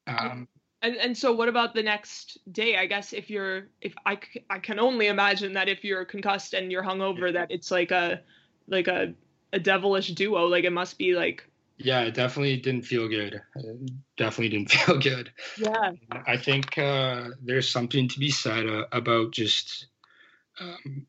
um, 0.07 0.49
and 0.83 0.97
and 0.97 1.17
so 1.17 1.33
what 1.33 1.49
about 1.49 1.75
the 1.75 1.83
next 1.83 2.39
day 2.53 2.77
i 2.77 2.85
guess 2.85 3.13
if 3.13 3.31
you're 3.31 3.69
if 3.81 3.95
i 4.05 4.19
i 4.51 4.59
can 4.59 4.79
only 4.79 5.07
imagine 5.07 5.53
that 5.53 5.69
if 5.69 5.85
you're 5.85 6.05
concussed 6.05 6.53
and 6.53 6.73
you're 6.73 6.83
hungover 6.83 7.33
that 7.33 7.51
it's 7.51 7.71
like 7.71 7.91
a 7.93 8.21
like 8.67 8.89
a 8.89 9.15
a 9.53 9.59
devilish 9.59 10.09
duo. 10.09 10.47
Like 10.47 10.65
it 10.65 10.73
must 10.73 10.99
be 10.99 11.15
like. 11.15 11.45
Yeah, 11.79 12.03
it 12.03 12.15
definitely 12.15 12.59
didn't 12.59 12.83
feel 12.83 13.09
good. 13.09 13.41
It 13.57 13.91
definitely 14.19 14.51
didn't 14.51 14.71
feel 14.71 14.99
good. 14.99 15.33
Yeah. 15.57 15.93
I 16.27 16.37
think 16.37 16.77
uh, 16.77 17.31
there's 17.43 17.71
something 17.71 18.09
to 18.09 18.19
be 18.19 18.31
said 18.31 18.67
uh, 18.67 18.85
about 18.93 19.33
just 19.33 19.87
um, 20.61 21.07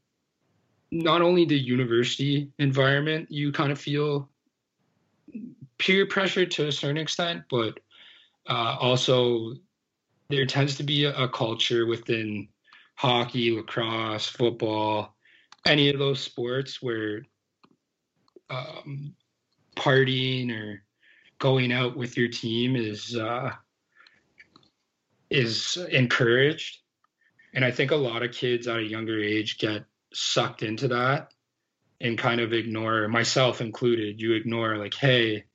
not 0.92 1.22
only 1.22 1.46
the 1.46 1.58
university 1.58 2.52
environment 2.60 3.32
you 3.32 3.52
kind 3.52 3.72
of 3.72 3.80
feel 3.80 4.30
peer 5.78 6.06
pressure 6.06 6.46
to 6.46 6.68
a 6.68 6.72
certain 6.72 6.98
extent, 6.98 7.44
but 7.50 7.80
uh, 8.48 8.78
also 8.80 9.54
there 10.30 10.46
tends 10.46 10.76
to 10.76 10.84
be 10.84 11.06
a, 11.06 11.16
a, 11.16 11.28
culture 11.28 11.86
within 11.86 12.48
hockey, 12.96 13.52
lacrosse, 13.56 14.28
football, 14.28 15.16
any 15.66 15.90
of 15.90 16.00
those 16.00 16.22
sports 16.22 16.82
where 16.82 17.24
um, 18.50 19.14
partying 19.76 20.52
or 20.52 20.84
going 21.40 21.72
out 21.72 21.98
with 21.98 22.18
your 22.18 22.28
team 22.28 22.76
is 22.76 23.16
uh, 23.18 23.52
is 25.30 25.78
encouraged, 25.90 26.81
and 27.54 27.66
I 27.66 27.72
think 27.72 27.92
a 27.92 27.96
lot 27.96 28.24
of 28.24 28.32
kids 28.32 28.68
at 28.68 28.78
a 28.78 28.84
younger 28.84 29.22
age 29.22 29.58
get 29.58 29.86
sucked 30.14 30.64
into 30.64 30.90
that 30.90 31.34
and 32.00 32.18
kind 32.18 32.42
of 32.42 32.54
ignore 32.54 33.08
myself 33.08 33.62
included. 33.62 34.22
You 34.22 34.34
ignore 34.34 34.78
like, 34.78 34.94
hey, 34.94 35.46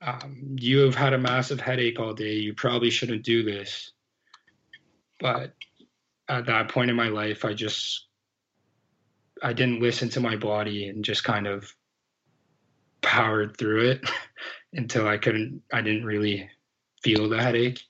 um, 0.00 0.56
you 0.58 0.80
have 0.80 0.94
had 0.94 1.14
a 1.14 1.18
massive 1.18 1.60
headache 1.60 1.98
all 1.98 2.14
day. 2.14 2.34
You 2.34 2.54
probably 2.54 2.90
shouldn't 2.90 3.24
do 3.24 3.42
this. 3.42 3.92
But 5.20 5.54
at 6.28 6.46
that 6.46 6.68
point 6.68 6.90
in 6.90 6.96
my 6.96 7.08
life, 7.08 7.44
I 7.44 7.54
just 7.54 8.06
I 9.42 9.52
didn't 9.52 9.80
listen 9.80 10.08
to 10.10 10.20
my 10.20 10.36
body 10.36 10.88
and 10.88 11.04
just 11.04 11.24
kind 11.24 11.46
of 11.46 11.74
powered 13.00 13.56
through 13.56 13.90
it 13.90 14.10
until 14.72 15.08
I 15.08 15.18
couldn't. 15.18 15.62
I 15.72 15.80
didn't 15.80 16.04
really 16.04 16.50
feel 17.02 17.28
the 17.28 17.40
headache 17.40 17.82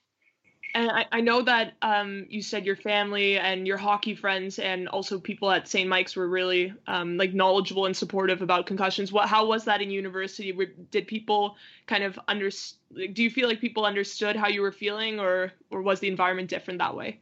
and 0.74 0.90
I, 0.90 1.06
I 1.12 1.20
know 1.20 1.42
that 1.42 1.74
um, 1.82 2.26
you 2.28 2.40
said 2.40 2.64
your 2.64 2.76
family 2.76 3.38
and 3.38 3.66
your 3.66 3.76
hockey 3.76 4.14
friends 4.14 4.58
and 4.58 4.88
also 4.88 5.18
people 5.18 5.50
at 5.50 5.68
St. 5.68 5.88
Mike's 5.88 6.16
were 6.16 6.28
really 6.28 6.72
um, 6.86 7.16
like 7.16 7.34
knowledgeable 7.34 7.86
and 7.86 7.96
supportive 7.96 8.42
about 8.42 8.66
concussions. 8.66 9.12
What 9.12 9.28
how 9.28 9.46
was 9.46 9.64
that 9.66 9.82
in 9.82 9.90
university? 9.90 10.52
Did 10.90 11.06
people 11.06 11.56
kind 11.86 12.02
of 12.02 12.18
under 12.28 12.50
do 12.50 13.22
you 13.22 13.30
feel 13.30 13.48
like 13.48 13.60
people 13.60 13.84
understood 13.84 14.36
how 14.36 14.48
you 14.48 14.62
were 14.62 14.72
feeling 14.72 15.20
or 15.20 15.52
or 15.70 15.82
was 15.82 16.00
the 16.00 16.08
environment 16.08 16.48
different 16.48 16.78
that 16.78 16.96
way? 16.96 17.18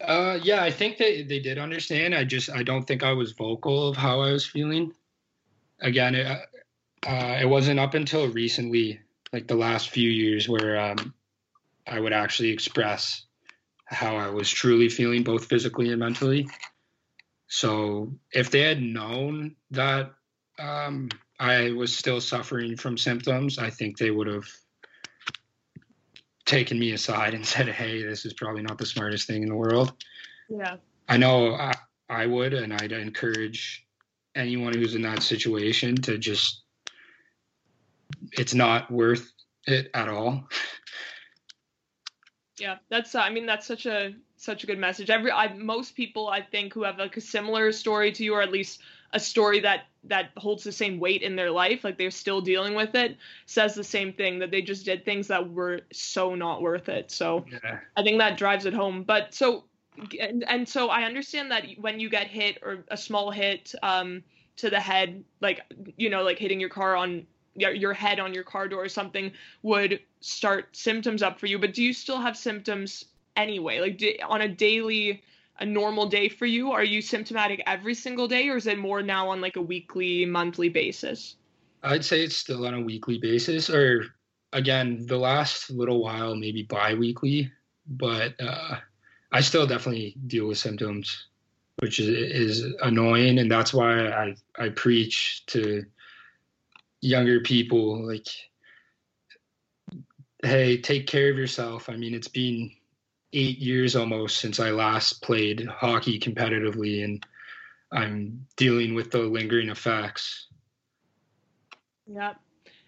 Uh, 0.00 0.38
yeah, 0.42 0.62
I 0.62 0.70
think 0.70 0.96
they 0.98 1.22
they 1.22 1.40
did 1.40 1.58
understand. 1.58 2.14
I 2.14 2.24
just 2.24 2.50
I 2.50 2.62
don't 2.62 2.86
think 2.86 3.02
I 3.02 3.12
was 3.12 3.32
vocal 3.32 3.88
of 3.88 3.96
how 3.96 4.20
I 4.20 4.32
was 4.32 4.46
feeling. 4.46 4.92
Again, 5.80 6.14
it, 6.14 6.26
uh, 7.06 7.38
it 7.40 7.48
wasn't 7.48 7.80
up 7.80 7.94
until 7.94 8.28
recently, 8.28 9.00
like 9.32 9.48
the 9.48 9.56
last 9.56 9.90
few 9.90 10.08
years, 10.08 10.48
where 10.48 10.78
um, 10.78 11.12
I 11.86 12.00
would 12.00 12.12
actually 12.12 12.50
express 12.50 13.26
how 13.86 14.16
I 14.16 14.28
was 14.28 14.50
truly 14.50 14.88
feeling, 14.88 15.22
both 15.22 15.46
physically 15.46 15.90
and 15.90 16.00
mentally. 16.00 16.48
So 17.48 18.12
if 18.32 18.50
they 18.50 18.62
had 18.62 18.82
known 18.82 19.54
that 19.70 20.12
um, 20.58 21.10
I 21.38 21.72
was 21.72 21.96
still 21.96 22.20
suffering 22.20 22.76
from 22.76 22.96
symptoms, 22.96 23.58
I 23.58 23.70
think 23.70 23.98
they 23.98 24.10
would 24.10 24.26
have 24.26 24.46
taken 26.46 26.78
me 26.78 26.92
aside 26.92 27.34
and 27.34 27.46
said, 27.54 27.68
"Hey, 27.68 28.02
this 28.02 28.24
is 28.24 28.32
probably 28.32 28.62
not 28.62 28.78
the 28.78 28.86
smartest 28.86 29.26
thing 29.26 29.42
in 29.42 29.48
the 29.48 29.56
world." 29.56 29.92
Yeah. 30.48 30.76
I 31.08 31.16
know 31.16 31.54
I, 31.54 31.74
I 32.08 32.26
would, 32.26 32.54
and 32.54 32.72
I'd 32.72 32.92
encourage 32.92 33.86
anyone 34.34 34.74
who's 34.74 34.94
in 34.94 35.02
that 35.02 35.22
situation 35.22 35.96
to 35.96 36.18
just. 36.18 36.62
It's 38.32 38.54
not 38.54 38.90
worth 38.90 39.30
it 39.66 39.90
at 39.94 40.08
all. 40.08 40.48
Yeah, 42.58 42.76
that's. 42.88 43.14
Uh, 43.14 43.20
I 43.20 43.30
mean, 43.30 43.46
that's 43.46 43.66
such 43.66 43.86
a 43.86 44.14
such 44.36 44.64
a 44.64 44.66
good 44.66 44.78
message. 44.78 45.10
Every 45.10 45.30
I, 45.30 45.52
most 45.54 45.96
people 45.96 46.28
I 46.28 46.40
think 46.40 46.72
who 46.72 46.84
have 46.84 46.98
like 46.98 47.16
a 47.16 47.20
similar 47.20 47.72
story 47.72 48.12
to 48.12 48.24
you, 48.24 48.34
or 48.34 48.42
at 48.42 48.52
least 48.52 48.80
a 49.12 49.20
story 49.20 49.60
that 49.60 49.86
that 50.04 50.30
holds 50.36 50.62
the 50.62 50.72
same 50.72 51.00
weight 51.00 51.22
in 51.22 51.34
their 51.34 51.50
life, 51.50 51.82
like 51.82 51.98
they're 51.98 52.10
still 52.10 52.40
dealing 52.40 52.74
with 52.74 52.94
it, 52.94 53.16
says 53.46 53.74
the 53.74 53.84
same 53.84 54.12
thing 54.12 54.38
that 54.38 54.50
they 54.50 54.62
just 54.62 54.84
did 54.84 55.04
things 55.04 55.28
that 55.28 55.50
were 55.50 55.80
so 55.92 56.34
not 56.34 56.62
worth 56.62 56.88
it. 56.88 57.10
So 57.10 57.44
yeah. 57.50 57.80
I 57.96 58.02
think 58.02 58.18
that 58.18 58.36
drives 58.36 58.66
it 58.66 58.74
home. 58.74 59.02
But 59.02 59.34
so 59.34 59.64
and, 60.20 60.44
and 60.46 60.68
so 60.68 60.88
I 60.88 61.04
understand 61.04 61.50
that 61.50 61.64
when 61.78 62.00
you 62.00 62.08
get 62.08 62.26
hit 62.26 62.58
or 62.62 62.84
a 62.88 62.96
small 62.96 63.30
hit 63.30 63.74
um, 63.82 64.22
to 64.56 64.70
the 64.70 64.80
head, 64.80 65.24
like 65.40 65.60
you 65.96 66.10
know, 66.10 66.22
like 66.22 66.38
hitting 66.38 66.60
your 66.60 66.68
car 66.68 66.96
on 66.96 67.26
your 67.56 67.92
head 67.92 68.20
on 68.20 68.34
your 68.34 68.44
car 68.44 68.68
door 68.68 68.84
or 68.84 68.88
something 68.88 69.32
would 69.62 70.00
start 70.20 70.74
symptoms 70.76 71.22
up 71.22 71.38
for 71.38 71.46
you. 71.46 71.58
But 71.58 71.74
do 71.74 71.82
you 71.82 71.92
still 71.92 72.20
have 72.20 72.36
symptoms 72.36 73.04
anyway? 73.36 73.80
Like 73.80 73.98
do, 73.98 74.12
on 74.28 74.42
a 74.42 74.48
daily 74.48 75.22
a 75.60 75.64
normal 75.64 76.06
day 76.06 76.28
for 76.28 76.46
you 76.46 76.72
are 76.72 76.84
you 76.84 77.00
symptomatic 77.00 77.62
every 77.66 77.94
single 77.94 78.26
day 78.26 78.48
or 78.48 78.56
is 78.56 78.66
it 78.66 78.78
more 78.78 79.02
now 79.02 79.28
on 79.28 79.40
like 79.40 79.56
a 79.56 79.62
weekly 79.62 80.26
monthly 80.26 80.68
basis? 80.68 81.36
I'd 81.82 82.04
say 82.04 82.24
it's 82.24 82.36
still 82.36 82.66
on 82.66 82.74
a 82.74 82.80
weekly 82.80 83.18
basis 83.18 83.70
or 83.70 84.06
again 84.52 85.04
the 85.06 85.18
last 85.18 85.70
little 85.70 86.02
while 86.02 86.34
maybe 86.34 86.62
bi-weekly 86.62 87.52
but 87.86 88.34
uh, 88.40 88.76
i 89.32 89.40
still 89.40 89.66
definitely 89.66 90.14
deal 90.26 90.46
with 90.46 90.56
symptoms 90.56 91.26
which 91.80 91.98
is, 91.98 92.08
is 92.08 92.74
annoying 92.82 93.38
and 93.38 93.50
that's 93.50 93.74
why 93.74 94.08
i 94.08 94.34
i 94.58 94.68
preach 94.70 95.44
to 95.46 95.84
younger 97.04 97.40
people 97.40 98.06
like 98.06 98.28
hey 100.42 100.78
take 100.78 101.06
care 101.06 101.30
of 101.30 101.38
yourself. 101.38 101.88
I 101.88 101.96
mean 101.96 102.14
it's 102.14 102.28
been 102.28 102.70
eight 103.32 103.58
years 103.58 103.96
almost 103.96 104.38
since 104.38 104.60
i 104.60 104.70
last 104.70 105.20
played 105.20 105.66
hockey 105.66 106.20
competitively 106.20 107.02
and 107.02 107.26
i'm 107.90 108.46
dealing 108.56 108.94
with 108.94 109.10
the 109.10 109.18
lingering 109.18 109.70
effects. 109.70 110.46
Yeah 112.06 112.34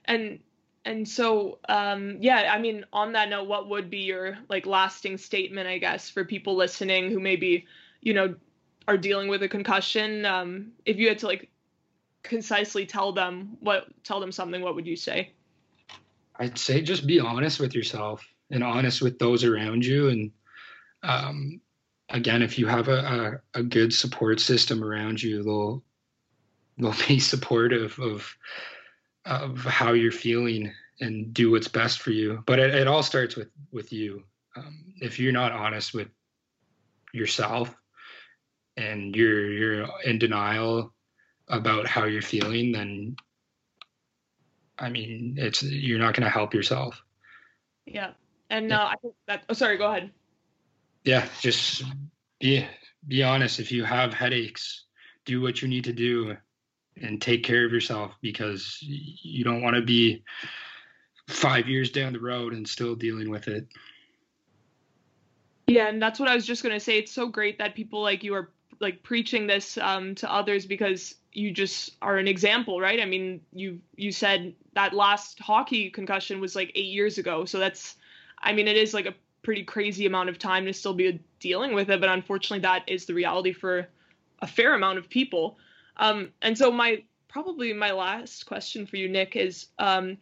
and 0.04 0.38
and 0.84 1.08
so 1.08 1.58
um 1.68 2.18
yeah 2.20 2.52
i 2.54 2.60
mean 2.60 2.84
on 2.92 3.12
that 3.12 3.28
note 3.28 3.48
what 3.48 3.68
would 3.68 3.90
be 3.90 4.02
your 4.02 4.38
like 4.48 4.66
lasting 4.66 5.18
statement 5.18 5.66
i 5.66 5.78
guess 5.78 6.08
for 6.08 6.24
people 6.24 6.54
listening 6.54 7.10
who 7.10 7.18
maybe 7.18 7.66
you 8.02 8.14
know 8.14 8.36
are 8.88 8.96
dealing 8.96 9.28
with 9.28 9.42
a 9.42 9.48
concussion? 9.48 10.24
Um 10.24 10.72
if 10.84 10.96
you 10.96 11.08
had 11.08 11.18
to 11.20 11.26
like 11.26 11.48
concisely 12.28 12.86
tell 12.86 13.12
them 13.12 13.56
what 13.60 13.86
tell 14.04 14.20
them 14.20 14.32
something, 14.32 14.62
what 14.62 14.74
would 14.74 14.86
you 14.86 14.96
say? 14.96 15.32
I'd 16.38 16.58
say 16.58 16.82
just 16.82 17.06
be 17.06 17.20
honest 17.20 17.60
with 17.60 17.74
yourself 17.74 18.26
and 18.50 18.62
honest 18.62 19.02
with 19.02 19.18
those 19.18 19.44
around 19.44 19.84
you. 19.84 20.08
And 20.08 20.30
um, 21.02 21.60
again, 22.10 22.42
if 22.42 22.58
you 22.58 22.66
have 22.66 22.88
a, 22.88 23.40
a, 23.54 23.60
a, 23.60 23.62
good 23.62 23.92
support 23.92 24.40
system 24.40 24.84
around 24.84 25.22
you, 25.22 25.42
they'll 25.42 25.82
they'll 26.78 27.06
be 27.08 27.18
supportive 27.18 27.98
of 27.98 28.28
of 29.24 29.58
how 29.64 29.92
you're 29.92 30.12
feeling 30.12 30.72
and 31.00 31.34
do 31.34 31.50
what's 31.50 31.68
best 31.68 32.00
for 32.00 32.10
you. 32.10 32.42
But 32.46 32.58
it, 32.58 32.74
it 32.74 32.86
all 32.86 33.02
starts 33.02 33.36
with 33.36 33.48
with 33.72 33.92
you. 33.92 34.22
Um, 34.56 34.94
if 35.00 35.18
you're 35.18 35.32
not 35.32 35.52
honest 35.52 35.94
with 35.94 36.08
yourself 37.12 37.74
and 38.76 39.14
you're 39.14 39.50
you're 39.50 39.88
in 40.04 40.18
denial 40.18 40.94
about 41.48 41.86
how 41.86 42.04
you're 42.04 42.22
feeling, 42.22 42.72
then 42.72 43.16
I 44.78 44.90
mean, 44.90 45.36
it's 45.38 45.62
you're 45.62 45.98
not 45.98 46.14
going 46.14 46.24
to 46.24 46.30
help 46.30 46.54
yourself. 46.54 47.02
Yeah, 47.86 48.10
and 48.50 48.72
uh, 48.72 48.88
I 48.90 48.96
think 48.96 49.14
that. 49.26 49.44
Oh, 49.48 49.54
sorry. 49.54 49.78
Go 49.78 49.86
ahead. 49.86 50.10
Yeah, 51.04 51.26
just 51.40 51.84
be 52.40 52.66
be 53.06 53.22
honest. 53.22 53.60
If 53.60 53.72
you 53.72 53.84
have 53.84 54.12
headaches, 54.12 54.84
do 55.24 55.40
what 55.40 55.62
you 55.62 55.68
need 55.68 55.84
to 55.84 55.92
do, 55.92 56.36
and 57.00 57.22
take 57.22 57.42
care 57.44 57.64
of 57.64 57.72
yourself 57.72 58.12
because 58.20 58.78
you 58.82 59.44
don't 59.44 59.62
want 59.62 59.76
to 59.76 59.82
be 59.82 60.24
five 61.28 61.68
years 61.68 61.90
down 61.90 62.12
the 62.12 62.20
road 62.20 62.52
and 62.52 62.68
still 62.68 62.94
dealing 62.94 63.30
with 63.30 63.48
it. 63.48 63.66
Yeah, 65.66 65.88
and 65.88 66.00
that's 66.00 66.20
what 66.20 66.28
I 66.28 66.34
was 66.34 66.46
just 66.46 66.62
gonna 66.62 66.80
say. 66.80 66.98
It's 66.98 67.12
so 67.12 67.28
great 67.28 67.58
that 67.58 67.74
people 67.74 68.02
like 68.02 68.22
you 68.22 68.34
are 68.34 68.50
like 68.80 69.02
preaching 69.02 69.46
this 69.46 69.78
um, 69.78 70.14
to 70.16 70.32
others 70.32 70.66
because 70.66 71.14
you 71.32 71.50
just 71.50 71.96
are 72.00 72.16
an 72.16 72.28
example, 72.28 72.80
right? 72.80 73.00
I 73.00 73.04
mean, 73.04 73.40
you 73.52 73.80
you 73.96 74.12
said 74.12 74.54
that 74.74 74.94
last 74.94 75.38
hockey 75.40 75.90
concussion 75.90 76.40
was 76.40 76.56
like 76.56 76.72
eight 76.74 76.92
years 76.92 77.18
ago, 77.18 77.44
so 77.44 77.58
that's, 77.58 77.96
I 78.42 78.52
mean, 78.52 78.68
it 78.68 78.76
is 78.76 78.94
like 78.94 79.06
a 79.06 79.14
pretty 79.42 79.62
crazy 79.62 80.06
amount 80.06 80.28
of 80.28 80.38
time 80.38 80.64
to 80.66 80.72
still 80.72 80.94
be 80.94 81.20
dealing 81.40 81.74
with 81.74 81.90
it, 81.90 82.00
but 82.00 82.08
unfortunately, 82.08 82.60
that 82.60 82.82
is 82.88 83.06
the 83.06 83.14
reality 83.14 83.52
for 83.52 83.86
a 84.40 84.46
fair 84.46 84.74
amount 84.74 84.98
of 84.98 85.08
people. 85.08 85.58
Um, 85.96 86.32
and 86.42 86.56
so 86.56 86.70
my 86.70 87.02
probably 87.28 87.72
my 87.72 87.92
last 87.92 88.46
question 88.46 88.86
for 88.86 88.96
you, 88.96 89.08
Nick, 89.08 89.36
is 89.36 89.66
um, 89.78 90.18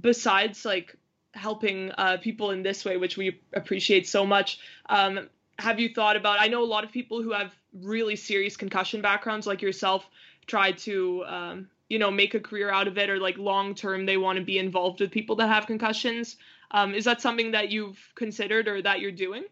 besides 0.00 0.64
like 0.64 0.96
helping 1.34 1.92
uh, 1.92 2.16
people 2.20 2.50
in 2.50 2.62
this 2.62 2.84
way, 2.84 2.96
which 2.96 3.16
we 3.16 3.40
appreciate 3.52 4.08
so 4.08 4.26
much. 4.26 4.58
Um, 4.88 5.28
have 5.58 5.78
you 5.78 5.92
thought 5.94 6.16
about? 6.16 6.40
I 6.40 6.48
know 6.48 6.62
a 6.62 6.66
lot 6.66 6.84
of 6.84 6.92
people 6.92 7.22
who 7.22 7.32
have 7.32 7.52
really 7.72 8.16
serious 8.16 8.56
concussion 8.56 9.02
backgrounds, 9.02 9.46
like 9.46 9.62
yourself, 9.62 10.08
try 10.46 10.72
to 10.72 11.24
um, 11.26 11.68
you 11.88 11.98
know 11.98 12.10
make 12.10 12.34
a 12.34 12.40
career 12.40 12.70
out 12.70 12.88
of 12.88 12.98
it 12.98 13.10
or 13.10 13.18
like 13.18 13.38
long 13.38 13.74
term 13.74 14.06
they 14.06 14.16
want 14.16 14.38
to 14.38 14.44
be 14.44 14.58
involved 14.58 15.00
with 15.00 15.10
people 15.10 15.36
that 15.36 15.48
have 15.48 15.66
concussions. 15.66 16.36
Um, 16.70 16.94
is 16.94 17.04
that 17.04 17.20
something 17.20 17.52
that 17.52 17.70
you've 17.70 17.98
considered 18.14 18.68
or 18.68 18.82
that 18.82 19.00
you're 19.00 19.12
doing? 19.12 19.44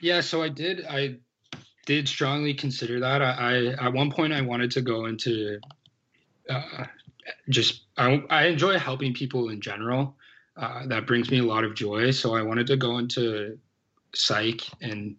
Yeah, 0.00 0.20
so 0.20 0.42
I 0.42 0.48
did. 0.48 0.84
I 0.86 1.16
did 1.86 2.08
strongly 2.08 2.54
consider 2.54 3.00
that. 3.00 3.22
I, 3.22 3.30
I 3.32 3.86
at 3.86 3.92
one 3.92 4.10
point 4.10 4.32
I 4.32 4.40
wanted 4.40 4.70
to 4.72 4.82
go 4.82 5.06
into 5.06 5.60
uh, 6.48 6.84
just 7.48 7.82
I, 7.96 8.22
I 8.30 8.46
enjoy 8.46 8.78
helping 8.78 9.14
people 9.14 9.48
in 9.48 9.60
general. 9.60 10.16
Uh, 10.56 10.86
that 10.86 11.06
brings 11.06 11.30
me 11.30 11.38
a 11.38 11.44
lot 11.44 11.64
of 11.64 11.74
joy. 11.74 12.10
So 12.10 12.34
I 12.34 12.42
wanted 12.42 12.66
to 12.68 12.76
go 12.76 12.98
into 12.98 13.58
psych 14.14 14.62
and 14.80 15.16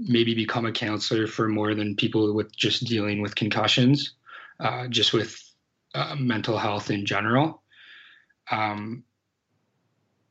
maybe 0.00 0.34
become 0.34 0.66
a 0.66 0.72
counselor 0.72 1.26
for 1.26 1.48
more 1.48 1.74
than 1.74 1.96
people 1.96 2.32
with 2.34 2.54
just 2.56 2.84
dealing 2.84 3.20
with 3.20 3.34
concussions, 3.34 4.14
uh, 4.58 4.88
just 4.88 5.12
with 5.12 5.38
uh, 5.94 6.16
mental 6.18 6.58
health 6.58 6.90
in 6.90 7.04
general. 7.04 7.62
Um, 8.50 9.04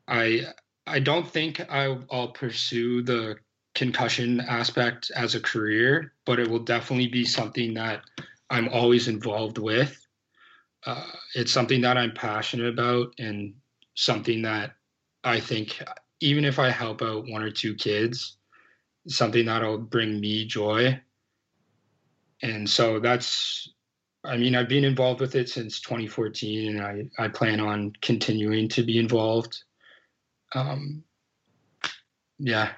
I 0.07 0.47
I 0.87 0.99
don't 0.99 1.29
think 1.29 1.61
I'll 1.69 2.29
pursue 2.29 3.03
the 3.03 3.35
concussion 3.75 4.39
aspect 4.41 5.11
as 5.15 5.35
a 5.35 5.39
career, 5.39 6.13
but 6.25 6.39
it 6.39 6.49
will 6.49 6.59
definitely 6.59 7.07
be 7.07 7.23
something 7.25 7.75
that 7.75 8.01
I'm 8.49 8.69
always 8.69 9.07
involved 9.07 9.59
with. 9.59 10.05
Uh, 10.85 11.05
it's 11.35 11.51
something 11.51 11.81
that 11.81 11.97
I'm 11.97 12.13
passionate 12.13 12.67
about 12.67 13.13
and 13.19 13.53
something 13.93 14.41
that 14.41 14.71
I 15.23 15.39
think 15.39 15.83
even 16.21 16.43
if 16.43 16.57
I 16.57 16.71
help 16.71 17.01
out 17.01 17.29
one 17.29 17.43
or 17.43 17.51
two 17.51 17.75
kids, 17.75 18.37
something 19.09 19.45
that'll 19.45 19.77
bring 19.77 20.19
me 20.19 20.45
joy. 20.45 20.99
And 22.41 22.69
so 22.69 22.99
that's, 22.99 23.69
I 24.23 24.37
mean, 24.37 24.55
I've 24.55 24.69
been 24.69 24.85
involved 24.85 25.19
with 25.19 25.35
it 25.35 25.49
since 25.49 25.81
2014, 25.81 26.77
and 26.77 26.81
I, 26.81 27.23
I 27.23 27.27
plan 27.27 27.59
on 27.59 27.93
continuing 28.01 28.69
to 28.69 28.83
be 28.83 28.97
involved. 28.97 29.63
Um, 30.53 31.03
yeah. 32.37 32.71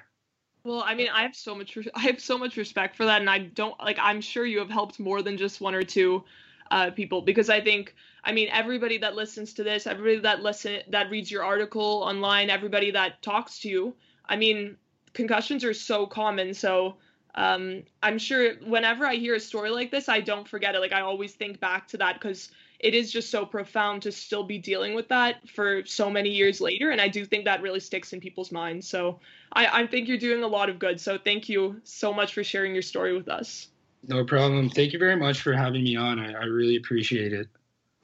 Well, 0.64 0.82
I 0.84 0.94
mean, 0.94 1.08
I 1.12 1.22
have 1.22 1.34
so 1.34 1.54
much 1.54 1.76
I 1.94 2.00
have 2.00 2.20
so 2.20 2.38
much 2.38 2.56
respect 2.56 2.96
for 2.96 3.04
that, 3.06 3.20
and 3.20 3.30
I 3.30 3.38
don't 3.38 3.78
like. 3.80 3.98
I'm 4.00 4.20
sure 4.20 4.44
you 4.44 4.58
have 4.58 4.70
helped 4.70 5.00
more 5.00 5.22
than 5.22 5.36
just 5.36 5.60
one 5.60 5.74
or 5.74 5.82
two 5.82 6.24
uh, 6.70 6.90
people 6.90 7.22
because 7.22 7.50
I 7.50 7.60
think 7.60 7.94
I 8.24 8.32
mean 8.32 8.48
everybody 8.52 8.98
that 8.98 9.14
listens 9.14 9.54
to 9.54 9.64
this, 9.64 9.86
everybody 9.86 10.20
that 10.20 10.42
listen 10.42 10.80
that 10.90 11.10
reads 11.10 11.30
your 11.30 11.44
article 11.44 12.04
online, 12.06 12.50
everybody 12.50 12.90
that 12.92 13.22
talks 13.22 13.60
to 13.60 13.68
you. 13.68 13.94
I 14.26 14.36
mean, 14.36 14.76
concussions 15.12 15.64
are 15.64 15.74
so 15.74 16.06
common, 16.06 16.54
so 16.54 16.96
um, 17.34 17.82
I'm 18.02 18.18
sure 18.18 18.54
whenever 18.64 19.06
I 19.06 19.14
hear 19.14 19.34
a 19.34 19.40
story 19.40 19.70
like 19.70 19.90
this, 19.90 20.08
I 20.08 20.20
don't 20.20 20.46
forget 20.46 20.74
it. 20.74 20.80
Like 20.80 20.92
I 20.92 21.00
always 21.00 21.32
think 21.32 21.60
back 21.60 21.88
to 21.88 21.96
that 21.98 22.20
because 22.20 22.50
it 22.78 22.94
is 22.94 23.12
just 23.12 23.30
so 23.30 23.46
profound 23.46 24.02
to 24.02 24.12
still 24.12 24.42
be 24.42 24.58
dealing 24.58 24.94
with 24.94 25.08
that 25.08 25.48
for 25.48 25.84
so 25.86 26.10
many 26.10 26.30
years 26.30 26.60
later. 26.60 26.90
And 26.90 27.00
I 27.00 27.08
do 27.08 27.24
think 27.24 27.44
that 27.44 27.62
really 27.62 27.80
sticks 27.80 28.12
in 28.12 28.20
people's 28.20 28.52
minds. 28.52 28.88
So 28.88 29.20
I, 29.52 29.82
I 29.82 29.86
think 29.86 30.08
you're 30.08 30.18
doing 30.18 30.42
a 30.42 30.48
lot 30.48 30.68
of 30.68 30.78
good. 30.78 31.00
So 31.00 31.16
thank 31.16 31.48
you 31.48 31.80
so 31.84 32.12
much 32.12 32.34
for 32.34 32.44
sharing 32.44 32.74
your 32.74 32.82
story 32.82 33.16
with 33.16 33.28
us. 33.28 33.68
No 34.08 34.24
problem. 34.24 34.68
Thank 34.68 34.92
you 34.92 34.98
very 34.98 35.16
much 35.16 35.40
for 35.40 35.52
having 35.52 35.84
me 35.84 35.96
on. 35.96 36.18
I, 36.18 36.32
I 36.32 36.44
really 36.44 36.76
appreciate 36.76 37.32
it. 37.32 37.48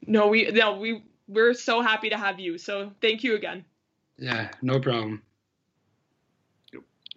No, 0.07 0.27
we 0.27 0.49
no 0.51 0.77
we 0.77 1.03
we're 1.27 1.53
so 1.53 1.81
happy 1.81 2.09
to 2.09 2.17
have 2.17 2.39
you. 2.39 2.57
So 2.57 2.91
thank 3.01 3.21
you 3.21 3.35
again. 3.35 3.65
Yeah, 4.17 4.49
no 4.61 4.79
problem. 4.79 5.21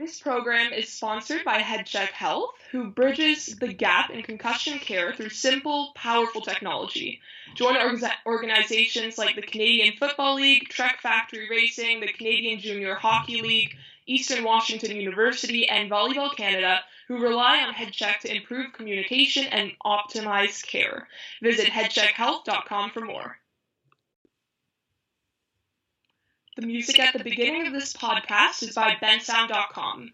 This 0.03 0.19
program 0.19 0.73
is 0.73 0.89
sponsored 0.89 1.45
by 1.45 1.63
HeadCheck 1.63 2.09
Health, 2.09 2.57
who 2.73 2.91
bridges 2.91 3.55
the 3.55 3.73
gap 3.73 4.11
in 4.11 4.25
concussion 4.25 4.81
care 4.81 5.15
through 5.15 5.29
simple, 5.29 5.93
powerful 5.95 6.41
technology. 6.41 7.21
Join 7.55 7.77
organizations 8.27 9.17
like 9.17 9.37
the 9.37 9.43
Canadian 9.43 9.95
Football 9.97 10.35
League, 10.35 10.69
Trek 10.69 10.99
Factory 11.01 11.49
Racing, 11.49 12.01
the 12.01 12.13
Canadian 12.13 12.59
Junior 12.59 12.97
Hockey 12.97 13.43
League, 13.43 13.77
Eastern 14.05 14.43
Washington 14.43 14.97
University, 14.97 15.69
and 15.69 15.89
Volleyball 15.89 16.35
Canada, 16.35 16.81
who 17.07 17.23
rely 17.23 17.61
on 17.63 17.73
HeadCheck 17.73 18.23
to 18.23 18.35
improve 18.35 18.73
communication 18.73 19.45
and 19.45 19.71
optimize 19.87 20.67
care. 20.67 21.07
Visit 21.41 21.69
headcheckhealth.com 21.69 22.91
for 22.91 23.03
more. 23.03 23.39
The 26.57 26.67
music 26.67 26.99
at 26.99 27.15
the 27.15 27.25
beginning 27.25 27.67
of 27.67 27.73
this 27.73 27.95
podcast 27.95 28.63
is 28.63 28.75
by 28.75 28.97
bensound.com. 29.03 30.13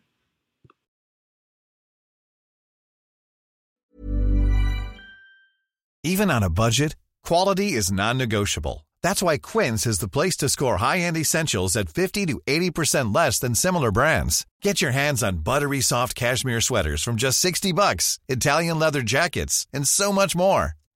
Even 6.04 6.30
on 6.30 6.44
a 6.44 6.48
budget, 6.48 6.94
quality 7.24 7.72
is 7.72 7.90
non-negotiable. 7.90 8.86
That's 9.02 9.20
why 9.20 9.38
Quince 9.38 9.84
is 9.84 9.98
the 9.98 10.08
place 10.08 10.36
to 10.36 10.48
score 10.48 10.76
high-end 10.76 11.16
essentials 11.16 11.74
at 11.74 11.88
50 11.88 12.26
to 12.26 12.40
80% 12.46 13.12
less 13.12 13.40
than 13.40 13.56
similar 13.56 13.90
brands. 13.90 14.46
Get 14.62 14.80
your 14.80 14.92
hands 14.92 15.24
on 15.24 15.38
buttery 15.38 15.80
soft 15.80 16.14
cashmere 16.14 16.60
sweaters 16.60 17.02
from 17.02 17.16
just 17.16 17.40
60 17.40 17.72
bucks, 17.72 18.20
Italian 18.28 18.78
leather 18.78 19.02
jackets, 19.02 19.66
and 19.72 19.88
so 19.88 20.12
much 20.12 20.36
more. 20.36 20.77